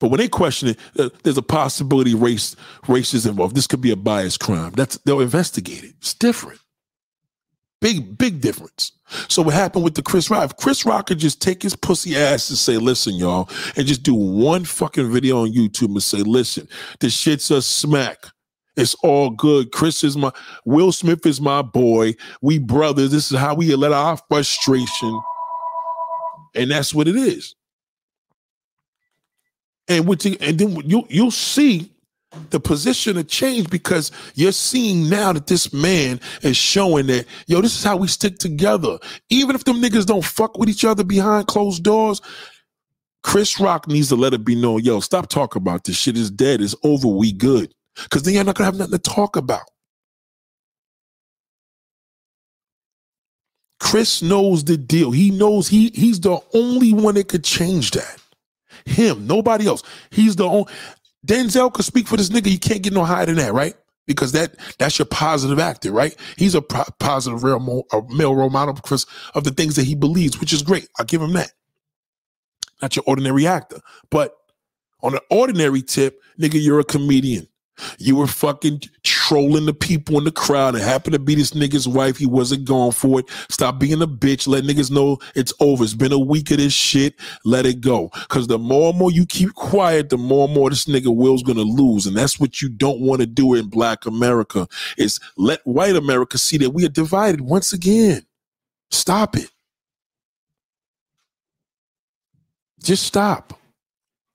[0.00, 2.54] But when they question it, uh, there's a possibility race
[2.88, 3.56] is involved.
[3.56, 4.72] This could be a biased crime.
[4.72, 5.94] That's they'll investigate it.
[5.98, 6.60] It's different.
[7.80, 8.92] Big, big difference.
[9.28, 10.50] So what happened with the Chris Rock?
[10.50, 14.02] If Chris Rock could just take his pussy ass and say, listen, y'all, and just
[14.02, 16.68] do one fucking video on YouTube and say, listen,
[16.98, 18.18] this shit's a smack.
[18.76, 19.72] It's all good.
[19.72, 20.32] Chris is my
[20.64, 22.14] Will Smith is my boy.
[22.42, 23.10] We brothers.
[23.10, 25.20] This is how we let our frustration.
[26.54, 27.54] And that's what it is
[29.88, 31.90] and the, and then you you'll see
[32.50, 37.60] the position of change because you're seeing now that this man is showing that yo,
[37.60, 38.98] this is how we stick together.
[39.30, 42.20] Even if them niggas don't fuck with each other behind closed doors,
[43.22, 46.16] Chris Rock needs to let it be known, yo, stop talking about this shit.
[46.16, 46.60] is dead.
[46.60, 47.08] It's over.
[47.08, 47.74] We good.
[47.94, 49.64] Because then you're not gonna have nothing to talk about.
[53.80, 55.10] Chris knows the deal.
[55.10, 58.18] He knows he he's the only one that could change that.
[58.88, 59.82] Him, nobody else.
[60.10, 60.72] He's the only.
[61.26, 62.50] Denzel could speak for this nigga.
[62.50, 63.74] You can't get no higher than that, right?
[64.06, 66.16] Because that that's your positive actor, right?
[66.36, 69.84] He's a pro- positive real mo- a male role model because of the things that
[69.84, 70.88] he believes, which is great.
[70.98, 71.52] I'll give him that.
[72.82, 74.34] Not your ordinary actor, but
[75.02, 77.48] on an ordinary tip, nigga, you're a comedian.
[77.98, 80.74] You were fucking trolling the people in the crowd.
[80.74, 82.16] It happened to be this nigga's wife.
[82.16, 83.26] He wasn't going for it.
[83.48, 84.46] Stop being a bitch.
[84.46, 85.84] Let niggas know it's over.
[85.84, 87.14] It's been a week of this shit.
[87.44, 88.08] Let it go.
[88.28, 91.42] Cause the more and more you keep quiet, the more and more this nigga Will's
[91.42, 92.06] gonna lose.
[92.06, 96.38] And that's what you don't want to do in black America is let white America
[96.38, 98.24] see that we are divided once again.
[98.90, 99.50] Stop it.
[102.82, 103.58] Just stop.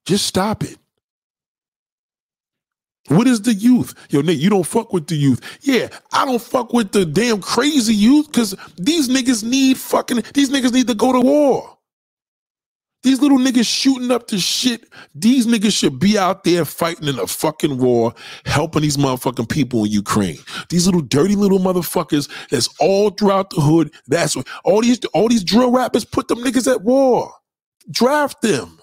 [0.06, 0.78] Just stop it.
[3.08, 3.94] What is the youth?
[4.10, 5.40] Yo, Nate, you don't fuck with the youth.
[5.62, 10.50] Yeah, I don't fuck with the damn crazy youth because these niggas need fucking, these
[10.50, 11.70] niggas need to go to war.
[13.02, 14.84] These little niggas shooting up the shit.
[15.14, 18.14] These niggas should be out there fighting in a fucking war,
[18.46, 20.38] helping these motherfucking people in Ukraine.
[20.68, 23.92] These little dirty little motherfuckers that's all throughout the hood.
[24.06, 27.32] That's what all these all these drill rappers put them niggas at war.
[27.90, 28.78] Draft them.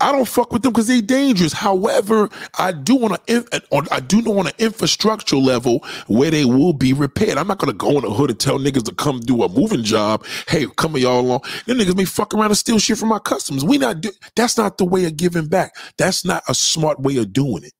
[0.00, 1.52] I don't fuck with them because they're dangerous.
[1.52, 2.28] However,
[2.58, 6.92] I do want to, I do know on an infrastructural level where they will be
[6.92, 7.38] repaired.
[7.38, 9.82] I'm not gonna go in the hood and tell niggas to come do a moving
[9.84, 10.24] job.
[10.48, 11.42] Hey, come y'all along.
[11.66, 13.64] Them niggas may fuck around and steal shit from my customers.
[13.64, 14.10] We not do.
[14.36, 15.76] That's not the way of giving back.
[15.98, 17.72] That's not a smart way of doing it.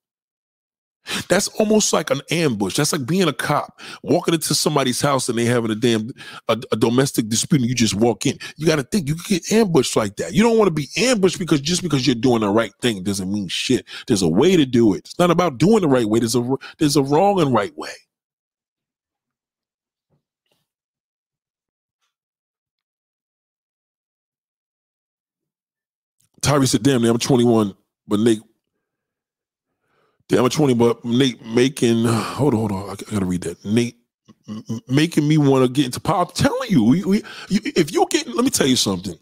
[1.29, 2.77] That's almost like an ambush.
[2.77, 6.11] That's like being a cop walking into somebody's house and they having a damn
[6.49, 8.39] a, a domestic dispute and you just walk in.
[8.57, 10.35] You got to think you can get ambushed like that.
[10.35, 13.33] You don't want to be ambushed because just because you're doing the right thing doesn't
[13.33, 13.87] mean shit.
[14.07, 15.01] There's a way to do it.
[15.01, 16.21] It's not about doing the right way.
[16.21, 17.91] There's a there's a wrong and right way.
[26.43, 27.75] Tyree said, "Damn, I'm 21,
[28.09, 28.41] but Nate
[30.31, 32.91] Damn, I'm 20, but Nate making, hold on, hold on.
[32.91, 33.65] I, gotta read that.
[33.65, 33.97] Nate
[34.87, 36.41] making me want to get into politics.
[36.41, 37.17] Telling you, we, we,
[37.49, 39.19] you, if you get, let me tell you something.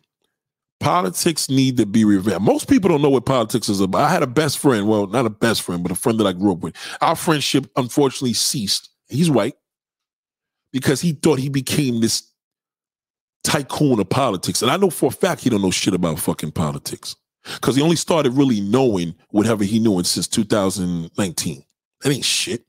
[0.80, 2.42] Politics need to be revamped.
[2.42, 4.02] Most people don't know what politics is about.
[4.02, 6.34] I had a best friend, well, not a best friend, but a friend that I
[6.34, 6.76] grew up with.
[7.00, 8.90] Our friendship unfortunately ceased.
[9.08, 9.54] He's white
[10.74, 12.30] because he thought he became this
[13.44, 14.60] tycoon of politics.
[14.60, 17.16] And I know for a fact he don't know shit about fucking politics
[17.54, 21.64] because he only started really knowing whatever he knew since 2019.
[22.02, 22.64] That ain't shit.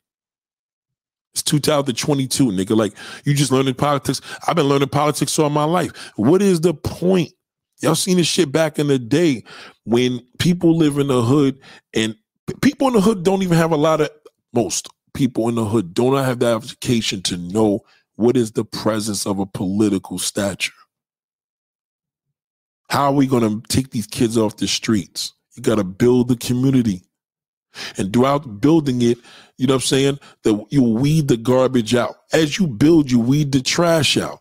[1.34, 2.76] It's 2022, nigga.
[2.76, 2.94] Like
[3.24, 4.22] you just learning politics.
[4.48, 5.92] I've been learning politics all my life.
[6.16, 7.32] What is the point?
[7.82, 9.44] Y'all seen this shit back in the day
[9.86, 11.60] when people live in the hood
[11.94, 12.16] and
[12.62, 14.10] people in the hood don't even have a lot of
[14.54, 17.84] most people in the hood don't have the education to know
[18.20, 20.74] What is the presence of a political stature?
[22.90, 25.34] How are we going to take these kids off the streets?
[25.56, 27.04] You got to build the community.
[27.98, 29.20] And throughout building it,
[29.58, 30.20] you know what I'm saying?
[30.44, 32.16] That you weed the garbage out.
[32.34, 34.40] As you build, you weed the trash out.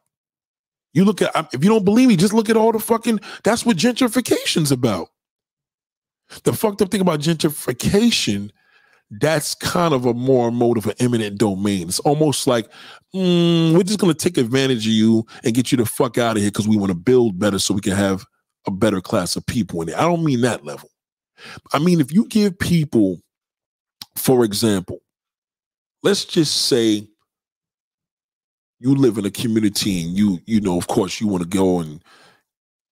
[0.94, 3.66] You look at, if you don't believe me, just look at all the fucking, that's
[3.66, 5.08] what gentrification's about.
[6.44, 8.50] The fucked up thing about gentrification,
[9.10, 11.88] that's kind of a more mode of an eminent domain.
[11.88, 12.70] It's almost like,
[13.14, 16.36] mm, we're just going to take advantage of you and get you the fuck out
[16.36, 18.24] of here because we want to build better so we can have
[18.68, 19.96] a better class of people in it.
[19.96, 20.90] I don't mean that level.
[21.72, 23.20] I mean, if you give people,
[24.14, 25.00] for example,
[26.02, 27.06] let's just say
[28.80, 31.80] you live in a community and you, you know, of course, you want to go
[31.80, 32.02] and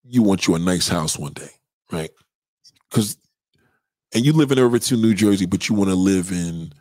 [0.05, 1.51] you want you a nice house one day,
[1.93, 2.11] right?
[2.91, 3.17] Because,
[4.15, 6.73] and you live in Irvington, New Jersey, but you want to live in,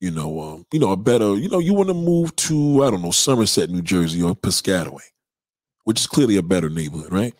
[0.00, 2.90] you know, um, you know, a better, you know, you want to move to, I
[2.90, 5.04] don't know, Somerset, New Jersey, or Piscataway,
[5.84, 7.34] which is clearly a better neighborhood, right?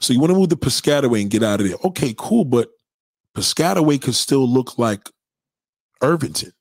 [0.00, 1.76] So you want to move to Piscataway and get out of there.
[1.84, 2.70] Okay, cool, but
[3.34, 5.08] Piscataway could still look like
[6.00, 6.52] Irvington.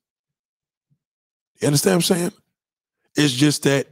[1.62, 2.32] You understand what I'm saying?
[3.16, 3.88] It's just that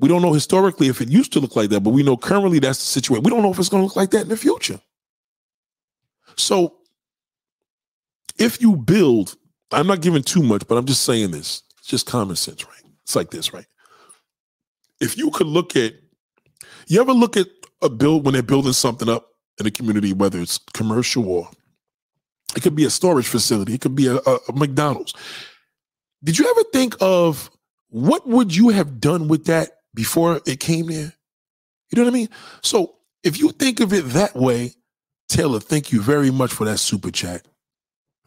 [0.00, 2.58] we don't know historically if it used to look like that, but we know currently
[2.58, 3.22] that's the situation.
[3.22, 4.80] We don't know if it's going to look like that in the future.
[6.36, 6.78] So
[8.38, 9.36] if you build,
[9.70, 11.62] I'm not giving too much, but I'm just saying this.
[11.78, 12.82] It's just common sense, right?
[13.04, 13.66] It's like this, right?
[15.00, 15.94] If you could look at,
[16.88, 17.46] you ever look at
[17.82, 19.28] a build when they're building something up
[19.58, 21.50] in a community, whether it's commercial or
[22.56, 23.74] it could be a storage facility.
[23.74, 25.14] It could be a, a, a McDonald's.
[26.24, 27.50] Did you ever think of
[27.88, 31.12] what would you have done with that before it came there?
[31.90, 32.28] You know what I mean?
[32.62, 34.74] So if you think of it that way,
[35.28, 37.46] Taylor, thank you very much for that super chat.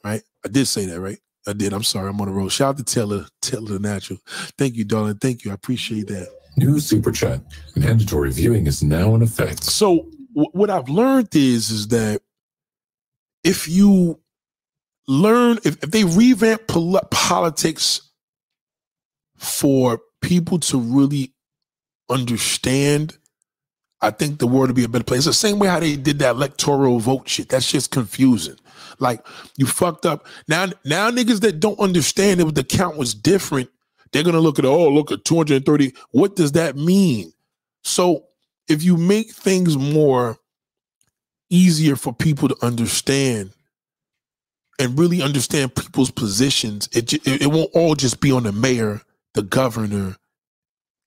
[0.03, 0.22] Right?
[0.44, 1.19] I did say that, right?
[1.48, 1.73] I did.
[1.73, 2.10] I'm sorry.
[2.10, 2.49] I'm on the road.
[2.52, 4.19] Shout out to Taylor, Taylor the Natural.
[4.57, 5.18] Thank you, darling.
[5.18, 5.52] Thank you.
[5.52, 6.27] I appreciate that.
[6.57, 7.41] New super chat.
[7.76, 9.64] Mandatory viewing is now in effect.
[9.64, 12.22] So w- what I've learned is is that
[13.44, 14.22] if you
[15.07, 18.02] learn, if, if they revamp pol- politics
[19.38, 21.34] for people to really
[22.10, 23.18] understand,
[24.02, 25.26] I think the world would be a better place.
[25.26, 27.49] The same way how they did that electoral vote shit.
[27.49, 28.56] That's just confusing.
[28.99, 29.26] Like
[29.57, 30.26] you fucked up.
[30.48, 33.69] Now, now niggas that don't understand it, the count was different.
[34.15, 35.93] They're gonna look at oh, look at 230.
[36.11, 37.33] What does that mean?
[37.83, 38.27] So
[38.69, 40.37] if you make things more
[41.49, 43.51] easier for people to understand
[44.79, 49.01] and really understand people's positions, it, it won't all just be on the mayor,
[49.33, 50.15] the governor,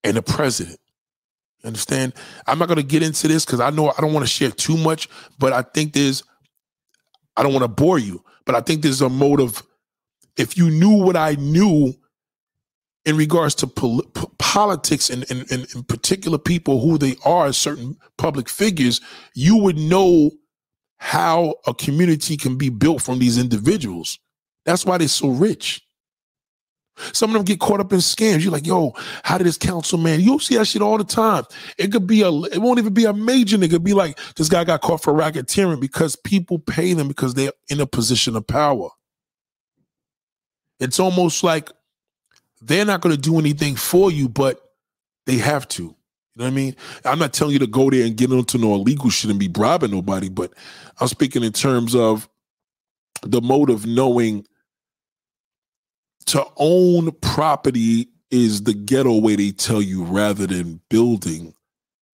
[0.05, 0.79] and the president.
[1.65, 2.13] Understand?
[2.47, 4.51] I'm not going to get into this because I know I don't want to share
[4.51, 5.09] too much,
[5.39, 6.23] but I think there's,
[7.39, 9.63] I don't want to bore you, but I think there's a mode of,
[10.37, 11.95] if you knew what I knew
[13.05, 14.05] in regards to pol-
[14.39, 19.01] politics and, and, and, and particular people, who they are, certain public figures,
[19.35, 20.31] you would know
[20.99, 24.19] how a community can be built from these individuals.
[24.65, 25.81] That's why they're so rich.
[27.13, 28.43] Some of them get caught up in scams.
[28.43, 28.93] You're like, yo,
[29.23, 30.21] how did this councilman?
[30.21, 31.45] You'll see that shit all the time.
[31.79, 33.83] It could be a, it won't even be a major nigga.
[33.83, 37.81] Be like, this guy got caught for racketeering because people pay them because they're in
[37.81, 38.89] a position of power.
[40.81, 41.71] It's almost like
[42.61, 44.73] they're not going to do anything for you, but
[45.27, 45.83] they have to.
[45.85, 45.95] You
[46.37, 46.77] know what I mean?
[47.05, 49.49] I'm not telling you to go there and get into no illegal shit and be
[49.49, 50.53] bribing nobody, but
[51.01, 52.29] I'm speaking in terms of
[53.23, 54.47] the mode of knowing
[56.27, 61.55] to own property is the ghetto way they tell you rather than building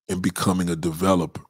[0.09, 1.43] and becoming a developer.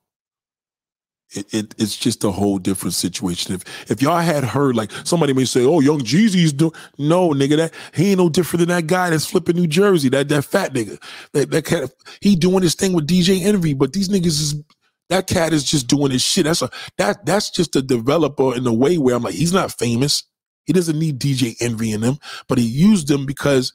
[1.31, 3.55] It, it, it's just a whole different situation.
[3.55, 7.57] If if y'all had heard like somebody may say, "Oh, Young Jeezy's doing," no nigga,
[7.57, 10.09] that he ain't no different than that guy that's flipping New Jersey.
[10.11, 11.03] That that fat nigga,
[11.33, 11.91] that that cat,
[12.21, 13.75] he doing his thing with DJ Envy.
[13.75, 14.63] But these niggas is
[15.11, 16.45] that cat is just doing his shit.
[16.45, 19.73] That's a that that's just a developer in a way where I'm like, he's not
[19.73, 20.23] famous.
[20.65, 22.19] He doesn't need DJ Envy in him,
[22.49, 23.73] but he used them because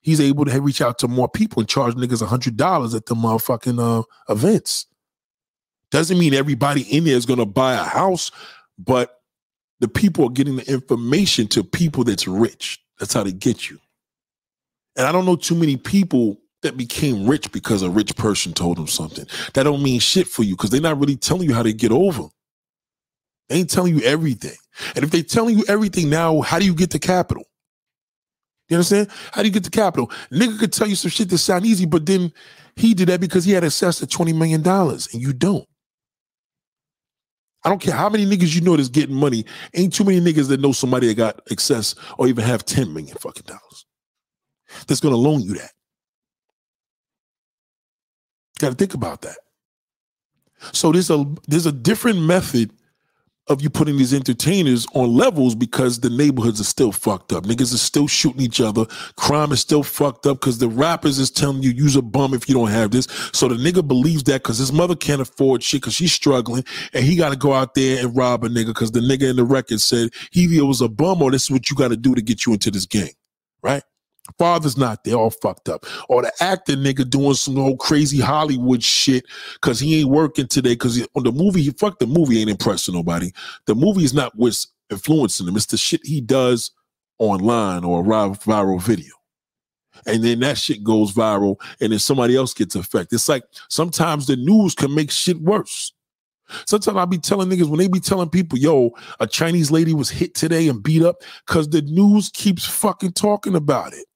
[0.00, 3.14] he's able to reach out to more people and charge niggas hundred dollars at the
[3.14, 4.02] motherfucking uh,
[4.32, 4.86] events.
[5.90, 8.30] Doesn't mean everybody in there is going to buy a house,
[8.78, 9.20] but
[9.80, 12.80] the people are getting the information to people that's rich.
[12.98, 13.78] That's how they get you.
[14.96, 18.76] And I don't know too many people that became rich because a rich person told
[18.76, 19.26] them something.
[19.54, 21.90] That don't mean shit for you because they're not really telling you how to get
[21.90, 22.24] over.
[23.48, 24.56] They ain't telling you everything.
[24.94, 27.44] And if they're telling you everything now, how do you get the capital?
[28.68, 29.08] You understand?
[29.32, 30.06] How do you get the capital?
[30.30, 32.32] Nigga could tell you some shit that sound easy, but then
[32.76, 35.66] he did that because he had access to $20 million and you don't.
[37.64, 39.44] I don't care how many niggas you know that's getting money.
[39.74, 43.16] Ain't too many niggas that know somebody that got excess or even have 10 million
[43.16, 43.86] fucking dollars
[44.86, 45.72] that's going to loan you that.
[48.58, 49.36] Got to think about that.
[50.72, 52.70] So there's a there's a different method
[53.50, 57.44] of you putting these entertainers on levels because the neighborhoods are still fucked up.
[57.44, 58.86] Niggas are still shooting each other.
[59.16, 62.48] Crime is still fucked up because the rappers is telling you use a bum if
[62.48, 63.06] you don't have this.
[63.32, 67.04] So the nigga believes that because his mother can't afford shit because she's struggling and
[67.04, 69.44] he got to go out there and rob a nigga because the nigga in the
[69.44, 72.22] record said he was a bum or this is what you got to do to
[72.22, 73.10] get you into this gang,
[73.62, 73.82] right?
[74.38, 75.86] Father's not there, all fucked up.
[76.08, 79.24] Or the actor nigga doing some old crazy Hollywood shit
[79.54, 82.94] because he ain't working today because on the movie, he fuck the movie ain't impressing
[82.94, 83.30] nobody.
[83.66, 85.56] The movie is not what's influencing him.
[85.56, 86.72] It's the shit he does
[87.18, 89.14] online or a viral video.
[90.06, 93.16] And then that shit goes viral and then somebody else gets affected.
[93.16, 95.92] It's like sometimes the news can make shit worse.
[96.66, 98.90] Sometimes I'll be telling niggas when they be telling people, yo,
[99.20, 101.16] a Chinese lady was hit today and beat up
[101.46, 104.06] because the news keeps fucking talking about it.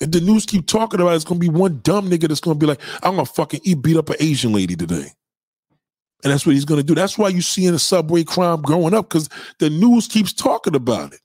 [0.00, 2.58] If the news keep talking about it, it's gonna be one dumb nigga that's gonna
[2.58, 5.12] be like, I'm gonna fucking eat beat up an Asian lady today.
[6.24, 6.94] And that's what he's gonna do.
[6.94, 9.28] That's why you see in the subway crime growing up, because
[9.58, 11.20] the news keeps talking about it.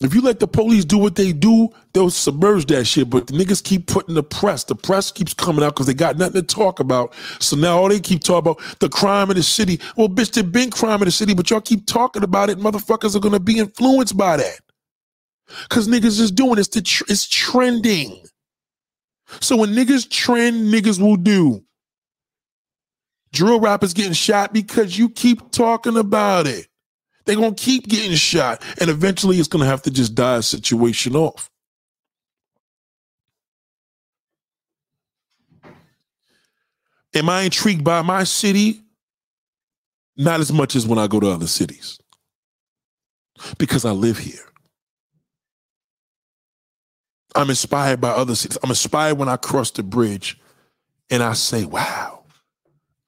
[0.00, 3.10] If you let the police do what they do, they'll submerge that shit.
[3.10, 4.64] But the niggas keep putting the press.
[4.64, 7.12] The press keeps coming out because they got nothing to talk about.
[7.38, 9.78] So now all they keep talking about the crime in the city.
[9.98, 12.58] Well, bitch, there been crime in the city, but y'all keep talking about it.
[12.58, 14.60] Motherfuckers are gonna be influenced by that.
[15.68, 16.58] Cause niggas is doing.
[16.58, 18.24] It's, the tr- it's trending.
[19.40, 21.64] So when niggas trend, niggas will do.
[23.32, 26.66] Drill rappers getting shot because you keep talking about it.
[27.26, 31.14] They're gonna keep getting shot, and eventually it's gonna have to just die a situation
[31.14, 31.50] off.
[37.14, 38.82] Am I intrigued by my city?
[40.16, 41.98] Not as much as when I go to other cities.
[43.58, 44.49] Because I live here.
[47.34, 48.58] I'm inspired by other cities.
[48.62, 50.38] I'm inspired when I cross the bridge
[51.10, 52.24] and I say, wow,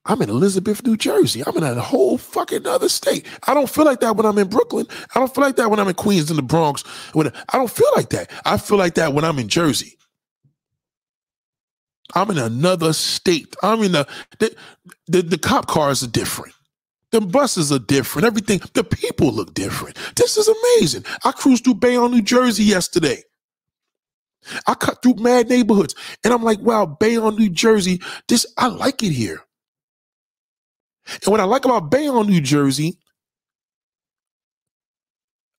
[0.05, 1.43] I'm in Elizabeth, New Jersey.
[1.45, 3.25] I'm in a whole fucking other state.
[3.47, 4.87] I don't feel like that when I'm in Brooklyn.
[5.15, 6.83] I don't feel like that when I'm in Queens in the Bronx.
[7.13, 8.31] When I don't feel like that.
[8.45, 9.97] I feel like that when I'm in Jersey.
[12.15, 13.55] I'm in another state.
[13.63, 14.07] I'm in the
[14.39, 14.55] the,
[15.07, 16.53] the, the cop cars are different.
[17.11, 18.25] The buses are different.
[18.25, 18.61] Everything.
[18.73, 19.97] The people look different.
[20.15, 21.05] This is amazing.
[21.23, 23.23] I cruised through Bayonne, New Jersey yesterday.
[24.67, 29.03] I cut through mad neighborhoods and I'm like, wow, Bayonne, New Jersey, this, I like
[29.03, 29.41] it here.
[31.05, 32.97] And what I like about Bayonne, New Jersey,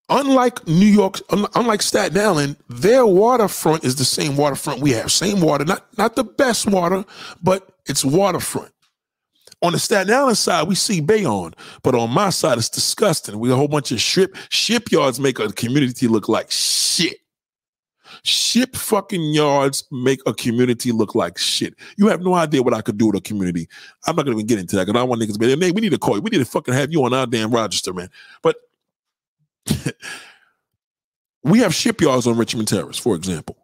[0.09, 1.21] unlike New York,
[1.55, 5.13] unlike Staten Island, their waterfront is the same waterfront we have.
[5.13, 7.05] Same water, not, not the best water,
[7.43, 8.71] but it's waterfront.
[9.63, 13.39] On the Staten Island side, we see Bayonne, but on my side, it's disgusting.
[13.39, 17.19] We a whole bunch of ship shipyards make a community look like shit.
[18.25, 21.75] Ship fucking yards make a community look like shit.
[21.99, 23.69] You have no idea what I could do with a community.
[24.07, 25.93] I'm not gonna even get into that because I want niggas to be we need
[25.93, 26.23] to call you.
[26.23, 28.09] We need to fucking have you on our damn register, man.
[28.43, 28.57] But
[31.43, 33.59] we have shipyards on Richmond Terrace, for example.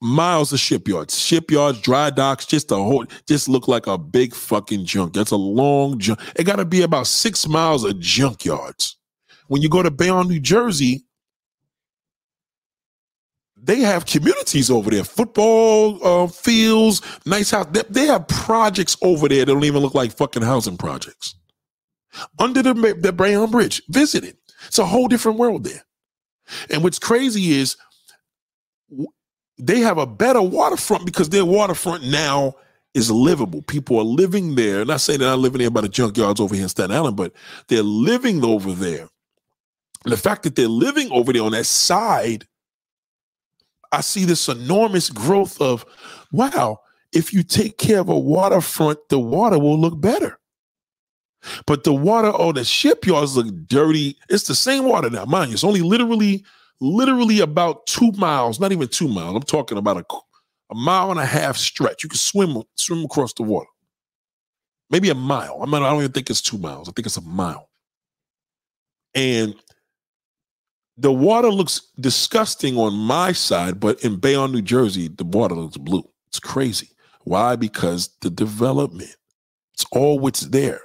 [0.00, 4.84] Miles of shipyards, shipyards, dry docks, just a whole, just look like a big fucking
[4.84, 5.12] junk.
[5.12, 6.18] That's a long junk.
[6.34, 8.96] It got to be about six miles of junkyards.
[9.46, 11.04] When you go to Bayonne, New Jersey,
[13.64, 17.66] they have communities over there, football uh, fields, nice house.
[17.70, 21.36] They, they, have projects over there that don't even look like fucking housing projects.
[22.38, 24.36] Under the the Bayonne Bridge, visit it.
[24.66, 25.84] It's a whole different world there.
[26.70, 27.76] And what's crazy is
[29.58, 32.56] they have a better waterfront because their waterfront now
[32.94, 33.62] is livable.
[33.62, 34.84] People are living there.
[34.84, 37.32] Not saying they're not living there by the junkyards over here in Staten Island, but
[37.68, 39.08] they're living over there.
[40.04, 42.46] And the fact that they're living over there on that side
[43.92, 45.84] I see this enormous growth of,
[46.32, 46.80] wow,
[47.12, 50.38] if you take care of a waterfront, the water will look better.
[51.66, 54.16] But the water on the shipyards look dirty.
[54.28, 55.54] It's the same water now, mind you.
[55.54, 56.44] It's only literally,
[56.80, 59.36] literally about two miles, not even two miles.
[59.36, 60.04] I'm talking about a,
[60.70, 62.02] a mile and a half stretch.
[62.02, 63.68] You can swim, swim across the water.
[64.88, 65.58] Maybe a mile.
[65.62, 66.88] I'm not, I don't even think it's two miles.
[66.88, 67.68] I think it's a mile.
[69.14, 69.54] And
[71.02, 75.76] the water looks disgusting on my side, but in Bayonne, New Jersey, the water looks
[75.76, 76.08] blue.
[76.28, 76.90] It's crazy.
[77.24, 77.56] Why?
[77.56, 79.16] Because the development.
[79.74, 80.80] It's all what's there.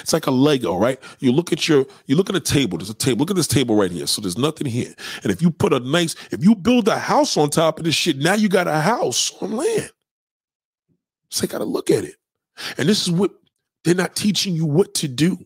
[0.00, 0.98] It's like a Lego, right?
[1.18, 2.78] You look at your, you look at a table.
[2.78, 3.18] There's a table.
[3.18, 4.06] Look at this table right here.
[4.06, 4.94] So there's nothing here.
[5.22, 7.94] And if you put a nice, if you build a house on top of this
[7.94, 9.90] shit, now you got a house on land.
[11.28, 12.14] So they got to look at it.
[12.78, 13.32] And this is what
[13.84, 15.38] they're not teaching you what to do.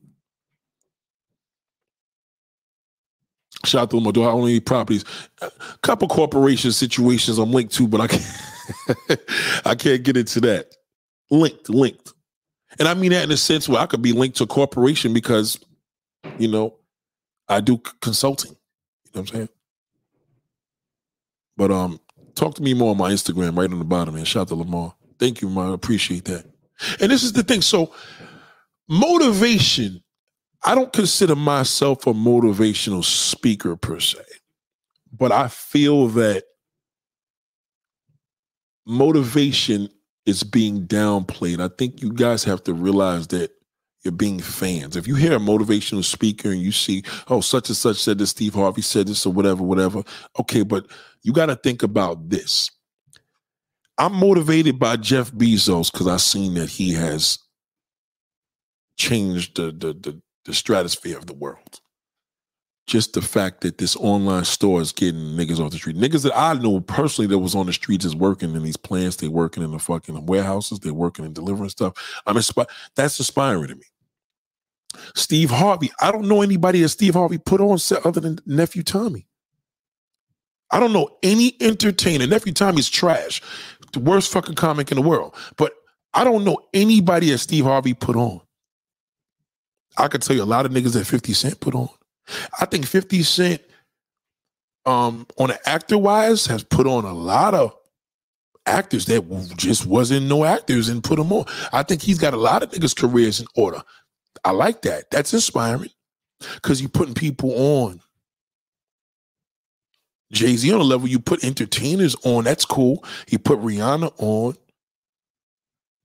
[3.66, 4.12] Shout out to.
[4.12, 5.05] Do I own any properties?
[5.43, 5.51] A
[5.82, 8.26] couple corporation situations I'm linked to, but I can't
[9.64, 10.74] I can't get into that.
[11.30, 12.12] Linked, linked.
[12.78, 15.12] And I mean that in a sense where I could be linked to a corporation
[15.12, 15.59] because,
[16.38, 16.76] you know,
[17.48, 18.52] I do consulting.
[18.52, 18.56] You
[19.14, 19.48] know what I'm saying?
[21.56, 22.01] But um,
[22.34, 24.24] talk to me more on my Instagram right on the bottom, man.
[24.24, 24.94] Shout out to Lamar.
[25.18, 25.70] Thank you, man.
[25.70, 26.44] I appreciate that.
[27.01, 27.62] And this is the thing.
[27.62, 27.94] So
[28.88, 30.02] motivation,
[30.66, 34.18] I don't consider myself a motivational speaker per se,
[35.12, 36.43] but I feel that
[38.84, 39.88] motivation
[40.26, 41.60] is being downplayed.
[41.60, 43.52] I think you guys have to realize that
[44.02, 44.97] you're being fans.
[44.97, 48.30] If you hear a motivational speaker and you see, oh, such and such said this,
[48.30, 50.02] Steve Harvey said this, or whatever, whatever,
[50.40, 50.86] okay, but
[51.22, 52.70] you got to think about this.
[53.98, 57.38] I'm motivated by Jeff Bezos because I've seen that he has
[58.98, 61.81] changed the, the the the stratosphere of the world.
[62.86, 65.97] Just the fact that this online store is getting niggas off the street.
[65.97, 69.16] Niggas that I know personally that was on the streets is working in these plants.
[69.16, 70.78] They're working in the fucking warehouses.
[70.78, 71.94] They're working and delivering stuff.
[72.27, 72.68] I'm inspired.
[72.94, 73.86] That's inspiring to me.
[75.16, 75.90] Steve Harvey.
[76.01, 79.27] I don't know anybody that Steve Harvey put on set other than nephew Tommy.
[80.70, 82.27] I don't know any entertainer.
[82.27, 83.43] Nephew Tommy's trash.
[83.93, 85.35] The worst fucking comic in the world.
[85.56, 85.73] But
[86.14, 88.40] I don't know anybody that Steve Harvey put on.
[89.97, 91.89] I could tell you a lot of niggas that 50 Cent put on.
[92.60, 93.62] I think 50 Cent,
[94.85, 97.74] um, on an actor wise, has put on a lot of
[98.66, 101.44] actors that just wasn't no actors and put them on.
[101.73, 103.82] I think he's got a lot of niggas' careers in order.
[104.44, 105.10] I like that.
[105.10, 105.90] That's inspiring
[106.55, 108.01] because you're putting people on.
[110.32, 112.44] Jay Z on a level you put entertainers on.
[112.44, 113.05] That's cool.
[113.28, 114.56] He put Rihanna on,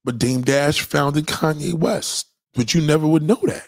[0.04, 2.28] but Dame Dash founded Kanye West.
[2.54, 3.66] But you never would know that.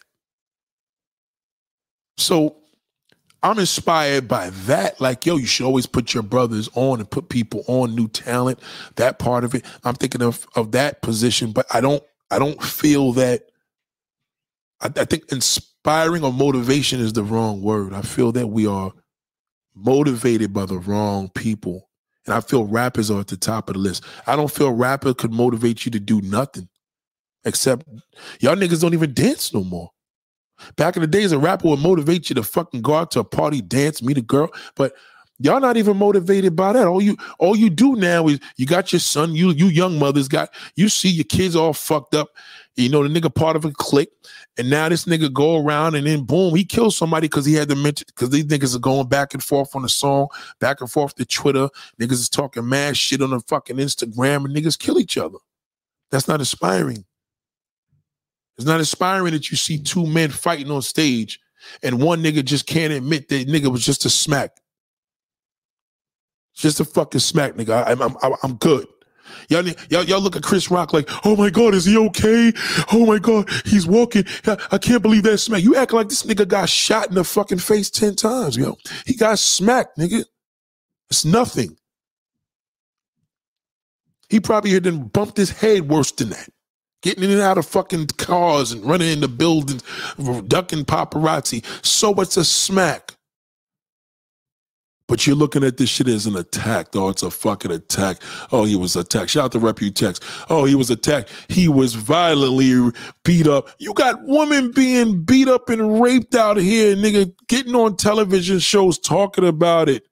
[2.16, 2.56] So
[3.42, 5.00] I'm inspired by that.
[5.00, 8.60] Like, yo, you should always put your brothers on and put people on new talent.
[8.96, 9.64] That part of it.
[9.84, 13.42] I'm thinking of of that position, but I don't I don't feel that
[14.80, 17.92] I, I think inspiring or motivation is the wrong word.
[17.92, 18.92] I feel that we are
[19.74, 21.88] motivated by the wrong people.
[22.26, 24.04] And I feel rappers are at the top of the list.
[24.26, 26.68] I don't feel rapper could motivate you to do nothing.
[27.44, 27.86] Except
[28.40, 29.90] y'all niggas don't even dance no more.
[30.76, 33.24] Back in the days, a rapper would motivate you to fucking go out to a
[33.24, 34.50] party, dance, meet a girl.
[34.76, 34.94] But
[35.38, 36.86] y'all not even motivated by that.
[36.86, 40.28] All you all you do now is you got your son, you you young mothers
[40.28, 42.28] got you see your kids all fucked up.
[42.76, 44.10] You know, the nigga part of a clique.
[44.56, 47.68] And now this nigga go around and then boom, he kills somebody because he had
[47.68, 50.28] to mention because these niggas are going back and forth on the song,
[50.60, 51.68] back and forth to Twitter.
[52.00, 55.38] Niggas is talking mad shit on the fucking Instagram and niggas kill each other.
[56.10, 57.04] That's not inspiring.
[58.56, 61.40] It's not inspiring that you see two men fighting on stage
[61.82, 64.52] and one nigga just can't admit that nigga was just a smack.
[66.54, 67.84] Just a fucking smack, nigga.
[67.84, 68.86] I, am I'm, I'm good.
[69.48, 72.52] Y'all, y'all, y'all look at Chris Rock like, oh my God, is he okay?
[72.92, 74.24] Oh my God, he's walking.
[74.46, 75.62] I, can't believe that smack.
[75.62, 78.76] You act like this nigga got shot in the fucking face 10 times, yo.
[79.06, 80.24] He got smacked, nigga.
[81.10, 81.76] It's nothing.
[84.28, 86.48] He probably had then bumped his head worse than that.
[87.04, 89.82] Getting in and out of fucking cars and running into buildings,
[90.48, 91.62] ducking paparazzi.
[91.84, 93.12] So it's a smack.
[95.06, 96.86] But you're looking at this shit as an attack.
[96.94, 98.22] Oh, it's a fucking attack.
[98.50, 99.28] Oh, he was attacked.
[99.28, 100.18] Shout out to Reputex.
[100.48, 101.30] Oh, he was attacked.
[101.48, 102.90] He was violently
[103.22, 103.68] beat up.
[103.78, 108.98] You got women being beat up and raped out here, nigga, getting on television shows
[108.98, 110.06] talking about it.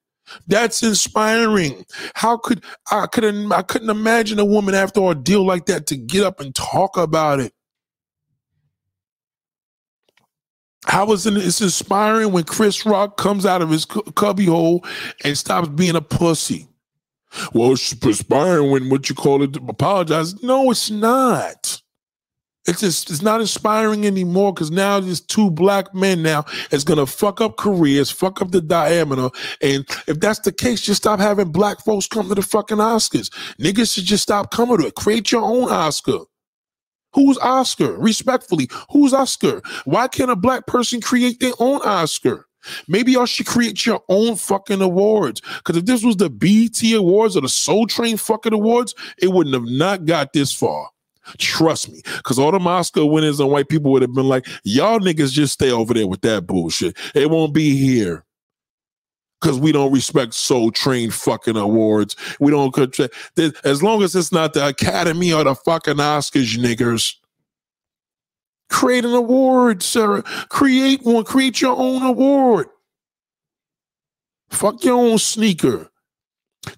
[0.47, 1.85] That's inspiring.
[2.15, 5.97] How could I couldn't I couldn't imagine a woman after a deal like that to
[5.97, 7.53] get up and talk about it.
[10.85, 14.85] How is it it's inspiring when Chris Rock comes out of his cubbyhole
[15.23, 16.67] and stops being a pussy?
[17.53, 20.43] Well, it's inspiring when what you call it apologize.
[20.43, 21.82] No, it's not.
[22.65, 27.05] It's just it's not inspiring anymore because now there's two black men now it's gonna
[27.05, 29.29] fuck up careers, fuck up the diameter.
[29.61, 33.29] And if that's the case, just stop having black folks come to the fucking Oscars.
[33.59, 34.95] Niggas should just stop coming to it.
[34.95, 36.19] Create your own Oscar.
[37.13, 37.93] Who's Oscar?
[37.97, 39.61] Respectfully, who's Oscar?
[39.85, 42.47] Why can't a black person create their own Oscar?
[42.87, 45.41] Maybe y'all should create your own fucking awards.
[45.57, 49.53] Because if this was the BET Awards or the Soul Train fucking awards, it wouldn't
[49.53, 50.89] have not got this far.
[51.37, 54.99] Trust me, because all the Oscar winners and white people would have been like, y'all
[54.99, 56.97] niggas just stay over there with that bullshit.
[57.15, 58.25] It won't be here.
[59.41, 62.15] Because we don't respect Soul Train fucking awards.
[62.39, 62.73] We don't,
[63.65, 67.15] as long as it's not the Academy or the fucking Oscars, niggers.
[68.69, 70.23] Create an award, Sarah.
[70.23, 71.25] Create one.
[71.25, 72.67] Create your own award.
[74.49, 75.89] Fuck your own sneaker.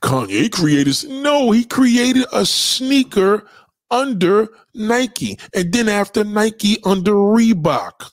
[0.02, 3.46] Kanye created no, he created a sneaker
[3.92, 8.12] under Nike, and then after Nike under Reebok.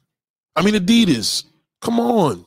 [0.57, 1.45] I mean Adidas.
[1.81, 2.47] Come on.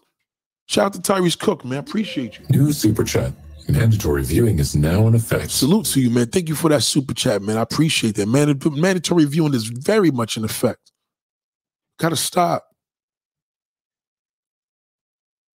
[0.67, 1.79] Shout out to Tyrese Cook, man.
[1.79, 2.45] Appreciate you.
[2.49, 3.33] New super chat.
[3.67, 5.49] Mandatory viewing is now in effect.
[5.49, 6.27] Salute to you, man.
[6.27, 7.57] Thank you for that super chat, man.
[7.57, 8.27] I appreciate that.
[8.27, 10.91] Mandatory viewing is very much in effect.
[11.97, 12.74] Gotta stop.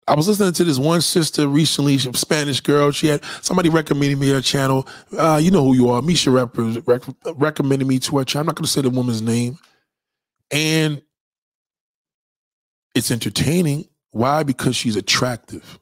[0.09, 2.93] I was listening to this one sister recently, Spanish girl.
[2.93, 4.87] She had somebody recommended me her channel.
[5.17, 6.01] Uh, you know who you are.
[6.03, 7.03] Misha rep, rec,
[7.35, 8.43] recommended me to her channel.
[8.43, 9.59] I'm not going to say the woman's name.
[10.53, 11.03] And
[12.95, 13.89] it's entertaining.
[14.13, 14.45] Why?
[14.45, 15.79] Because she's attractive.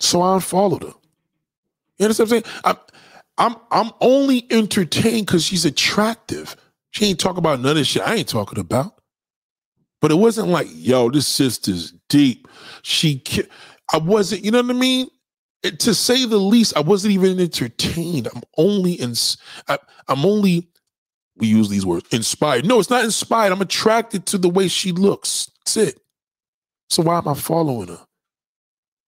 [0.00, 0.94] So I unfollowed her.
[1.98, 2.60] You understand what I'm saying?
[2.64, 2.76] I'm
[3.38, 6.56] I'm I'm only entertained because she's attractive.
[6.90, 8.93] She ain't talking about none of shit I ain't talking about.
[10.04, 12.46] But it wasn't like, yo, this sister's deep.
[12.82, 13.22] She,
[13.90, 15.08] I wasn't, you know what I mean?
[15.62, 18.28] It, to say the least, I wasn't even entertained.
[18.34, 19.14] I'm only in,
[19.66, 20.68] I, I'm only,
[21.38, 22.66] we use these words, inspired.
[22.66, 23.50] No, it's not inspired.
[23.50, 25.50] I'm attracted to the way she looks.
[25.60, 26.00] That's it.
[26.90, 28.04] So why am I following her?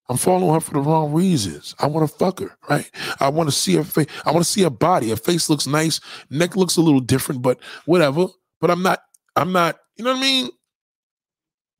[0.09, 1.75] I'm following her for the wrong reasons.
[1.79, 2.91] I want to fuck her, right?
[3.21, 4.07] I want to see her face.
[4.25, 5.11] I want to see her body.
[5.11, 6.01] Her face looks nice.
[6.31, 8.29] Neck looks a little different, but whatever.
[8.63, 9.01] But I'm not,
[9.37, 10.49] I'm not, you know what I mean?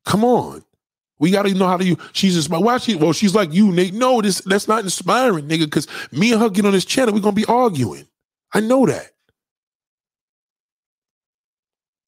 [0.07, 0.63] Come on.
[1.19, 1.97] We gotta know how to use.
[2.13, 2.63] She's inspired.
[2.63, 2.95] Why she?
[2.95, 3.93] Well, she's like you, Nate.
[3.93, 5.65] No, this that's not inspiring, nigga.
[5.65, 8.07] Because me and her get on this channel, we're gonna be arguing.
[8.53, 9.11] I know that.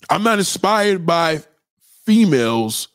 [0.09, 1.43] I'm not inspired by
[2.05, 2.87] females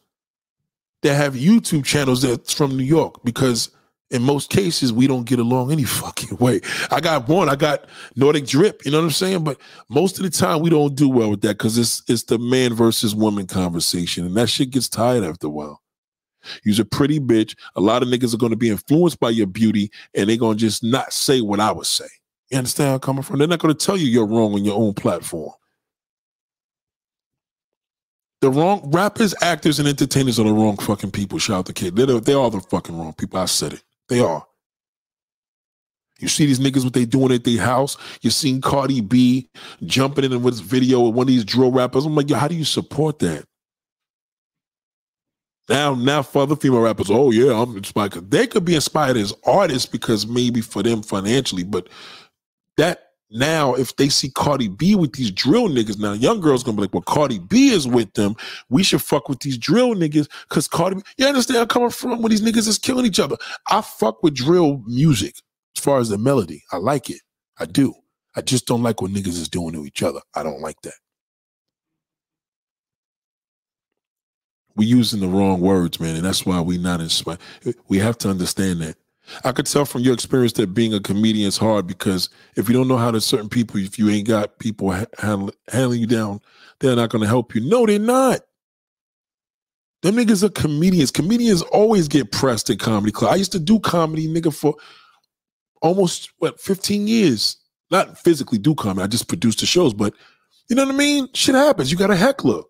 [1.02, 3.70] that have YouTube channels that's from New York because
[4.14, 6.60] in most cases we don't get along any fucking way.
[6.90, 9.44] I got one, I got Nordic drip, you know what I'm saying?
[9.44, 12.38] But most of the time we don't do well with that because it's it's the
[12.38, 15.82] man versus woman conversation, and that shit gets tired after a while.
[16.62, 17.56] You're a pretty bitch.
[17.74, 20.84] A lot of niggas are gonna be influenced by your beauty, and they're gonna just
[20.84, 22.06] not say what I would say.
[22.50, 23.38] You understand where I'm coming from?
[23.38, 25.52] They're not gonna tell you you're wrong on your own platform.
[28.42, 31.38] The wrong rappers, actors, and entertainers are the wrong fucking people.
[31.38, 31.96] Shout out to kid.
[31.96, 33.40] They're, they are the fucking wrong people.
[33.40, 33.82] I said it.
[34.08, 34.46] They are.
[36.20, 37.96] You see these niggas what they doing at their house.
[38.22, 39.48] You seen Cardi B
[39.84, 42.06] jumping in with this video with one of these drill rappers.
[42.06, 43.44] I'm like, yo, how do you support that?
[45.68, 48.30] Now, now for other female rappers, oh yeah, I'm inspired.
[48.30, 51.88] They could be inspired as artists because maybe for them financially, but
[52.76, 56.76] that now, if they see Cardi B with these drill niggas, now young girls gonna
[56.76, 58.36] be like, well, Cardi B is with them.
[58.68, 62.22] We should fuck with these drill niggas because Cardi B, you understand I'm coming from
[62.22, 63.36] when these niggas is killing each other.
[63.70, 65.34] I fuck with drill music
[65.76, 66.62] as far as the melody.
[66.70, 67.20] I like it.
[67.58, 67.94] I do.
[68.36, 70.20] I just don't like what niggas is doing to each other.
[70.34, 70.94] I don't like that.
[74.76, 77.38] We using the wrong words, man, and that's why we not inspired.
[77.88, 78.96] We have to understand that.
[79.44, 82.74] I could tell from your experience that being a comedian is hard because if you
[82.74, 86.40] don't know how to certain people, if you ain't got people handle, handling you down,
[86.80, 87.60] they're not going to help you.
[87.62, 88.40] No, they're not.
[90.02, 91.10] Them niggas are comedians.
[91.10, 93.32] Comedians always get pressed in comedy club.
[93.32, 94.74] I used to do comedy, nigga, for
[95.80, 97.56] almost what 15 years.
[97.90, 99.04] Not physically do comedy.
[99.04, 100.14] I just produced the shows, but
[100.68, 101.28] you know what I mean?
[101.34, 101.90] Shit happens.
[101.90, 102.62] You got a heckler.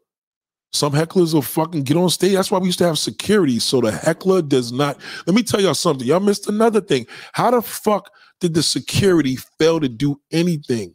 [0.74, 2.32] Some hecklers will fucking get on stage.
[2.32, 3.60] That's why we used to have security.
[3.60, 4.98] So the heckler does not.
[5.24, 6.04] Let me tell y'all something.
[6.04, 7.06] Y'all missed another thing.
[7.32, 8.10] How the fuck
[8.40, 10.92] did the security fail to do anything?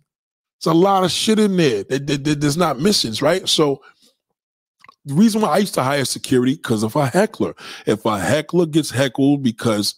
[0.58, 3.48] It's a lot of shit in there there's not missions, right?
[3.48, 3.82] So
[5.06, 7.54] the reason why I used to hire security because of a heckler.
[7.86, 9.96] If a heckler gets heckled because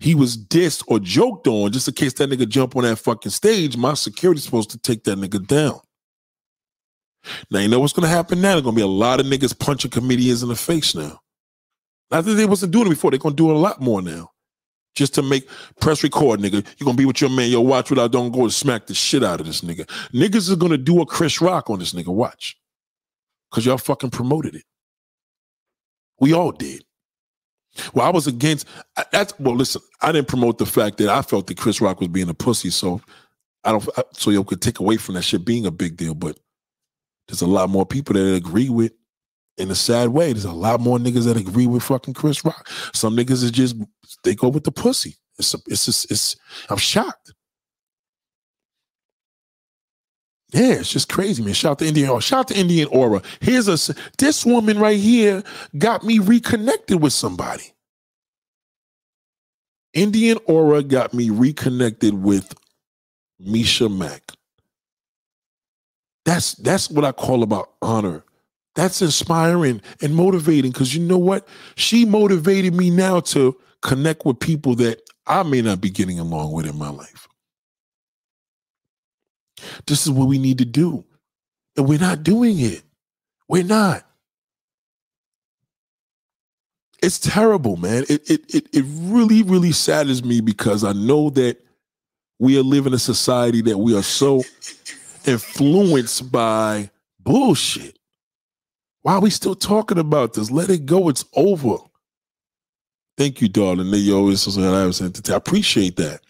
[0.00, 3.32] he was dissed or joked on, just in case that nigga jump on that fucking
[3.32, 5.80] stage, my security's supposed to take that nigga down.
[7.50, 8.52] Now you know what's gonna happen now?
[8.52, 11.20] There's gonna be a lot of niggas punching comedians in the face now.
[12.10, 14.30] Not that they wasn't doing it before, they're gonna do it a lot more now.
[14.94, 15.48] Just to make
[15.80, 16.64] press record, nigga.
[16.78, 18.94] You're gonna be with your man, yo, watch what I don't go and smack the
[18.94, 19.86] shit out of this nigga.
[20.12, 22.08] Niggas are gonna do a Chris Rock on this nigga.
[22.08, 22.56] Watch.
[23.50, 24.64] Cause y'all fucking promoted it.
[26.20, 26.84] We all did.
[27.94, 28.66] Well, I was against
[29.12, 32.08] that's well, listen, I didn't promote the fact that I felt that Chris Rock was
[32.08, 33.00] being a pussy, so
[33.64, 36.38] I don't so y'all could take away from that shit being a big deal, but
[37.28, 38.92] there's a lot more people that agree with
[39.58, 40.32] in a sad way.
[40.32, 42.68] There's a lot more niggas that agree with fucking Chris Rock.
[42.94, 43.76] Some niggas is just
[44.24, 45.16] they go with the pussy.
[45.38, 46.36] It's a, it's just, it's
[46.68, 47.34] I'm shocked.
[50.52, 51.52] Yeah, it's just crazy, man.
[51.52, 52.22] Shout out to Indian Aura.
[52.22, 53.20] Shout out to Indian Aura.
[53.40, 55.42] Here's a this woman right here
[55.76, 57.74] got me reconnected with somebody.
[59.92, 62.54] Indian Aura got me reconnected with
[63.38, 64.32] Misha Mack.
[66.28, 68.22] That's that's what I call about honor.
[68.74, 71.48] That's inspiring and motivating because you know what?
[71.74, 76.52] She motivated me now to connect with people that I may not be getting along
[76.52, 77.28] with in my life.
[79.86, 81.02] This is what we need to do.
[81.78, 82.82] And we're not doing it.
[83.48, 84.04] We're not.
[87.02, 88.04] It's terrible, man.
[88.10, 91.56] It it it, it really, really saddens me because I know that
[92.38, 94.42] we are living in a society that we are so
[95.26, 96.90] influenced by
[97.20, 97.98] bullshit.
[99.02, 100.50] Why are we still talking about this?
[100.50, 101.08] Let it go.
[101.08, 101.76] It's over.
[103.16, 103.88] Thank you, darling.
[103.88, 106.20] You always I appreciate that.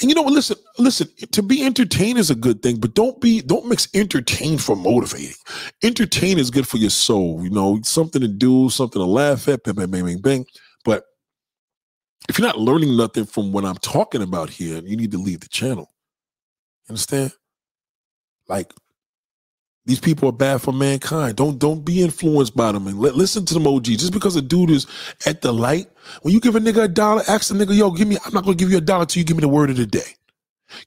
[0.00, 0.32] And you know what?
[0.32, 1.08] Listen, listen.
[1.32, 5.36] To be entertained is a good thing, but don't be don't mix entertain for motivating.
[5.82, 7.42] Entertain is good for your soul.
[7.44, 10.46] You know, something to do, something to laugh at, bang, bang, bang, bang, bang.
[10.84, 11.04] But
[12.28, 15.40] if you're not learning nothing from what I'm talking about here, you need to leave
[15.40, 15.92] the channel.
[16.88, 17.32] Understand?
[18.48, 18.72] Like
[19.86, 21.36] these people are bad for mankind.
[21.36, 23.84] Don't don't be influenced by them and listen to them OG.
[23.84, 24.86] Just because a dude is
[25.26, 25.88] at the light,
[26.22, 28.44] when you give a nigga a dollar, ask the nigga, yo, give me, I'm not
[28.44, 30.16] gonna give you a dollar till you give me the word of the day.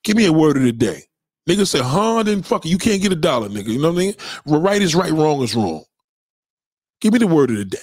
[0.04, 1.04] Give me a word of the day.
[1.50, 3.70] Nigga say, huh, then fuck it, you can't get a dollar, nigga.
[3.70, 4.16] You know what I mean?
[4.48, 5.84] Right is right, wrong is wrong.
[7.02, 7.78] Give me the word of the day.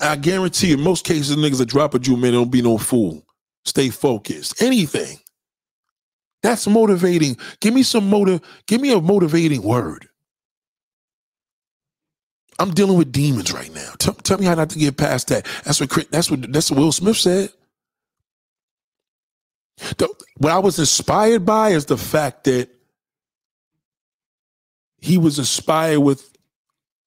[0.00, 3.26] I guarantee in most cases, niggas that drop a Jew, man, don't be no fool.
[3.66, 4.62] Stay focused.
[4.62, 5.19] Anything.
[6.42, 7.36] That's motivating.
[7.60, 8.40] Give me some motive.
[8.66, 10.08] Give me a motivating word.
[12.58, 13.92] I'm dealing with demons right now.
[13.98, 15.46] Tell, tell me how not to get past that.
[15.64, 17.50] That's what that's what that's what Will Smith said.
[19.98, 20.08] The,
[20.38, 22.68] what I was inspired by is the fact that
[24.98, 26.30] he was inspired with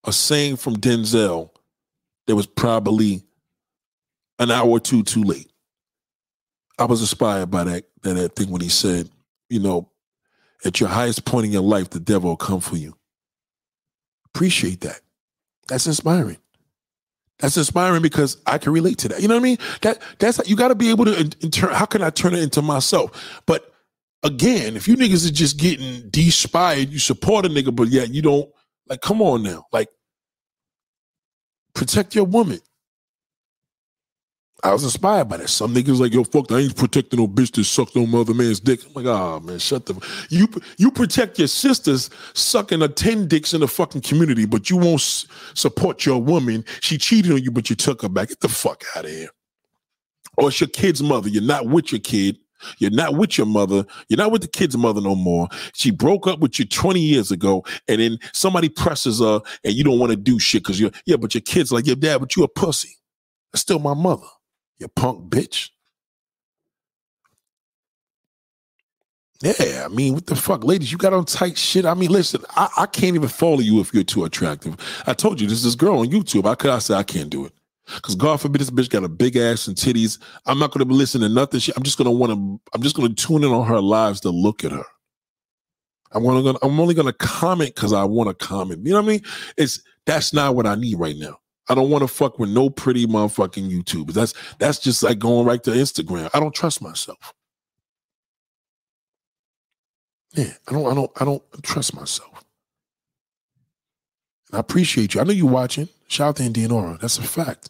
[0.05, 1.51] a saying from Denzel
[2.27, 3.23] that was probably
[4.39, 5.51] an hour or two too late.
[6.79, 9.09] I was inspired by that, that, that thing when he said,
[9.49, 9.89] you know,
[10.65, 12.95] at your highest point in your life, the devil will come for you.
[14.25, 15.01] Appreciate that.
[15.67, 16.37] That's inspiring.
[17.39, 19.21] That's inspiring because I can relate to that.
[19.21, 19.57] You know what I mean?
[19.81, 21.19] That that's you got to be able to.
[21.19, 23.41] In, turn, how can I turn it into myself?
[23.45, 23.73] But
[24.23, 28.21] again, if you niggas are just getting despired, you support a nigga, but yet you
[28.21, 28.49] don't
[28.87, 29.01] like.
[29.01, 29.89] Come on now, like
[31.73, 32.59] protect your woman.
[34.63, 35.49] I was inspired by that.
[35.49, 38.61] Some niggas like, yo, fuck, I ain't protecting no bitch that sucked no mother man's
[38.61, 38.79] dick.
[38.85, 39.95] I'm like, oh man, shut the.
[40.29, 44.77] You you protect your sisters sucking a ten dicks in the fucking community, but you
[44.77, 45.01] won't
[45.53, 46.63] support your woman.
[46.79, 48.29] She cheated on you, but you took her back.
[48.29, 49.29] Get the fuck out of here.
[50.37, 51.27] Or it's your kid's mother.
[51.27, 52.37] You're not with your kid.
[52.77, 53.85] You're not with your mother.
[54.07, 55.49] You're not with the kid's mother no more.
[55.73, 59.83] She broke up with you 20 years ago, and then somebody presses her, and you
[59.83, 62.37] don't want to do shit because you're yeah, but your kid's like, yeah, dad, but
[62.37, 62.95] you a pussy.
[63.51, 64.27] That's still my mother
[64.79, 65.69] you punk bitch.
[69.41, 70.91] Yeah, I mean, what the fuck, ladies?
[70.91, 71.85] You got on tight shit.
[71.85, 74.77] I mean, listen, I, I can't even follow you if you're too attractive.
[75.05, 76.47] I told you this this girl on YouTube.
[76.49, 77.51] I could I say I can't do it.
[78.01, 80.17] Cause God forbid this bitch got a big ass and titties.
[80.45, 81.59] I'm not gonna be listening to nothing.
[81.59, 82.61] She, I'm just gonna want to.
[82.73, 84.85] I'm just gonna tune in on her lives to look at her.
[86.13, 86.53] I'm gonna.
[86.61, 88.85] I'm only gonna comment because I want to comment.
[88.85, 89.21] You know what I mean?
[89.57, 91.37] It's that's not what I need right now.
[91.69, 94.13] I don't want to fuck with no pretty motherfucking YouTubers.
[94.13, 96.29] That's that's just like going right to Instagram.
[96.33, 97.33] I don't trust myself.
[100.33, 102.43] Yeah, I don't I don't I don't trust myself.
[104.49, 105.21] And I appreciate you.
[105.21, 105.87] I know you're watching.
[106.07, 106.99] Shout out to Indianora.
[106.99, 107.69] That's a fact.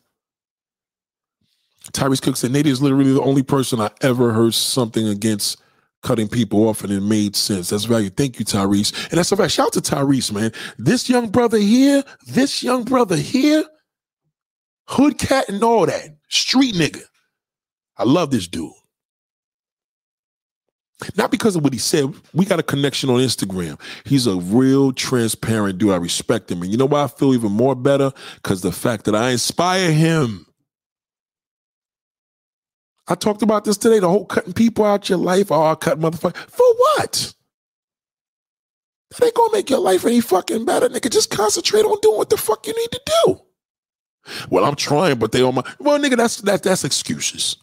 [1.91, 5.61] Tyrese Cook said Nate is literally the only person I ever heard something against
[6.01, 7.69] cutting people off and it made sense.
[7.69, 8.09] That's value.
[8.09, 9.09] Thank you, Tyrese.
[9.09, 9.51] And that's a fact.
[9.51, 10.51] Shout out to Tyrese, man.
[10.77, 13.63] This young brother here, this young brother here,
[14.87, 16.17] hood cat and all that.
[16.29, 17.03] Street nigga.
[17.97, 18.71] I love this dude.
[21.17, 22.13] Not because of what he said.
[22.33, 23.79] We got a connection on Instagram.
[24.05, 25.91] He's a real transparent dude.
[25.91, 26.61] I respect him.
[26.61, 28.11] And you know why I feel even more better?
[28.35, 30.45] Because the fact that I inspire him.
[33.07, 33.99] I talked about this today.
[33.99, 35.51] The whole cutting people out your life.
[35.51, 36.37] Oh, cut motherfucker.
[36.37, 37.33] For what?
[39.11, 41.11] That ain't gonna make your life any fucking better, nigga.
[41.11, 43.41] Just concentrate on doing what the fuck you need to do.
[44.49, 46.17] Well, I'm trying, but they on my well, nigga.
[46.17, 47.57] That's that's that's excuses.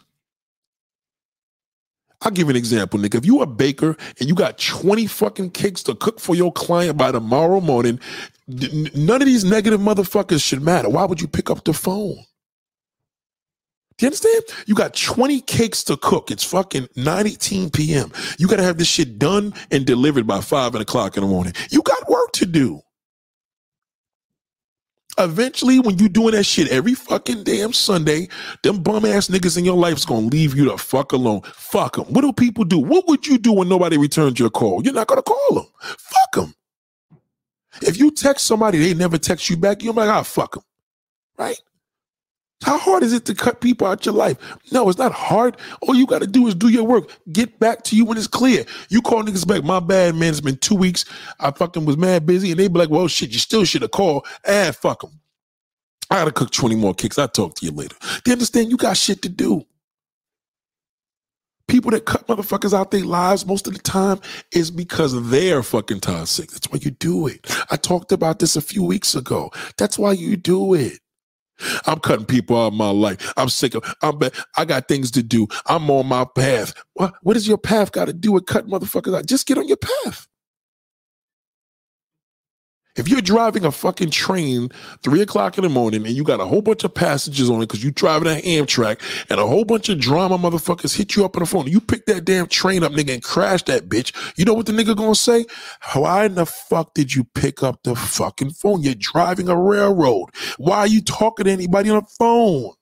[2.23, 3.15] I'll give you an example, nigga.
[3.17, 6.99] If you a baker and you got 20 fucking cakes to cook for your client
[6.99, 7.99] by tomorrow morning,
[8.47, 10.91] none of these negative motherfuckers should matter.
[10.91, 12.17] Why would you pick up the phone?
[13.97, 14.45] Do you understand?
[14.67, 16.31] You got 20 cakes to cook.
[16.31, 18.13] It's fucking 9 18 p.m.
[18.39, 21.55] You got to have this shit done and delivered by 5 o'clock in the morning.
[21.71, 22.81] You got work to do.
[25.21, 28.29] Eventually, when you doing that shit every fucking damn Sunday,
[28.63, 31.43] them bum ass niggas in your life is gonna leave you the fuck alone.
[31.55, 32.07] Fuck them.
[32.07, 32.79] What do people do?
[32.79, 34.83] What would you do when nobody returns your call?
[34.83, 35.67] You're not gonna call them.
[35.81, 36.55] Fuck them.
[37.83, 40.65] If you text somebody, they never text you back, you're like, ah, fuck them.
[41.39, 41.61] Right?
[42.63, 44.37] How hard is it to cut people out your life?
[44.71, 45.57] No, it's not hard.
[45.81, 47.11] All you got to do is do your work.
[47.33, 48.65] Get back to you when it's clear.
[48.91, 50.29] You call niggas back, my bad, man.
[50.31, 51.07] It's been two weeks.
[51.41, 52.51] I fucking was mad busy.
[52.51, 54.27] And they be like, well, shit, you still should have called.
[54.45, 55.21] And fuck them.
[56.11, 57.19] I got to cook 20 more kicks.
[57.19, 57.97] I'll talk to you later.
[58.25, 59.65] They understand you got shit to do.
[61.67, 64.21] People that cut motherfuckers out their lives most of the time
[64.53, 66.51] is because they're fucking toxic.
[66.51, 67.47] That's why you do it.
[67.71, 69.53] I talked about this a few weeks ago.
[69.79, 70.99] That's why you do it.
[71.87, 73.33] I'm cutting people out of my life.
[73.37, 73.97] I'm sick of.
[74.03, 74.19] I'm.
[74.57, 75.47] I got things to do.
[75.67, 76.75] I'm on my path.
[76.95, 77.15] What?
[77.23, 79.27] What does your path got to do with cutting motherfuckers out?
[79.27, 80.27] Just get on your path.
[82.97, 84.71] If you're driving a fucking train
[85.03, 87.67] three o'clock in the morning and you got a whole bunch of passengers on it
[87.67, 89.01] because you're driving an Amtrak
[89.31, 92.07] and a whole bunch of drama motherfuckers hit you up on the phone, you pick
[92.07, 94.13] that damn train up, nigga, and crash that bitch.
[94.37, 95.47] You know what the nigga gonna say?
[95.95, 98.83] Why in the fuck did you pick up the fucking phone?
[98.83, 100.31] You're driving a railroad.
[100.59, 102.73] Why are you talking to anybody on the phone?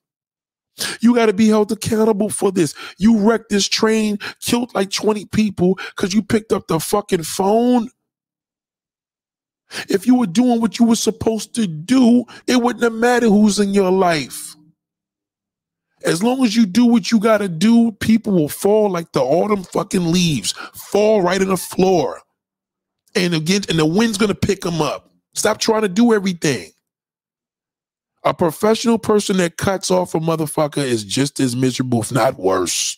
[1.01, 2.73] You got to be held accountable for this.
[2.97, 7.89] You wrecked this train, killed like 20 people because you picked up the fucking phone.
[9.87, 13.59] If you were doing what you were supposed to do, it wouldn't have mattered who's
[13.59, 14.55] in your life.
[16.03, 19.21] As long as you do what you got to do, people will fall like the
[19.21, 22.21] autumn fucking leaves, fall right in the floor.
[23.15, 25.11] And again, and the wind's to pick them up.
[25.33, 26.71] Stop trying to do everything.
[28.23, 32.97] A professional person that cuts off a motherfucker is just as miserable, if not worse.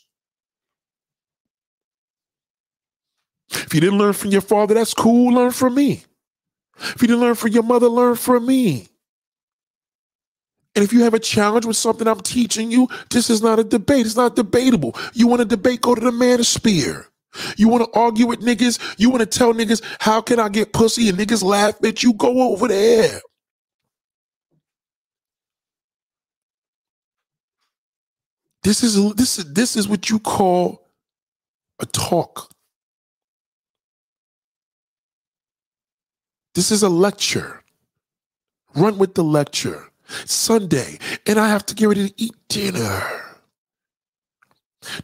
[3.51, 5.33] If you didn't learn from your father, that's cool.
[5.33, 6.03] Learn from me.
[6.81, 8.87] If you didn't learn from your mother, learn from me.
[10.75, 13.63] And if you have a challenge with something I'm teaching you, this is not a
[13.63, 14.05] debate.
[14.05, 14.95] It's not debatable.
[15.13, 17.05] You want to debate, go to the manosphere.
[17.57, 18.95] You want to argue with niggas?
[18.97, 21.09] You want to tell niggas, how can I get pussy?
[21.09, 23.21] And niggas laugh at you, go over there.
[28.63, 30.87] This is this is this is what you call
[31.79, 32.51] a talk.
[36.53, 37.63] This is a lecture.
[38.75, 39.91] Run with the lecture.
[40.25, 43.21] Sunday, and I have to get ready to eat dinner.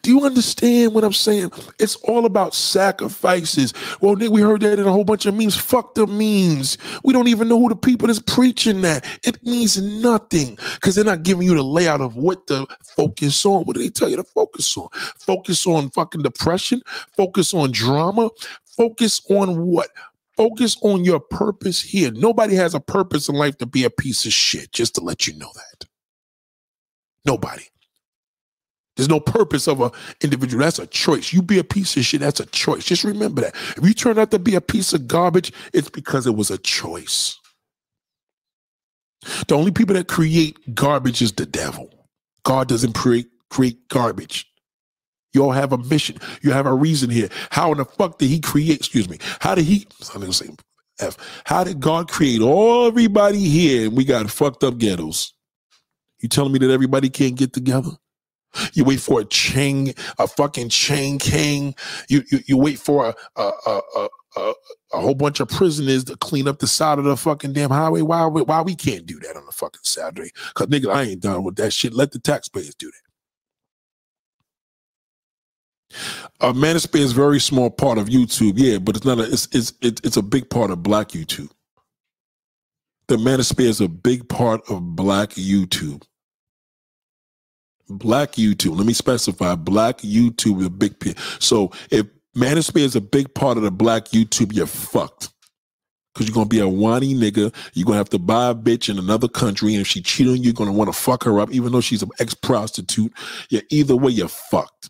[0.02, 1.52] Do you understand what I'm saying?
[1.80, 3.74] It's all about sacrifices.
[4.02, 5.56] Well, we heard that in a whole bunch of memes.
[5.56, 6.80] Fuck the memes.
[7.04, 9.06] We don't even know who the people is preaching that.
[9.24, 13.66] It means nothing because they're not giving you the layout of what to focus on.
[13.66, 14.90] What do they tell you to focus on?
[15.20, 16.82] Focus on fucking depression.
[17.16, 18.32] Focus on drama.
[18.66, 19.90] Focus on what?
[20.38, 22.12] Focus on your purpose here.
[22.12, 25.28] Nobody has a purpose in life to be a piece of shit, just to let
[25.28, 25.90] you know that.
[27.26, 27.64] Nobody.
[28.96, 29.92] There's no purpose of an
[30.22, 30.64] individual.
[30.64, 31.34] That's a choice.
[31.34, 32.86] You be a piece of shit, that's a choice.
[32.86, 33.56] Just remember that.
[33.78, 36.58] If you turn out to be a piece of garbage, it's because it was a
[36.58, 37.40] choice.
[39.48, 41.90] The only people that create garbage is the devil.
[42.44, 44.48] God doesn't create create garbage.
[45.34, 46.18] You all have a mission.
[46.42, 47.30] You have a reason here.
[47.52, 48.78] How in the fuck did he create?
[48.78, 49.20] Excuse me.
[49.40, 49.88] How did he?
[50.14, 50.50] I'm gonna say
[51.00, 51.18] F.
[51.46, 55.34] How did God create all everybody here and we got fucked up ghettos?
[56.22, 57.92] You telling me that everybody can't get together?
[58.74, 61.76] You wait for a chain, a fucking chain king.
[62.10, 63.52] You you, you wait for a a,
[63.98, 64.54] a a,
[64.94, 68.02] a whole bunch of prisoners to clean up the side of the fucking damn highway.
[68.02, 70.32] Why why we can't do that on a fucking Saturday?
[70.56, 71.94] Cause nigga, I ain't done with that shit.
[71.94, 73.07] Let the taxpayers do that.
[76.40, 79.24] Uh, a Manosphere is a very small part of YouTube, yeah, but it's not a
[79.24, 81.50] it's it's it's a big part of black YouTube.
[83.08, 86.04] The Manosphere is a big part of black YouTube.
[87.90, 88.78] Black YouTube.
[88.78, 89.56] Let me specify.
[89.56, 91.18] Black YouTube is a big part.
[91.40, 92.06] So if
[92.36, 95.30] Manosphere is a big part of the black YouTube, you're fucked.
[96.14, 97.54] Cause you're gonna be a whiny nigga.
[97.74, 100.38] You're gonna have to buy a bitch in another country, and if she cheat on
[100.38, 103.14] you, you're gonna want to fuck her up, even though she's an ex prostitute.
[103.52, 104.90] Yeah, either way, you're fucked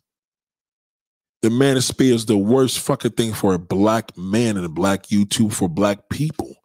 [1.41, 4.69] the Man of manosphere is the worst fucking thing for a black man and a
[4.69, 6.55] black YouTube for black people.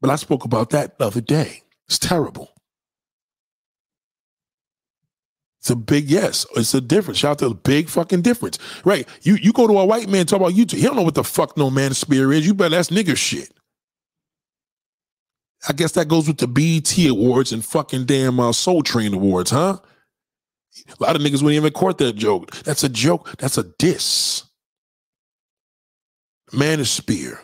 [0.00, 1.62] But I spoke about that the other day.
[1.88, 2.50] It's terrible.
[5.60, 6.46] It's a big yes.
[6.56, 7.18] It's a difference.
[7.18, 8.58] Shout out to the big fucking difference.
[8.84, 9.08] Right.
[9.22, 10.76] You you go to a white man talk about YouTube.
[10.76, 12.46] He don't know what the fuck no manosphere is.
[12.46, 13.50] You better that's nigger shit.
[15.66, 19.50] I guess that goes with the BET awards and fucking damn uh, Soul Train awards,
[19.50, 19.78] huh?
[20.88, 22.50] A lot of niggas wouldn't even court that joke.
[22.62, 23.36] That's a joke.
[23.38, 24.44] That's a diss.
[26.52, 27.38] Manosphere.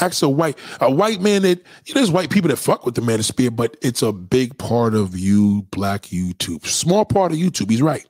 [0.00, 2.94] Ask a white a white man that you know, there's white people that fuck with
[2.94, 6.66] the manosphere, but it's a big part of you, black YouTube.
[6.66, 7.70] Small part of YouTube.
[7.70, 8.06] He's right.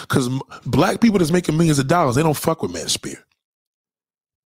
[0.00, 0.28] Because
[0.66, 3.22] black people that's making millions of dollars, they don't fuck with manosphere.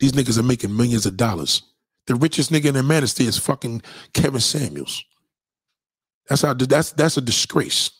[0.00, 1.62] These niggas are making millions of dollars.
[2.06, 3.82] The richest nigga in the manosphere is fucking
[4.12, 5.04] Kevin Samuels.
[6.28, 7.90] That's how that's that's a disgrace.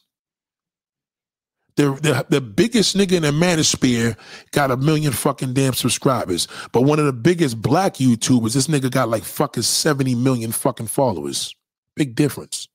[1.76, 4.16] The, the, the biggest nigga in the manosphere
[4.52, 6.46] got a million fucking damn subscribers.
[6.70, 10.86] But one of the biggest black YouTubers, this nigga got like fucking 70 million fucking
[10.86, 11.52] followers.
[11.96, 12.68] Big difference.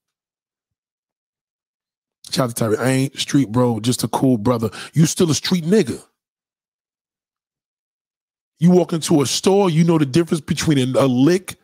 [2.30, 2.78] Shout out to Tyree.
[2.78, 4.70] I ain't street bro, just a cool brother.
[4.94, 6.04] You still a street nigga.
[8.60, 11.56] You walk into a store, you know the difference between a, lick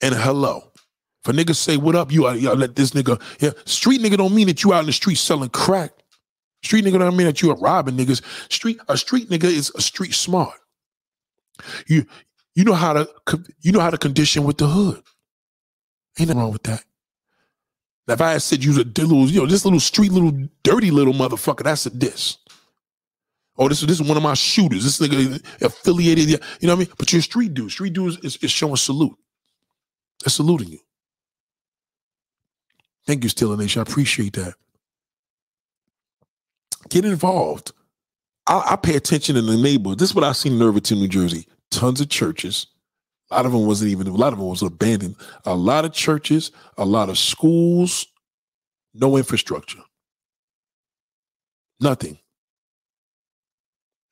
[0.00, 0.70] and a hello.
[1.26, 3.20] If a nigga say what up, you, you let this nigga.
[3.40, 5.90] Yeah, street nigga don't mean that you out in the street selling crack.
[6.62, 8.22] Street nigga don't mean that you are robbing niggas.
[8.52, 10.54] Street a street nigga is a street smart.
[11.88, 12.06] You
[12.54, 13.08] you know how to
[13.60, 15.02] you know how to condition with the hood.
[16.18, 16.84] Ain't nothing wrong with that.
[18.06, 20.48] Now, if I had said you was a little, you know, this little street, little
[20.62, 22.38] dirty little motherfucker, that's a diss.
[23.58, 24.84] Oh, this, this is one of my shooters.
[24.84, 26.88] This nigga affiliated, you know what I mean?
[26.98, 27.72] But you're a street dude.
[27.72, 29.16] Street dude is, is showing salute.
[30.22, 30.78] They're saluting you.
[33.06, 33.80] Thank you, Steeler Nation.
[33.80, 34.54] I appreciate that.
[36.88, 37.72] Get involved.
[38.46, 39.98] I, I, pay attention in the neighborhood.
[39.98, 41.46] This is what I've seen in Irvington, New Jersey.
[41.70, 42.68] Tons of churches.
[43.30, 45.16] A lot of them wasn't even, a lot of them was abandoned.
[45.44, 48.06] A lot of churches, a lot of schools,
[48.94, 49.80] no infrastructure.
[51.80, 52.18] Nothing.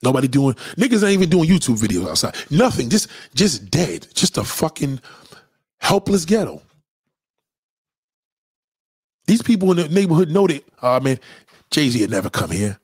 [0.03, 2.35] Nobody doing niggas ain't even doing YouTube videos outside.
[2.51, 2.91] Nothing.
[2.91, 4.07] Just just dead.
[4.15, 5.01] Just a fucking
[5.79, 6.61] helpless ghetto.
[9.27, 11.19] These people in the neighborhood know that, oh man,
[11.71, 12.79] Jay-Z had never come here.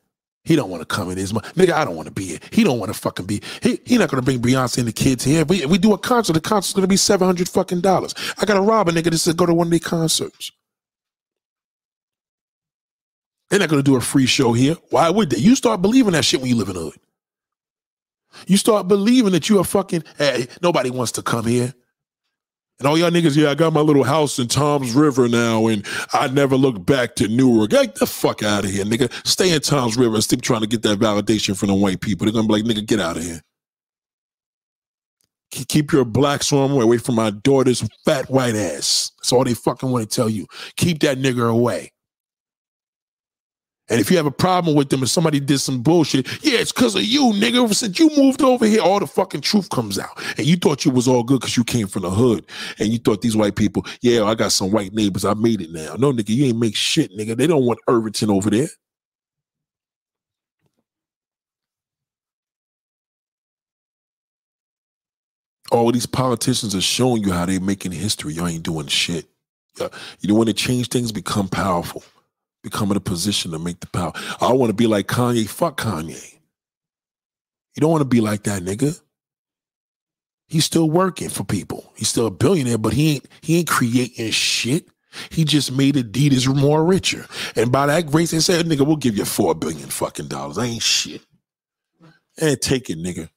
[0.45, 1.73] He don't want to come in his nigga.
[1.73, 2.39] I don't want to be here.
[2.51, 3.43] He don't want to fucking be.
[3.63, 5.45] He he not gonna bring Beyonce and the kids here.
[5.45, 6.33] We we do a concert.
[6.33, 8.15] The concert's gonna be seven hundred fucking dollars.
[8.39, 10.51] I gotta rob a nigga to go to one of their concerts.
[13.51, 14.77] They're not gonna do a free show here.
[14.91, 15.39] Why would they?
[15.39, 16.99] You start believing that shit when you live in the hood.
[18.47, 21.75] You start believing that you are fucking, hey, nobody wants to come here.
[22.81, 25.87] And all y'all niggas, yeah, I got my little house in Toms River now, and
[26.15, 27.73] I never look back to Newark.
[27.73, 29.13] Get the fuck out of here, nigga.
[29.27, 32.25] Stay in Toms River and keep trying to get that validation from the white people.
[32.25, 33.43] They're gonna be like, nigga, get out of here.
[35.51, 39.13] Keep your black swarm away from my daughter's fat white ass.
[39.19, 40.47] That's all they fucking want to tell you.
[40.77, 41.91] Keep that nigga away.
[43.91, 46.73] And if you have a problem with them and somebody did some bullshit, yeah, it's
[46.73, 47.75] because of you, nigga.
[47.75, 50.19] Since you moved over here, all the fucking truth comes out.
[50.39, 52.47] And you thought you was all good because you came from the hood.
[52.79, 55.25] And you thought these white people, yeah, I got some white neighbors.
[55.27, 55.97] I made it now.
[55.97, 57.37] No, nigga, you ain't make shit, nigga.
[57.37, 58.69] They don't want Irvington over there.
[65.73, 68.35] All these politicians are showing you how they making history.
[68.35, 69.27] Y'all ain't doing shit.
[69.79, 72.05] You don't want to change things, become powerful
[72.63, 74.13] become in a position to make the power.
[74.41, 75.49] I want to be like Kanye.
[75.49, 76.39] Fuck Kanye.
[77.75, 79.01] You don't want to be like that nigga.
[80.49, 81.93] He's still working for people.
[81.97, 84.89] He's still a billionaire, but he ain't he ain't creating shit.
[85.31, 87.27] He just made Adidas more richer.
[87.57, 90.59] And by that grace, they said, nigga, we'll give you four billion fucking dollars.
[90.59, 91.23] I ain't shit.
[92.41, 93.29] And take it, nigga.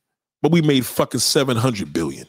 [0.42, 2.28] But we made fucking 700 billion.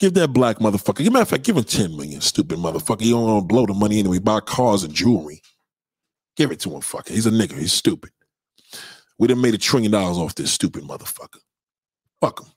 [0.00, 3.02] Give that black motherfucker, matter of fact, give him 10 million, stupid motherfucker.
[3.02, 5.40] You don't want to blow the money anyway, buy cars and jewelry.
[6.36, 7.10] Give it to him, fucker.
[7.10, 7.58] He's a nigga.
[7.58, 8.10] He's stupid.
[9.18, 11.40] We done made a trillion dollars off this stupid motherfucker.
[12.20, 12.48] Fuck him.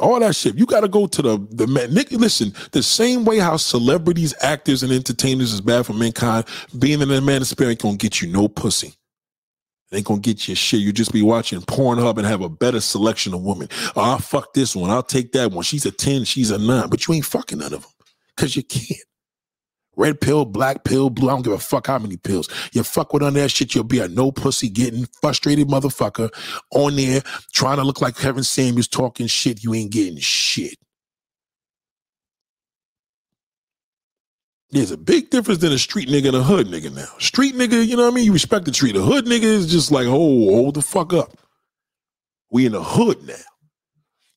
[0.00, 0.56] All that shit.
[0.56, 1.92] You got to go to the the man.
[1.92, 2.54] Nick, listen.
[2.72, 6.46] The same way how celebrities, actors, and entertainers is bad for mankind,
[6.78, 8.94] being in the spirit ain't gonna get you no pussy.
[9.90, 10.80] It ain't gonna get you shit.
[10.80, 13.68] You just be watching Pornhub and have a better selection of women.
[13.94, 14.88] Oh, I'll fuck this one.
[14.88, 15.62] I'll take that one.
[15.62, 16.88] She's a 10, she's a 9.
[16.88, 17.90] But you ain't fucking none of them.
[18.38, 19.00] Cause you can't.
[19.96, 21.28] Red pill, black pill, blue.
[21.28, 22.48] I don't give a fuck how many pills.
[22.72, 26.30] You fuck with on that shit, you'll be a no pussy getting frustrated motherfucker
[26.70, 27.20] on there
[27.52, 29.62] trying to look like Kevin Samuels talking shit.
[29.62, 30.76] You ain't getting shit.
[34.70, 37.08] There's a big difference than a street nigga and a hood nigga now.
[37.18, 38.24] Street nigga, you know what I mean?
[38.24, 38.96] You respect the street.
[38.96, 41.36] A hood nigga is just like, oh, hold the fuck up.
[42.50, 43.34] We in the hood now.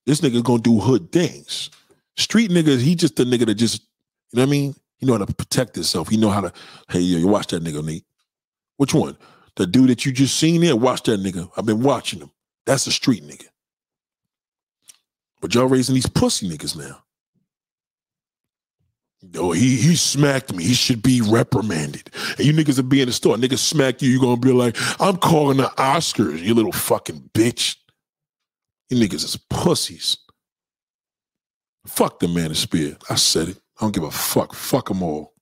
[0.05, 1.69] This nigga gonna do hood things.
[2.17, 3.81] Street nigga, he just a nigga that just,
[4.33, 4.75] you know what I mean?
[5.05, 6.09] He know how to protect himself.
[6.09, 6.53] He know how to,
[6.89, 8.05] hey, yo, you watch that nigga, Nate.
[8.77, 9.15] Which one?
[9.55, 10.75] The dude that you just seen there?
[10.75, 11.47] Watch that nigga.
[11.55, 12.31] I've been watching him.
[12.65, 13.45] That's a street nigga.
[15.41, 17.03] But y'all raising these pussy niggas now.
[19.35, 20.63] Oh, he he smacked me.
[20.63, 22.09] He should be reprimanded.
[22.37, 23.35] And you niggas will be in the store.
[23.35, 24.09] Niggas smack you.
[24.09, 26.41] You're gonna be like, I'm calling the Oscars.
[26.41, 27.75] You little fucking bitch.
[28.89, 30.17] You niggas is pussies.
[31.85, 32.99] Fuck the manosphere.
[33.07, 33.61] I said it.
[33.77, 34.53] I don't give a fuck.
[34.53, 35.33] Fuck them all.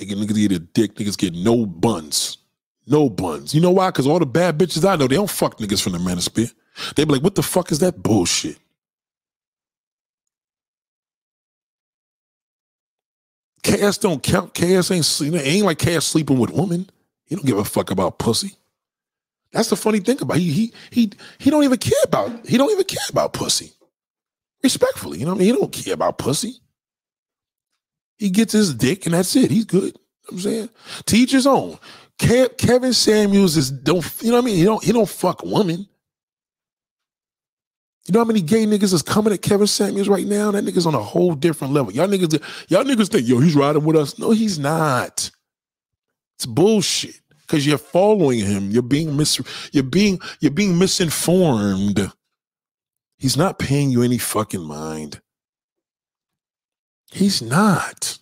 [0.00, 0.94] Niggas, niggas get a dick.
[0.96, 2.38] Niggas get no buns.
[2.86, 3.54] No buns.
[3.54, 3.90] You know why?
[3.90, 6.52] Because all the bad bitches I know, they don't fuck niggas from the manosphere.
[6.96, 8.58] They be like, what the fuck is that bullshit?
[13.62, 14.54] Cass don't count.
[14.54, 16.90] Cass ain't you know, ain't like Cass sleeping with women.
[17.26, 18.56] He don't give a fuck about pussy.
[19.52, 22.70] That's the funny thing about he he he he don't even care about he don't
[22.72, 23.72] even care about pussy.
[24.62, 25.54] Respectfully, you know what I mean?
[25.54, 26.56] He don't care about pussy.
[28.18, 29.50] He gets his dick and that's it.
[29.50, 29.84] He's good.
[29.84, 30.70] You know I'm saying
[31.06, 31.78] teach his own.
[32.20, 34.56] Ke- Kevin Samuels is don't you know what I mean?
[34.56, 35.88] He don't he don't fuck women.
[38.06, 40.50] You know how many gay niggas is coming at Kevin Samuels right now?
[40.50, 41.92] That nigga's on a whole different level.
[41.92, 44.18] Y'all niggas, y'all niggas think, yo, he's riding with us.
[44.18, 45.30] No, he's not.
[46.36, 47.20] It's bullshit.
[47.48, 48.70] Cause you're following him.
[48.70, 49.40] You're being mis
[49.72, 52.10] you're being you're being misinformed.
[53.22, 55.20] He's not paying you any fucking mind.
[57.12, 58.18] He's not.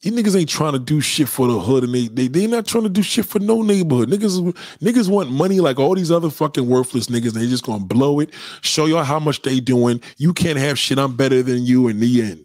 [0.00, 2.66] You niggas ain't trying to do shit for the hood, and they they they not
[2.66, 4.10] trying to do shit for no neighborhood.
[4.10, 7.30] Niggas niggas want money like all these other fucking worthless niggas.
[7.34, 10.00] They just gonna blow it, show y'all how much they doing.
[10.16, 10.98] You can't have shit.
[10.98, 12.44] I'm better than you in the end.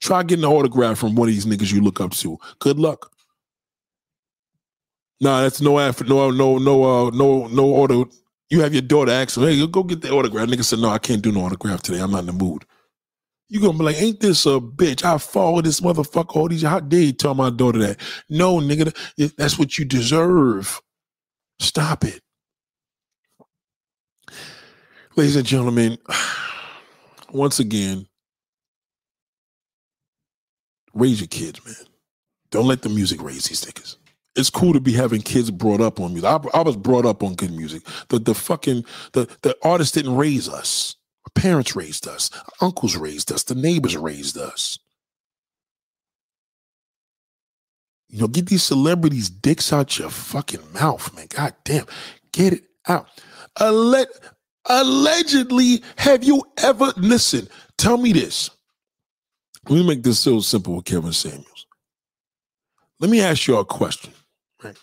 [0.00, 2.38] Try getting an autograph from one of these niggas you look up to.
[2.58, 3.12] Good luck.
[5.20, 6.08] Nah, that's no effort.
[6.08, 8.10] No, no, no, uh, no, no auto.
[8.50, 10.48] You have your daughter ask him, hey, go get the autograph.
[10.48, 12.00] Nigga said, no, I can't do no autograph today.
[12.00, 12.64] I'm not in the mood.
[13.48, 15.04] You gonna be like, ain't this a bitch?
[15.04, 16.62] I follow this motherfucker all these.
[16.62, 17.98] How dare you tell my daughter that?
[18.28, 18.94] No, nigga,
[19.36, 20.80] that's what you deserve.
[21.60, 22.22] Stop it.
[25.16, 25.98] Ladies and gentlemen,
[27.32, 28.06] once again,
[30.94, 31.74] raise your kids, man.
[32.50, 33.96] Don't let the music raise these niggas.
[34.36, 36.30] It's cool to be having kids brought up on music.
[36.30, 37.82] I, I was brought up on good music.
[38.08, 40.96] The the fucking the the artists didn't raise us.
[41.26, 42.30] Our parents raised us.
[42.34, 43.44] Our uncles raised us.
[43.44, 44.78] The neighbors raised us.
[48.08, 51.26] You know, get these celebrities' dicks out your fucking mouth, man.
[51.28, 51.86] God damn.
[52.32, 53.08] Get it out.
[53.58, 54.06] Alleg-
[54.68, 57.48] allegedly, have you ever, listen,
[57.78, 58.50] tell me this.
[59.68, 61.66] Let me make this so simple with Kevin Samuels.
[63.00, 64.12] Let me ask you a question.
[64.62, 64.76] Right?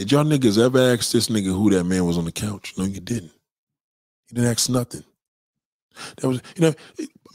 [0.00, 2.72] Did y'all niggas ever ask this nigga who that man was on the couch?
[2.78, 3.32] No, you didn't.
[4.30, 5.04] You didn't ask nothing.
[6.16, 6.74] That was, you know,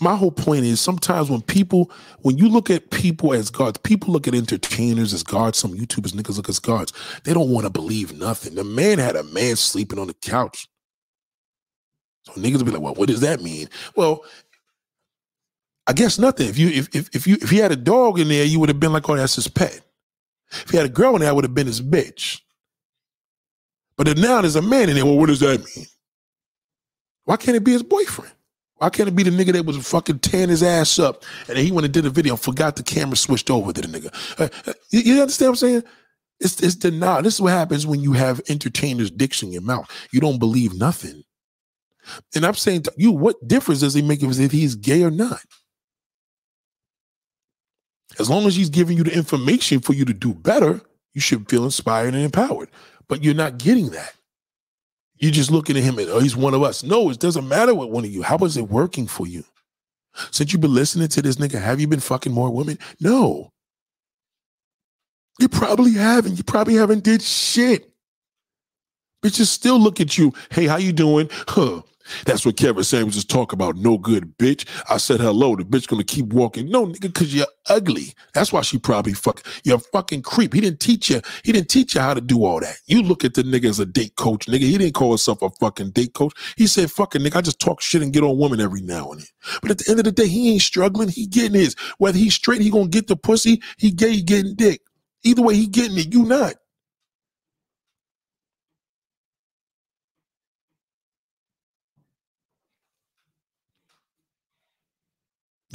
[0.02, 4.12] my whole point is sometimes when people, when you look at people as gods, people
[4.12, 6.92] look at entertainers as gods, some YouTubers, niggas look as gods.
[7.24, 8.56] They don't want to believe nothing.
[8.56, 10.68] The man had a man sleeping on the couch.
[12.24, 13.70] So niggas be like, well, what does that mean?
[13.96, 14.26] Well,
[15.86, 16.50] I guess nothing.
[16.50, 18.70] If you if if, if you if he had a dog in there, you would
[18.70, 19.82] have been like, oh, that's his pet.
[20.52, 22.42] If he had a girl in there, I would have been his bitch.
[23.98, 25.06] But then now there's a man in there.
[25.06, 25.86] Well, what does that mean?
[27.24, 28.32] Why can't it be his boyfriend?
[28.78, 31.72] Why can't it be the nigga that was fucking tearing his ass up and he
[31.72, 34.40] went and did a video and forgot the camera switched over to the nigga?
[34.40, 35.84] Uh, uh, you, understand what I'm saying?
[36.42, 37.22] It's it's denial.
[37.22, 39.90] This is what happens when you have entertainers' dicks in your mouth.
[40.12, 41.24] You don't believe nothing.
[42.36, 45.40] And I'm saying to you, what difference does it make if he's gay or not?
[48.20, 50.82] As long as he's giving you the information for you to do better,
[51.14, 52.70] you should feel inspired and empowered.
[53.08, 54.14] But you're not getting that.
[55.18, 56.84] You're just looking at him and oh, he's one of us.
[56.84, 58.22] No, it doesn't matter what one of you.
[58.22, 59.44] How is it working for you?
[60.32, 62.80] Since you've been listening to this nigga, have you been fucking more women?
[63.00, 63.52] No.
[65.40, 66.38] You probably haven't.
[66.38, 67.92] You probably haven't did shit.
[69.24, 70.34] Bitches still look at you.
[70.52, 71.30] Hey, how you doing?
[71.48, 71.82] Huh.
[72.26, 73.78] That's what Kevin Samuels is talking about.
[73.78, 74.68] No good, bitch.
[74.90, 75.56] I said hello.
[75.56, 76.70] The bitch gonna keep walking.
[76.70, 78.14] No, nigga, cause you're ugly.
[78.34, 79.46] That's why she probably fuck.
[79.64, 80.54] You're a fucking creep.
[80.54, 81.22] He didn't teach you.
[81.44, 82.78] He didn't teach you how to do all that.
[82.88, 84.60] You look at the nigga as a date coach, nigga.
[84.62, 86.34] He didn't call himself a fucking date coach.
[86.58, 89.22] He said, fucking nigga, I just talk shit and get on women every now and
[89.22, 89.28] then.
[89.62, 91.10] But at the end of the day, he ain't struggling.
[91.10, 91.76] He getting his.
[91.98, 93.62] Whether he's straight, he gonna get the pussy.
[93.78, 94.82] He gay, he getting dick.
[95.24, 96.14] Either way, he getting it.
[96.14, 96.56] You not.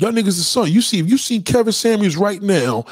[0.01, 0.73] Y'all niggas is son.
[0.73, 2.87] You see, if you see Kevin Samuels right now,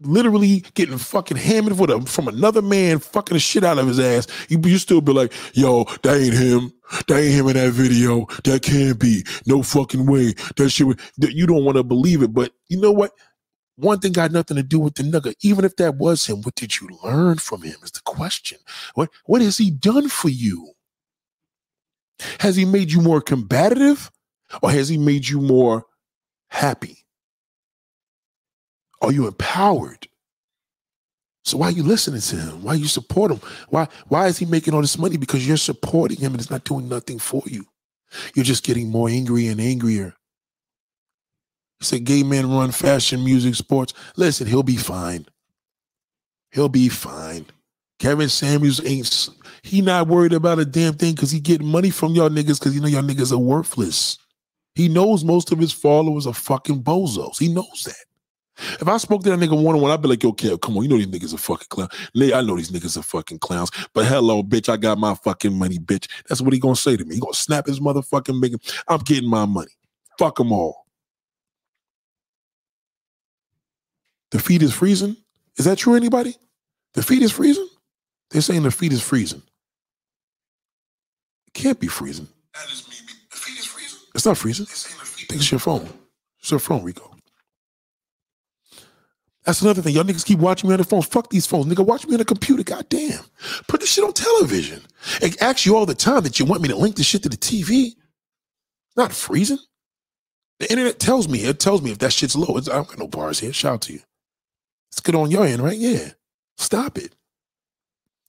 [0.00, 4.00] literally getting fucking hammered with a, from another man, fucking the shit out of his
[4.00, 6.72] ass, you you still be like, yo, that ain't him.
[7.06, 8.24] That ain't him in that video.
[8.44, 9.24] That can't be.
[9.44, 10.32] No fucking way.
[10.56, 10.86] That shit.
[11.18, 13.12] You don't want to believe it, but you know what?
[13.76, 15.34] One thing got nothing to do with the nigga.
[15.42, 17.76] Even if that was him, what did you learn from him?
[17.84, 18.58] Is the question.
[18.94, 20.72] What What has he done for you?
[22.40, 24.10] Has he made you more combative,
[24.62, 25.84] or has he made you more
[26.48, 27.04] happy?
[29.00, 30.08] Are you empowered?
[31.44, 32.62] So why are you listening to him?
[32.62, 33.40] Why you support him?
[33.70, 35.16] Why why is he making all this money?
[35.16, 37.64] Because you're supporting him and it's not doing nothing for you.
[38.34, 40.14] You're just getting more angry and angrier.
[41.78, 43.94] He said gay men run fashion, music, sports.
[44.16, 45.26] Listen, he'll be fine.
[46.50, 47.46] He'll be fine.
[47.98, 49.28] Kevin Samuels ain't
[49.62, 52.74] he not worried about a damn thing because he getting money from y'all niggas because
[52.74, 54.18] you know y'all niggas are worthless.
[54.78, 57.36] He knows most of his followers are fucking bozos.
[57.36, 58.76] He knows that.
[58.80, 60.76] If I spoke to that nigga one on one, I'd be like, yo, Kev, come
[60.76, 61.90] on, you know these niggas are fucking clowns.
[62.16, 63.72] I know these niggas are fucking clowns.
[63.92, 66.08] But hello, bitch, I got my fucking money, bitch.
[66.28, 67.16] That's what he gonna say to me.
[67.16, 68.54] He gonna snap his motherfucking big.
[68.86, 69.72] I'm getting my money.
[70.16, 70.86] Fuck them all.
[74.30, 75.16] The feet is freezing.
[75.56, 76.36] Is that true, anybody?
[76.94, 77.68] The feet is freezing?
[78.30, 79.42] They're saying the feet is freezing.
[81.48, 82.28] It can't be freezing.
[82.54, 82.94] That is me.
[84.18, 84.66] It's not freezing.
[84.68, 85.88] It's your phone.
[86.40, 87.14] It's your phone, Rico.
[89.44, 89.94] That's another thing.
[89.94, 91.02] Y'all niggas keep watching me on the phone.
[91.02, 91.66] Fuck these phones.
[91.66, 92.64] Nigga, watch me on the computer.
[92.64, 93.20] Goddamn.
[93.68, 94.82] Put this shit on television.
[95.22, 97.28] It asks you all the time that you want me to link this shit to
[97.28, 97.92] the TV.
[98.96, 99.60] Not freezing.
[100.58, 101.44] The internet tells me.
[101.44, 102.56] It tells me if that shit's low.
[102.56, 103.52] It's, I don't got no bars here.
[103.52, 104.00] Shout out to you.
[104.90, 105.78] It's good on your end, right?
[105.78, 106.10] Yeah.
[106.56, 107.14] Stop it.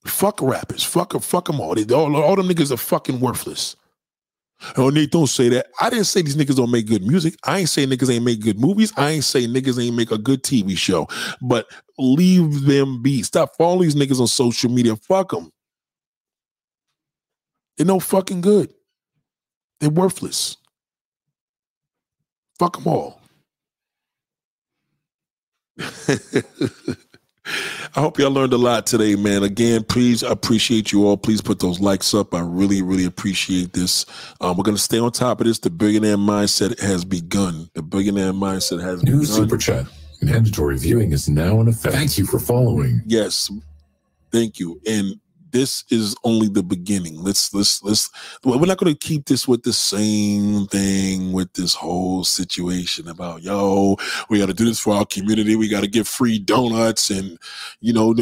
[0.04, 0.84] Fuck rappers.
[0.84, 1.20] Fuck.
[1.20, 1.74] Fuck them all.
[1.74, 2.14] They, all.
[2.14, 3.74] All them niggas are fucking worthless.
[4.76, 5.68] Oh, Nate, don't say that.
[5.80, 7.34] I didn't say these niggas don't make good music.
[7.44, 8.92] I ain't say niggas ain't make good movies.
[8.96, 11.08] I ain't say niggas ain't make a good TV show.
[11.40, 11.66] But
[11.98, 13.22] leave them be.
[13.22, 14.96] Stop following these niggas on social media.
[14.96, 15.50] Fuck them.
[17.76, 18.72] They're no fucking good.
[19.80, 20.56] They're worthless.
[22.58, 23.20] Fuck them all.
[27.96, 29.42] I hope y'all learned a lot today, man.
[29.42, 31.16] Again, please appreciate you all.
[31.16, 32.34] Please put those likes up.
[32.34, 34.06] I really, really appreciate this.
[34.40, 35.58] Um, we're gonna stay on top of this.
[35.58, 37.68] The billionaire mindset has begun.
[37.74, 39.26] The billionaire mindset has New begun.
[39.26, 39.86] super chat.
[40.22, 41.94] Mandatory viewing is now in effect.
[41.94, 43.02] Thank you for following.
[43.06, 43.50] Yes,
[44.30, 44.80] thank you.
[44.86, 45.18] And
[45.52, 47.22] this is only the beginning.
[47.22, 48.10] Let's let's let's.
[48.44, 53.42] We're not going to keep this with the same thing with this whole situation about
[53.42, 53.96] yo.
[54.28, 55.56] We got to do this for our community.
[55.56, 57.38] We got to get free donuts and
[57.80, 58.14] you know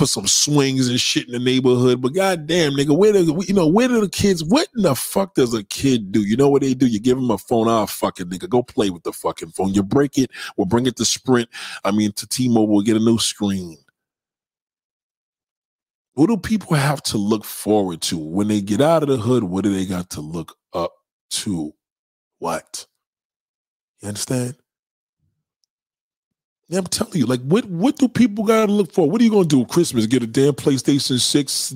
[0.00, 2.00] put some swings and shit in the neighborhood.
[2.00, 4.42] But goddamn, nigga, where do you know where do the kids?
[4.42, 6.22] What in the fuck does a kid do?
[6.22, 6.86] You know what they do?
[6.86, 7.68] You give them a phone.
[7.68, 9.74] Ah, fucking nigga, go play with the fucking phone.
[9.74, 10.30] You break it.
[10.56, 11.50] We'll bring it to Sprint.
[11.84, 12.68] I mean to T-Mobile.
[12.68, 13.76] We'll get a new screen.
[16.14, 19.44] What do people have to look forward to when they get out of the hood?
[19.44, 20.92] What do they got to look up
[21.30, 21.72] to?
[22.38, 22.86] What?
[24.02, 24.56] You understand?
[26.68, 29.10] Yeah, I'm telling you, like, what what do people gotta look for?
[29.10, 30.06] What are you gonna do Christmas?
[30.06, 31.74] Get a damn PlayStation 6?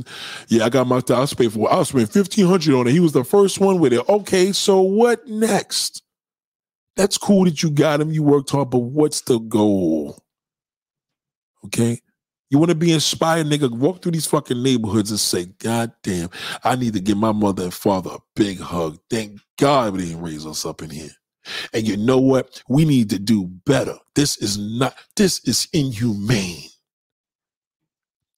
[0.49, 2.93] Yeah, I got my I paying for I spending fifteen hundred on it.
[2.93, 4.09] He was the first one with it.
[4.09, 6.05] Okay, so what next?
[6.97, 10.23] That's cool that you got him, you worked hard, but what's the goal?
[11.65, 12.01] Okay.
[12.55, 13.69] You want to be inspired, nigga?
[13.69, 16.31] Walk through these fucking neighborhoods and say, God damn,
[16.63, 19.01] I need to give my mother and father a big hug.
[19.11, 21.11] Thank God they didn't raise us up in here.
[21.73, 22.63] And you know what?
[22.69, 23.97] We need to do better.
[24.15, 26.69] This is not, this is inhumane.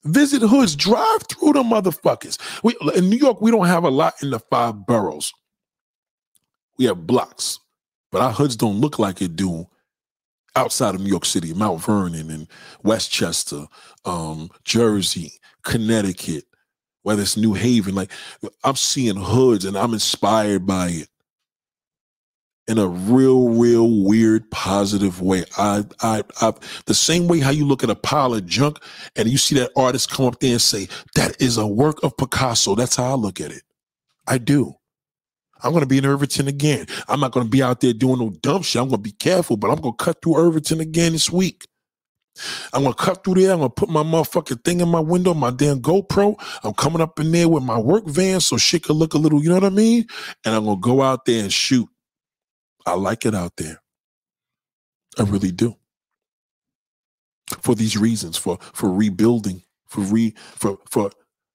[0.05, 2.39] Visit hoods, drive through the motherfuckers.
[2.65, 5.31] We, in New York, we don't have a lot in the five boroughs.
[6.79, 7.59] We have blocks,
[8.11, 9.67] but our hoods don't look like it do
[10.57, 12.49] outside of New York City, Mount Vernon and
[12.83, 13.66] Westchester,
[14.05, 16.45] um, Jersey, Connecticut,
[17.03, 17.95] whether it's New Haven.
[17.95, 18.11] Like
[18.65, 21.09] I'm seeing hoods and I'm inspired by it
[22.69, 25.45] in a real, real weird, positive way.
[25.57, 26.53] I, I, I,
[26.87, 28.78] the same way how you look at a pile of junk
[29.15, 32.16] and you see that artist come up there and say, that is a work of
[32.16, 32.74] Picasso.
[32.74, 33.62] That's how I look at it.
[34.27, 34.74] I do.
[35.62, 36.87] I'm going to be in Irvington again.
[37.09, 38.81] I'm not going to be out there doing no dumb shit.
[38.81, 41.66] I'm going to be careful, but I'm going to cut through Irvington again this week.
[42.73, 43.53] I'm going to cut through there.
[43.53, 46.37] I'm going to put my motherfucking thing in my window, my damn GoPro.
[46.62, 49.43] I'm coming up in there with my work van so shit could look a little,
[49.43, 50.07] you know what I mean?
[50.45, 51.89] And I'm going to go out there and shoot.
[52.85, 53.81] I like it out there.
[55.19, 55.77] I really do.
[57.61, 61.11] For these reasons, for for rebuilding, for re for for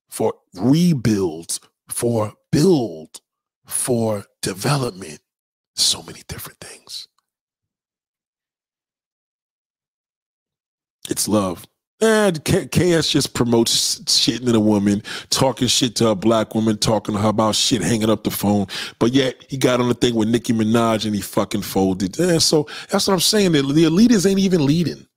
[0.09, 1.59] for rebuilds,
[1.89, 3.19] for build
[3.65, 5.19] for development.
[5.75, 7.07] So many different things.
[11.09, 11.65] It's love.
[12.01, 17.15] And KS just promotes shitting in a woman, talking shit to a black woman, talking
[17.15, 18.67] to her about shit, hanging up the phone.
[18.99, 22.17] But yet he got on the thing with Nicki Minaj and he fucking folded.
[22.19, 23.53] Yeah, so that's what I'm saying.
[23.53, 25.07] The, the leaders ain't even leading.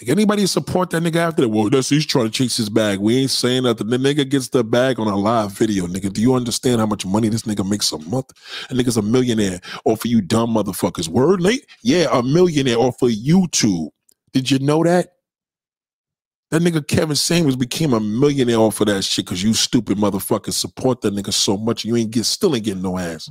[0.00, 1.48] Like anybody support that nigga after that?
[1.48, 2.98] Well, that's he's trying to chase his bag.
[2.98, 3.88] We ain't saying nothing.
[3.88, 6.12] The nigga gets the bag on a live video, nigga.
[6.12, 8.30] Do you understand how much money this nigga makes a month?
[8.68, 9.58] A nigga's a millionaire.
[9.86, 11.08] Or for you dumb motherfuckers.
[11.08, 11.64] Word late?
[11.82, 13.88] Yeah, a millionaire or for YouTube.
[14.32, 15.14] Did you know that?
[16.50, 20.52] That nigga Kevin Samuels became a millionaire off of that shit because you stupid motherfuckers
[20.52, 23.30] support that nigga so much you ain't get still ain't getting no ass.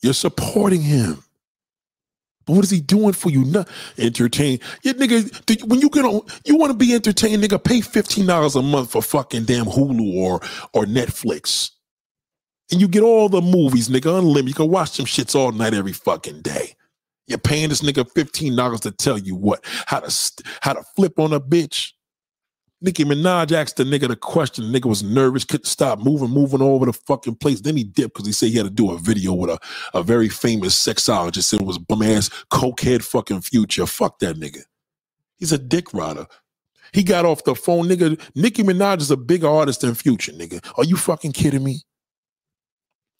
[0.00, 1.22] You're supporting him.
[2.46, 3.44] But what is he doing for you?
[3.44, 4.60] Not entertain.
[4.82, 8.62] Yeah, nigga, when you get on, you want to be entertained, nigga, pay $15 a
[8.62, 10.40] month for fucking damn Hulu or
[10.72, 11.70] or Netflix.
[12.70, 14.48] And you get all the movies, nigga, unlimited.
[14.48, 16.74] You can watch them shits all night every fucking day.
[17.26, 21.32] You're paying this nigga $15 to tell you what, how to how to flip on
[21.32, 21.92] a bitch.
[22.82, 24.70] Nicki Minaj asked the nigga the question.
[24.70, 27.60] The nigga was nervous, couldn't stop moving, moving all over the fucking place.
[27.60, 29.58] Then he dipped because he said he had to do a video with a,
[29.94, 31.44] a very famous sexologist.
[31.44, 33.86] Said it was bum ass cokehead fucking future.
[33.86, 34.62] Fuck that nigga.
[35.38, 36.26] He's a dick rider.
[36.92, 38.20] He got off the phone, nigga.
[38.34, 40.62] Nicki Minaj is a bigger artist than Future, nigga.
[40.76, 41.80] Are you fucking kidding me?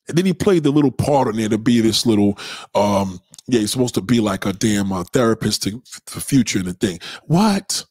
[0.09, 2.39] And then he played the little part in there to be this little,
[2.74, 6.68] um, yeah, he's supposed to be like a damn uh, therapist to, to Future and
[6.68, 6.98] the thing.
[7.24, 7.84] What?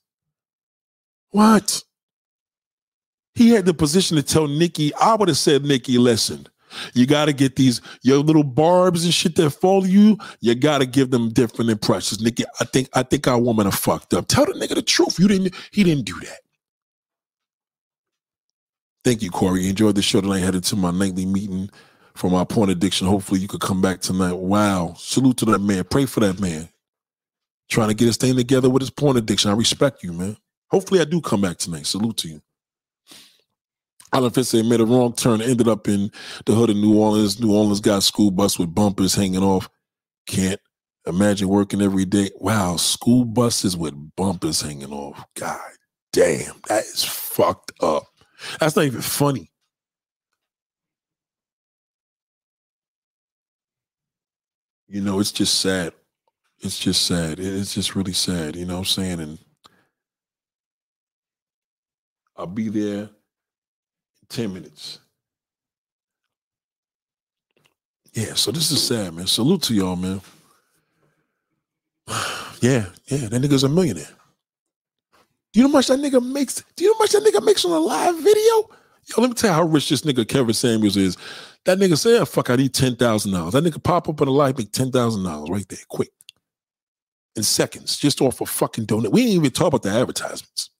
[1.31, 1.83] What?
[3.33, 6.47] He had the position to tell Nicki, I would have said, Nicki, listen,
[6.93, 10.79] you got to get these, your little barbs and shit that follow you, you got
[10.79, 12.21] to give them different impressions.
[12.21, 14.27] Nicki, I think, I think our woman have fucked up.
[14.27, 15.17] Tell the nigga the truth.
[15.19, 16.39] You didn't, he didn't do that.
[19.03, 19.67] Thank you, Corey.
[19.67, 20.39] Enjoyed the show tonight.
[20.39, 21.69] Headed to my nightly meeting
[22.13, 23.07] for my porn addiction.
[23.07, 24.33] Hopefully you could come back tonight.
[24.33, 24.93] Wow.
[24.97, 25.83] Salute to that man.
[25.85, 26.69] Pray for that man.
[27.69, 29.49] Trying to get his thing together with his porn addiction.
[29.49, 30.37] I respect you, man.
[30.71, 31.85] Hopefully, I do come back tonight.
[31.85, 32.41] Salute to you.
[34.13, 36.11] Alan Fitz made a wrong turn, ended up in
[36.45, 37.39] the hood of New Orleans.
[37.39, 39.69] New Orleans got school bus with bumpers hanging off.
[40.27, 40.59] Can't
[41.05, 42.29] imagine working every day.
[42.35, 45.23] Wow, school buses with bumpers hanging off.
[45.35, 45.59] God
[46.13, 48.03] damn, that is fucked up.
[48.59, 49.49] That's not even funny.
[54.87, 55.93] You know, it's just sad.
[56.59, 57.39] It's just sad.
[57.39, 58.57] It's just really sad.
[58.57, 59.19] You know what I'm saying?
[59.21, 59.39] And
[62.41, 63.09] I'll be there in
[64.29, 64.97] 10 minutes.
[68.13, 69.27] Yeah, so this is sad, man.
[69.27, 70.19] Salute to y'all, man.
[72.59, 74.09] yeah, yeah, that nigga's a millionaire.
[75.53, 76.63] Do you know how much that nigga makes?
[76.75, 78.33] Do you know how much that nigga makes on a live video?
[78.33, 81.17] Yo, let me tell you how rich this nigga Kevin Samuels is.
[81.65, 83.51] That nigga say, oh, fuck, I need $10,000.
[83.51, 86.09] That nigga pop up on a live, make $10,000 right there, quick.
[87.35, 89.11] In seconds, just off a fucking donut.
[89.11, 90.70] We ain't even talk about the advertisements.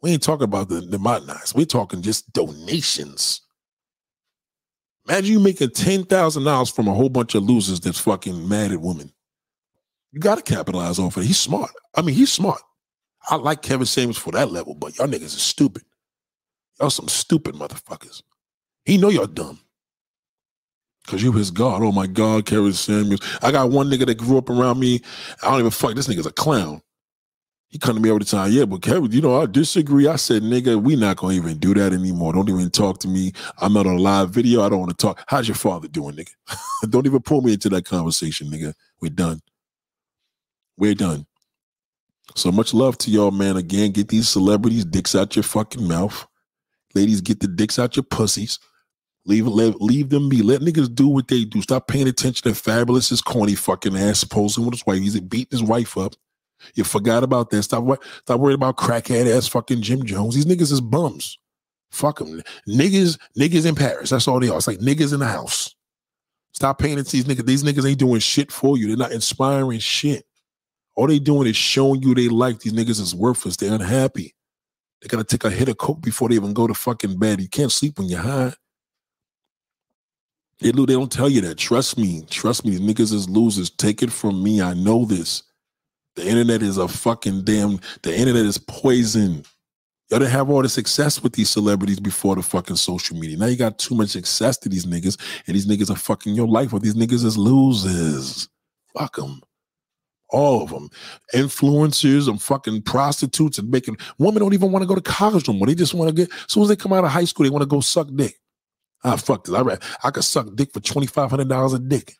[0.00, 1.52] We ain't talking about the, the.
[1.54, 3.40] We're talking just donations.
[5.08, 8.72] Imagine you making ten thousand dollars from a whole bunch of losers that's fucking mad
[8.72, 9.12] at women.
[10.12, 11.24] You got to capitalize off it.
[11.24, 11.70] He's smart.
[11.94, 12.60] I mean, he's smart.
[13.28, 15.82] I like Kevin Samuels for that level, but y'all niggas is stupid.
[16.80, 18.22] Y'all some stupid motherfuckers.
[18.84, 19.58] He know y'all dumb.
[21.06, 21.82] Cause you his God.
[21.82, 23.20] Oh my God, Kevin Samuels.
[23.42, 25.00] I got one nigga that grew up around me.
[25.42, 25.94] I don't even fuck.
[25.94, 26.82] This nigga's a clown.
[27.70, 30.08] He come to me every time, yeah, but Kevin, you know, I disagree.
[30.08, 32.32] I said, nigga, we not gonna even do that anymore.
[32.32, 33.32] Don't even talk to me.
[33.58, 34.62] I'm not on a live video.
[34.62, 35.22] I don't want to talk.
[35.26, 36.30] How's your father doing, nigga?
[36.90, 38.72] don't even pull me into that conversation, nigga.
[39.02, 39.42] We're done.
[40.78, 41.26] We're done.
[42.36, 43.58] So much love to y'all, man.
[43.58, 46.26] Again, get these celebrities' dicks out your fucking mouth.
[46.94, 48.58] Ladies, get the dicks out your pussies.
[49.26, 50.40] Leave, leave, leave them be.
[50.40, 51.60] Let niggas do what they do.
[51.60, 55.00] Stop paying attention to Fabolous, his corny fucking ass, posing with his wife.
[55.00, 56.14] He's beating his wife up.
[56.74, 57.62] You forgot about that.
[57.62, 60.34] Stop, stop worrying about crackhead ass fucking Jim Jones.
[60.34, 61.38] These niggas is bums.
[61.90, 62.42] Fuck them.
[62.68, 64.10] Niggas, niggas in Paris.
[64.10, 64.56] That's all they are.
[64.56, 65.74] It's like niggas in the house.
[66.52, 67.46] Stop paying these niggas.
[67.46, 68.88] These niggas ain't doing shit for you.
[68.88, 70.24] They're not inspiring shit.
[70.96, 73.56] All they doing is showing you they like these niggas is worthless.
[73.56, 74.34] They're unhappy.
[75.00, 77.40] They gotta take a hit of coke before they even go to fucking bed.
[77.40, 78.52] You can't sleep when you're high.
[80.60, 81.56] They, they don't tell you that.
[81.56, 82.24] Trust me.
[82.28, 82.72] Trust me.
[82.72, 83.70] These niggas is losers.
[83.70, 84.60] Take it from me.
[84.60, 85.44] I know this.
[86.18, 87.78] The internet is a fucking damn.
[88.02, 89.44] The internet is poison.
[90.10, 93.36] Y'all didn't have all the success with these celebrities before the fucking social media.
[93.36, 95.16] Now you got too much success to these niggas,
[95.46, 96.72] and these niggas are fucking your life.
[96.72, 98.48] Or these niggas is losers.
[98.98, 99.40] Fuck them.
[100.30, 100.90] All of them.
[101.32, 105.54] Influencers and fucking prostitutes and making women don't even want to go to college no
[105.54, 105.68] more.
[105.68, 107.50] They just want to get, as soon as they come out of high school, they
[107.50, 108.34] want to go suck dick.
[109.04, 109.54] Ah, fuck this.
[109.54, 112.16] I, I could suck dick for $2,500 a dick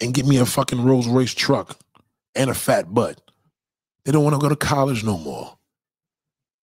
[0.00, 1.78] and get me a fucking Rolls Royce truck
[2.34, 3.20] and a fat butt.
[4.04, 5.56] They don't want to go to college no more.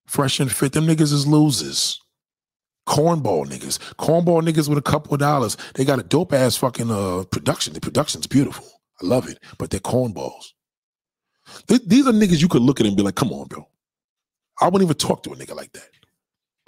[0.07, 2.01] Fresh and fit, them niggas is losers.
[2.87, 3.79] Cornball niggas.
[3.95, 5.55] Cornball niggas with a couple of dollars.
[5.75, 7.73] They got a dope ass fucking uh production.
[7.73, 8.67] The production's beautiful.
[9.01, 9.39] I love it.
[9.57, 10.51] But they're cornballs.
[11.67, 13.67] Th- these are niggas you could look at and be like, come on, bro.
[14.59, 15.89] I wouldn't even talk to a nigga like that.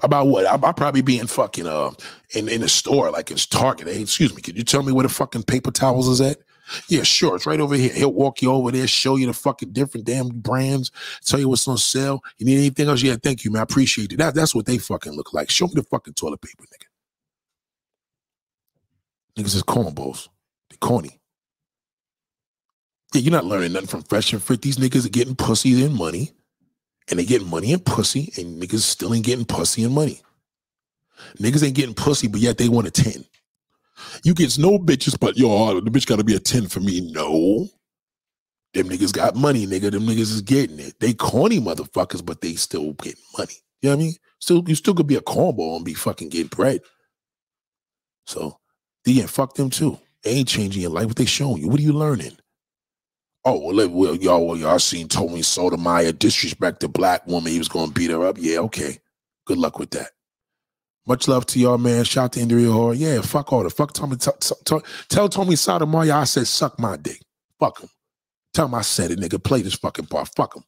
[0.01, 0.45] About what?
[0.45, 1.91] I, will probably be in fucking uh
[2.33, 3.87] in, in a store like it's Target.
[3.87, 6.37] Hey, excuse me, could you tell me where the fucking paper towels is at?
[6.87, 7.35] Yeah, sure.
[7.35, 7.93] It's right over here.
[7.93, 10.91] He'll walk you over there, show you the fucking different damn brands,
[11.25, 12.21] tell you what's on sale.
[12.37, 13.01] You need anything else?
[13.01, 13.59] Yeah, thank you, man.
[13.61, 14.17] I appreciate it.
[14.17, 15.49] That, that's what they fucking look like.
[15.49, 16.87] Show me the fucking toilet paper, nigga.
[19.37, 20.29] Niggas is cornballs.
[20.69, 21.19] They corny.
[23.13, 24.61] Yeah, you're not learning nothing from Fresh and Fit.
[24.61, 26.31] These niggas are getting pussy and money,
[27.09, 30.21] and they getting money and pussy, and niggas still ain't getting pussy and money.
[31.37, 33.25] Niggas ain't getting pussy, but yet they want a 10.
[34.23, 37.01] You gets no bitches, but yo, oh, the bitch gotta be a 10 for me.
[37.11, 37.67] No.
[38.73, 39.91] Them niggas got money, nigga.
[39.91, 40.99] Them niggas is getting it.
[40.99, 43.53] They corny motherfuckers, but they still getting money.
[43.81, 44.15] You know what I mean?
[44.39, 46.81] Still, you still could be a cornball and be fucking getting bread.
[48.25, 48.57] So,
[49.05, 49.99] yeah, fuck them too.
[50.23, 51.07] They ain't changing your life.
[51.07, 51.67] What they showing you?
[51.67, 52.37] What are you learning?
[53.45, 57.51] Oh, well, well y'all, well, y'all seen Tommy Sotomayor disrespect the black woman.
[57.51, 58.37] He was going to beat her up.
[58.39, 58.99] Yeah, okay.
[59.45, 60.11] Good luck with that.
[61.05, 62.03] Much love to y'all, man.
[62.05, 62.93] Shout out to Indria Horror.
[62.93, 64.15] Yeah, fuck all the fuck Tommy.
[64.15, 67.21] T- t- t- tell Tommy Sotomayor I said suck my dick.
[67.59, 67.89] Fuck him.
[68.53, 69.43] Tell him I said it, nigga.
[69.43, 70.29] Play this fucking part.
[70.35, 70.63] Fuck him.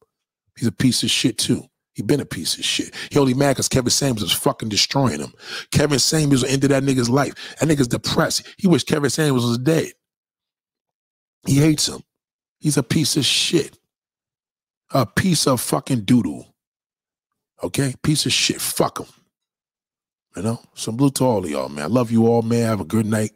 [0.58, 1.64] He's a piece of shit too.
[1.94, 2.94] He been a piece of shit.
[3.10, 5.34] He only mad because Kevin Samuels was fucking destroying him.
[5.72, 7.34] Kevin Samuels ended that nigga's life.
[7.60, 8.46] That nigga's depressed.
[8.58, 9.92] He wish Kevin Samuels was dead.
[11.48, 12.02] He hates him.
[12.60, 13.78] He's a piece of shit.
[14.94, 16.54] A piece of fucking doodle.
[17.64, 17.96] Okay?
[18.04, 18.60] Piece of shit.
[18.60, 19.08] Fuck him.
[20.36, 20.60] You know?
[20.74, 21.86] Some blue to all of y'all, man.
[21.86, 22.64] I love you all, man.
[22.64, 23.32] Have a good night.